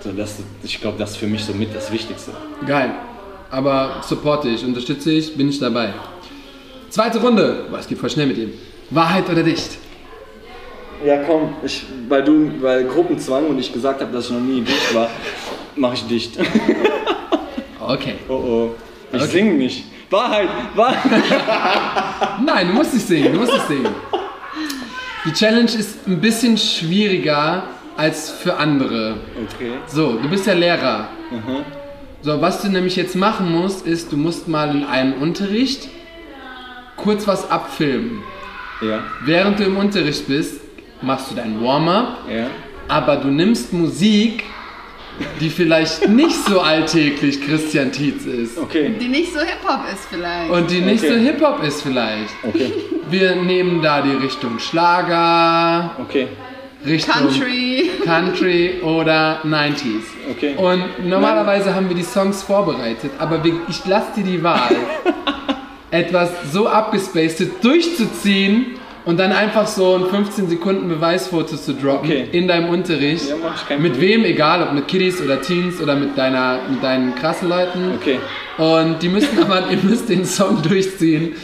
[0.00, 2.30] So, das, ich glaube, das ist für mich somit das Wichtigste.
[2.64, 2.92] Geil.
[3.50, 5.94] Aber supporte ich, unterstütze ich, bin ich dabei.
[6.90, 7.64] Zweite Runde.
[7.70, 8.52] Boah, es geht voll schnell mit ihm.
[8.90, 9.78] Wahrheit oder dicht?
[11.04, 14.60] Ja, komm, ich, weil du, weil Gruppenzwang und ich gesagt habe, dass ich noch nie
[14.60, 15.10] dicht war,
[15.74, 16.38] mache ich dicht.
[17.86, 18.14] Okay.
[18.30, 18.74] Oh oh.
[19.16, 19.32] Ich Okay.
[19.32, 19.84] singe nicht.
[20.10, 21.00] Wahrheit, Wahrheit.
[22.44, 23.94] Nein, du musst nicht singen, du musst nicht singen.
[25.24, 27.64] Die Challenge ist ein bisschen schwieriger
[27.96, 29.16] als für andere.
[29.54, 29.72] Okay.
[29.86, 31.08] So, du bist ja Lehrer.
[31.30, 31.64] Mhm.
[32.22, 35.88] So, was du nämlich jetzt machen musst, ist, du musst mal in einem Unterricht
[36.96, 38.22] kurz was abfilmen.
[38.80, 40.60] Ja, Während du im Unterricht bist,
[41.00, 42.46] machst du dein Warm-up, ja.
[42.88, 44.44] aber du nimmst Musik,
[45.40, 48.58] die vielleicht nicht so alltäglich Christian Tietz ist.
[48.58, 48.94] Okay.
[49.00, 50.50] Die nicht so Hip-Hop ist vielleicht.
[50.50, 51.12] Und die nicht Okay.
[51.12, 52.30] so Hip-Hop ist vielleicht.
[52.42, 52.72] Okay.
[53.10, 56.28] Wir nehmen da die Richtung Schlager, Okay.
[56.86, 57.90] Richtung Country.
[58.04, 60.02] Country oder 90s.
[60.30, 60.54] Okay.
[60.56, 64.76] Und normalerweise haben wir die Songs vorbereitet, aber ich lasse dir die Wahl,
[65.90, 72.28] etwas so abgespaced durchzuziehen und dann einfach so ein 15 Sekunden Beweisfoto zu droppen Okay.
[72.32, 73.28] in deinem Unterricht.
[73.28, 74.22] Ja, mach ich mit Problem.
[74.22, 77.92] wem, egal, ob mit Kiddies oder Teens oder mit, deiner, mit deinen krassen Leuten.
[78.00, 78.18] Okay.
[78.58, 81.34] Und die müssen aber, ihr müsst den Song durchziehen.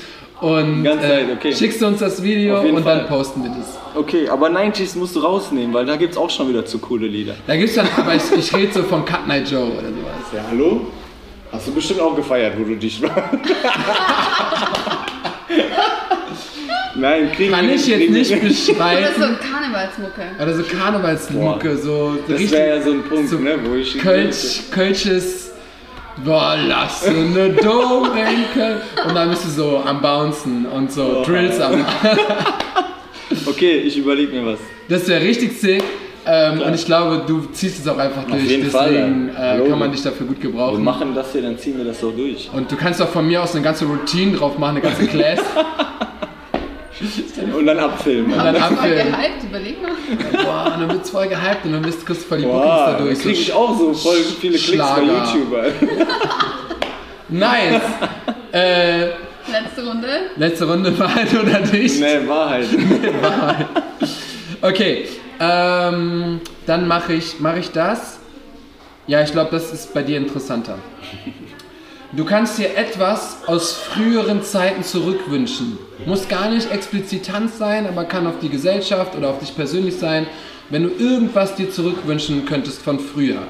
[0.41, 1.53] Und Ganz äh, okay.
[1.55, 3.05] schickst du uns das Video und dann Fall.
[3.09, 3.77] posten wir das.
[3.95, 7.35] Okay, aber 90s musst du rausnehmen, weil da gibt's auch schon wieder zu coole Lieder.
[7.47, 10.33] Da gibt's dann, aber ich, ich rede so von Cut Night Joe oder sowas.
[10.35, 10.87] Ja, hallo?
[11.53, 13.15] Hast du bestimmt auch gefeiert, wo du dich warst.
[17.01, 19.39] Nein, kriegen Kann wir ich jetzt kriegen nicht wir Oder so beschreiben.
[19.51, 20.23] Karnevalsmucke.
[20.43, 23.99] Oder so Karnevalsmucke, so Das wäre ja so ein Punkt, so ne, wo ich.
[23.99, 25.53] Kölsch, Kölsches,
[26.25, 28.11] boah, lass eine Dome
[28.53, 28.77] Köln.
[29.09, 31.25] Und dann bist du so am Bouncen und so Boah.
[31.25, 31.85] Drills am.
[33.47, 34.59] Okay, ich überlege mir was.
[34.89, 35.83] Das wäre richtig sick.
[36.27, 38.43] Ähm, und ich glaube, du ziehst es auch einfach durch.
[38.43, 39.57] jeden Deswegen Fall, ja.
[39.65, 40.85] äh, kann man dich dafür gut Wir gebrauchen.
[40.85, 42.51] machen das hier, dann ziehen wir das so durch.
[42.53, 45.39] Und du kannst auch von mir aus eine ganze Routine drauf machen, eine ganze Class.
[47.57, 48.33] Und dann abfilmen.
[48.33, 49.13] Und dann Voll abfilmen.
[49.13, 49.93] gehypt, überleg mal.
[50.45, 52.99] Boah, und dann wird's voll gehypt und dann bist, du voll die Bookings Boah, dann
[52.99, 53.19] dadurch.
[53.21, 55.03] krieg ich auch so voll viele Klicks bei Schlager.
[55.33, 55.55] YouTube.
[55.55, 56.07] Alter.
[57.29, 57.81] Nice.
[58.53, 59.05] äh,
[59.51, 60.09] Letzte Runde.
[60.37, 62.01] letzte Runde Wahrheit oder nicht?
[62.01, 62.67] Nee, Wahrheit.
[64.61, 65.07] Okay,
[65.39, 68.19] ähm, dann mache ich, mach ich das.
[69.07, 70.79] Ja, ich glaube, das ist bei dir interessanter.
[72.13, 75.79] Du kannst dir etwas aus früheren Zeiten zurückwünschen.
[76.07, 79.97] Muss gar nicht explizit Tanz sein, aber kann auf die Gesellschaft oder auf dich persönlich
[79.97, 80.27] sein.
[80.71, 83.43] Wenn du irgendwas dir zurückwünschen könntest von früher,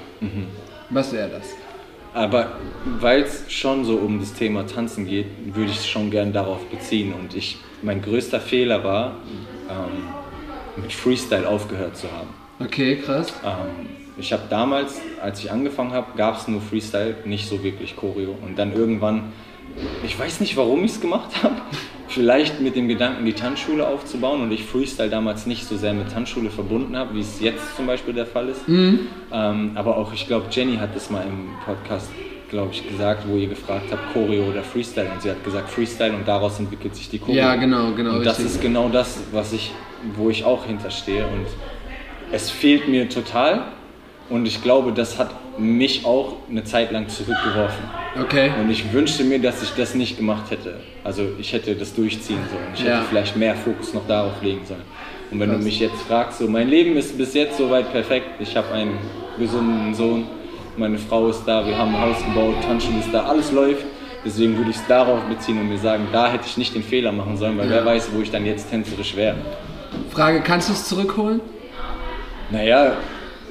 [0.90, 1.46] was wäre das?
[2.12, 2.58] Aber
[2.98, 6.64] weil es schon so um das Thema Tanzen geht, würde ich es schon gern darauf
[6.66, 7.14] beziehen.
[7.14, 9.16] Und ich, mein größter Fehler war,
[9.70, 12.28] ähm, mit Freestyle aufgehört zu haben.
[12.58, 13.32] Okay, krass.
[13.44, 17.96] Ähm, ich habe damals, als ich angefangen habe, gab es nur Freestyle, nicht so wirklich
[17.96, 18.36] Choreo.
[18.42, 19.32] Und dann irgendwann,
[20.04, 21.56] ich weiß nicht, warum ich es gemacht habe.
[22.08, 26.12] Vielleicht mit dem Gedanken, die Tanzschule aufzubauen und ich Freestyle damals nicht so sehr mit
[26.12, 28.62] Tanzschule verbunden habe, wie es jetzt zum Beispiel der Fall ist.
[29.32, 32.10] Ähm, aber auch, ich glaube, Jenny hat das mal im Podcast,
[32.50, 35.08] glaube ich, gesagt, wo ihr gefragt habt, Choreo oder Freestyle.
[35.08, 37.36] Und sie hat gesagt Freestyle und daraus entwickelt sich die Choreo.
[37.36, 38.56] Ja, genau, genau, Und das richtig.
[38.56, 39.70] ist genau das, was ich,
[40.16, 41.24] wo ich auch hinterstehe.
[41.24, 41.46] Und
[42.32, 43.66] es fehlt mir total.
[44.30, 47.82] Und ich glaube, das hat mich auch eine Zeit lang zurückgeworfen.
[48.22, 48.50] Okay.
[48.60, 50.76] Und ich wünschte mir, dass ich das nicht gemacht hätte.
[51.04, 52.68] Also ich hätte das durchziehen sollen.
[52.74, 52.96] Ich Ja.
[52.98, 54.82] hätte vielleicht mehr Fokus noch darauf legen sollen.
[55.30, 55.58] Und wenn Krass.
[55.58, 58.40] du mich jetzt fragst, so mein Leben ist bis jetzt soweit perfekt.
[58.40, 58.98] Ich habe einen
[59.38, 60.26] gesunden Sohn,
[60.76, 63.84] meine Frau ist da, wir haben ein Haus gebaut, Tanzschule ist da, alles läuft.
[64.24, 67.10] Deswegen würde ich es darauf beziehen und mir sagen, da hätte ich nicht den Fehler
[67.10, 67.76] machen sollen, weil Ja.
[67.76, 69.36] wer weiß, wo ich dann jetzt tänzerisch wäre.
[70.10, 71.40] Frage, kannst du es zurückholen?
[72.50, 72.92] Naja,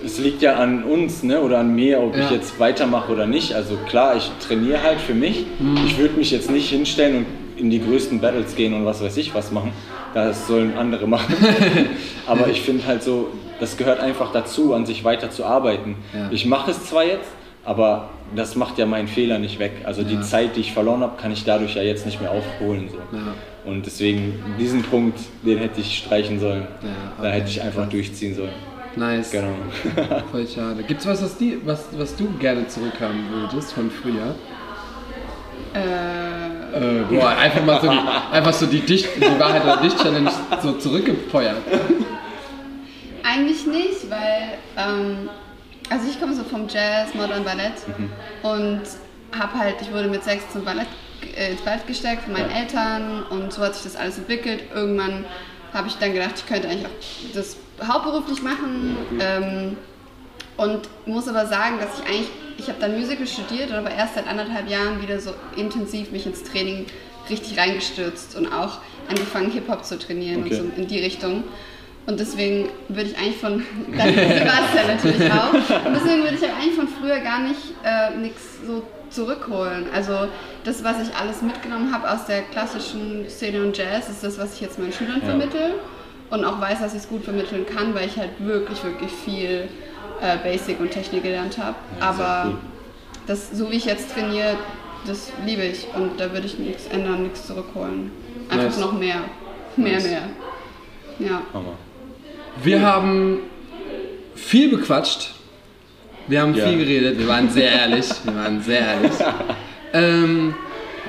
[0.06, 2.32] es liegt ja an uns ne, oder an mir, ob ich Ja.
[2.36, 3.54] jetzt weitermache oder nicht.
[3.54, 5.46] Also klar, ich trainiere halt für mich.
[5.86, 7.26] Ich würde mich jetzt nicht hinstellen und
[7.58, 9.72] in die größten Battles gehen und was weiß ich was machen.
[10.14, 11.36] Das sollen andere machen.
[12.28, 13.28] Aber ich finde halt so,
[13.60, 15.96] das gehört einfach dazu, an sich weiter zu arbeiten.
[16.14, 16.30] Ja.
[16.32, 17.30] Ich mache es zwar jetzt,
[17.66, 19.74] aber das macht ja meinen Fehler nicht weg.
[19.84, 20.08] Also Ja.
[20.08, 22.90] die Zeit, die ich verloren habe, kann ich dadurch ja jetzt nicht mehr aufholen.
[22.90, 22.98] So.
[23.16, 23.34] Ja.
[23.66, 26.62] Und deswegen, diesen Punkt, den hätte ich streichen sollen.
[26.82, 26.88] Ja,
[27.22, 28.50] Da okay, hätte ich einfach durchziehen sollen.
[28.96, 29.32] Nice.
[29.32, 29.54] Genau.
[30.32, 30.84] Voll schade.
[30.84, 34.36] Gibt's was, was, die, was, was du gerne zurückhaben würdest von früher?
[35.74, 35.80] Äh,
[36.72, 38.00] Äh, boah, einfach mal so die,
[38.32, 41.58] einfach so die, Dicht, die Wahrheit oder Dicht-Challenge so zurückgefeuert.
[43.24, 45.30] eigentlich nicht, weil ähm,
[45.90, 48.10] Also ich komme so vom Jazz, Modern Ballett Mhm.
[48.44, 48.82] und
[49.38, 50.88] habe halt, ich wurde mit sechs zum Ballett,
[51.36, 52.58] äh, ins Ballett gesteckt von meinen Ja.
[52.58, 54.64] Eltern und so hat sich das alles entwickelt.
[54.74, 55.26] Irgendwann
[55.74, 57.58] habe ich dann gedacht, ich könnte eigentlich auch das
[57.88, 59.78] hauptberuflich machen ähm,
[60.58, 64.16] und muss aber sagen, dass ich eigentlich, ich habe dann Musical studiert und aber erst
[64.16, 66.86] seit anderthalb Jahren wieder so intensiv mich ins Training
[67.30, 68.80] richtig reingestürzt und auch
[69.10, 70.60] angefangen Hip-Hop zu trainieren Okay.
[70.60, 71.44] und so in die Richtung.
[72.08, 73.64] Und deswegen würde ich eigentlich von,
[73.98, 77.40] dann war es ja natürlich auch, und deswegen würde ich ja eigentlich von früher gar
[77.42, 78.82] nicht äh, nichts so
[79.12, 79.86] zurückholen.
[79.94, 80.28] Also
[80.64, 84.56] das, was ich alles mitgenommen habe aus der klassischen Szene und Jazz, ist das, was
[84.56, 85.28] ich jetzt meinen Schülern Ja.
[85.30, 85.72] vermittle
[86.30, 89.68] und auch weiß, dass ich es gut vermitteln kann, weil ich halt wirklich, wirklich viel
[90.22, 91.76] äh, Basic und Technik gelernt habe.
[92.00, 92.58] Ja, Aber cool.
[93.28, 94.58] das, so wie ich jetzt trainiere,
[95.08, 98.12] das liebe ich und da würde ich nichts ändern, nichts zurückholen.
[98.50, 98.80] Einfach Nice.
[98.80, 99.22] noch mehr.
[99.78, 100.04] Mehr, Nice.
[100.08, 100.22] mehr.
[101.20, 101.42] Ja.
[101.54, 101.74] Hammer.
[102.64, 103.40] Wir haben
[104.36, 105.32] viel bequatscht.
[106.28, 106.68] Wir haben Ja.
[106.68, 107.18] viel geredet.
[107.18, 108.08] Wir waren sehr ehrlich.
[108.24, 109.12] Wir waren sehr ehrlich.
[109.92, 110.54] Ähm,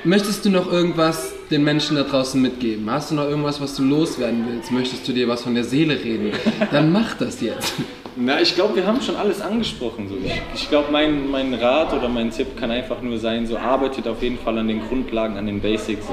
[0.04, 2.90] möchtest du noch irgendwas den Menschen da draußen mitgeben?
[2.90, 4.70] Hast du noch irgendwas, was du loswerden willst?
[4.70, 6.32] Möchtest du dir was von der Seele reden?
[6.70, 7.74] Dann mach das jetzt.
[8.16, 10.08] Na, ich glaube, wir haben schon alles angesprochen.
[10.08, 10.16] So.
[10.24, 14.08] Ich, ich glaube, mein, mein Rat oder mein Tipp kann einfach nur sein, so arbeitet
[14.08, 16.06] auf jeden Fall an den Grundlagen, an den Basics,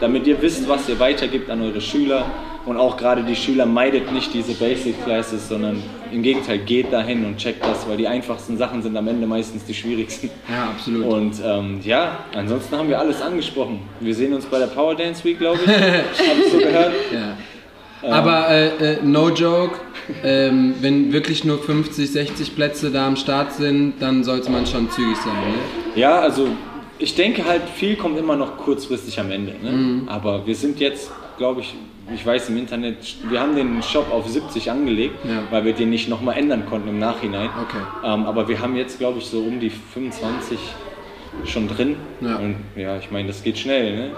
[0.00, 2.26] damit ihr wisst, was ihr weitergibt an eure Schüler.
[2.66, 7.24] Und auch gerade die Schüler meidet nicht diese Basic Classes, sondern im Gegenteil geht dahin
[7.26, 10.30] und checkt das, weil die einfachsten Sachen sind am Ende meistens die schwierigsten.
[10.48, 11.04] Ja, absolut.
[11.04, 13.80] Und ähm, ja, ansonsten haben wir alles angesprochen.
[14.00, 15.70] Wir sehen uns bei der Power Dance Week, glaube ich.
[15.70, 16.92] Hab ich so gehört.
[17.12, 17.36] Ja.
[18.10, 19.76] Aber äh, äh, no joke,
[20.22, 24.90] ähm, wenn wirklich nur 50, 60 Plätze da am Start sind, dann sollte man schon
[24.90, 25.32] zügig sein.
[25.34, 26.00] Ne?
[26.00, 26.48] Ja, also
[26.98, 29.54] ich denke halt, viel kommt immer noch kurzfristig am Ende.
[29.62, 29.70] Ne?
[29.70, 30.08] Mhm.
[30.08, 31.74] Aber wir sind jetzt, glaube ich,
[32.14, 35.42] ich weiß im Internet, wir haben den Shop auf 70 angelegt, Ja.
[35.50, 37.48] weil wir den nicht nochmal ändern konnten im Nachhinein.
[37.62, 37.78] Okay.
[38.04, 40.58] Ähm, aber wir haben jetzt, glaube ich, so um die 25
[41.46, 41.96] schon drin.
[42.20, 42.36] Ja.
[42.36, 43.96] Und ja, ich meine, das geht schnell.
[43.96, 44.10] Ne?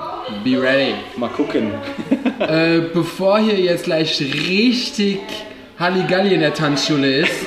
[0.44, 0.94] Be ready.
[1.16, 1.70] Mal gucken.
[2.38, 5.20] Äh, bevor hier jetzt gleich richtig
[5.78, 7.46] Halligalli in der Tanzschule ist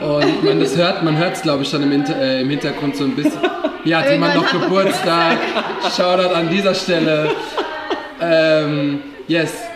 [0.00, 2.94] und man das hört, man hört es glaube ich schon im, Inter äh, im Hintergrund
[2.94, 3.40] so ein bisschen.
[3.84, 5.38] Hier hat jemand noch Geburtstag.
[5.96, 7.30] Shoutout an dieser Stelle.
[8.20, 9.67] Ähm, yes.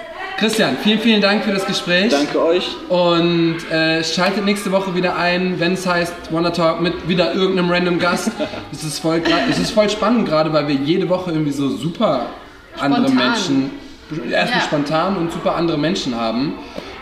[0.43, 2.11] Christian, vielen, vielen Dank für das Gespräch.
[2.11, 2.69] Danke euch.
[2.89, 7.71] Und äh, schaltet nächste Woche wieder ein, wenn es heißt Wanna Talk mit wieder irgendeinem
[7.71, 8.33] random Gast.
[8.73, 12.27] Es ist voll, es ist voll spannend gerade, weil wir jede Woche irgendwie so super
[12.81, 13.29] andere Spontan.
[13.31, 13.71] Menschen,
[14.33, 14.65] erstmal Ja.
[14.67, 16.55] spontan und super andere Menschen haben.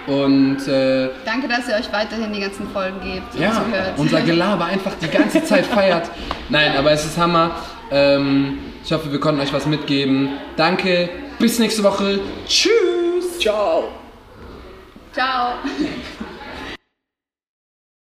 [0.07, 3.93] Und äh, Danke, dass ihr euch weiterhin die ganzen Folgen gebt und ja, zuhört.
[3.97, 6.11] unser Gelaber einfach die ganze Zeit feiert.
[6.51, 7.53] Nein, aber es ist Hammer.
[7.91, 10.29] Ähm, ich hoffe, wir konnten euch was mitgeben.
[10.59, 11.09] Danke,
[11.39, 12.21] bis nächste Woche.
[12.47, 12.90] Tschüss.
[13.41, 13.91] Ciao.
[15.15, 15.57] Ciao.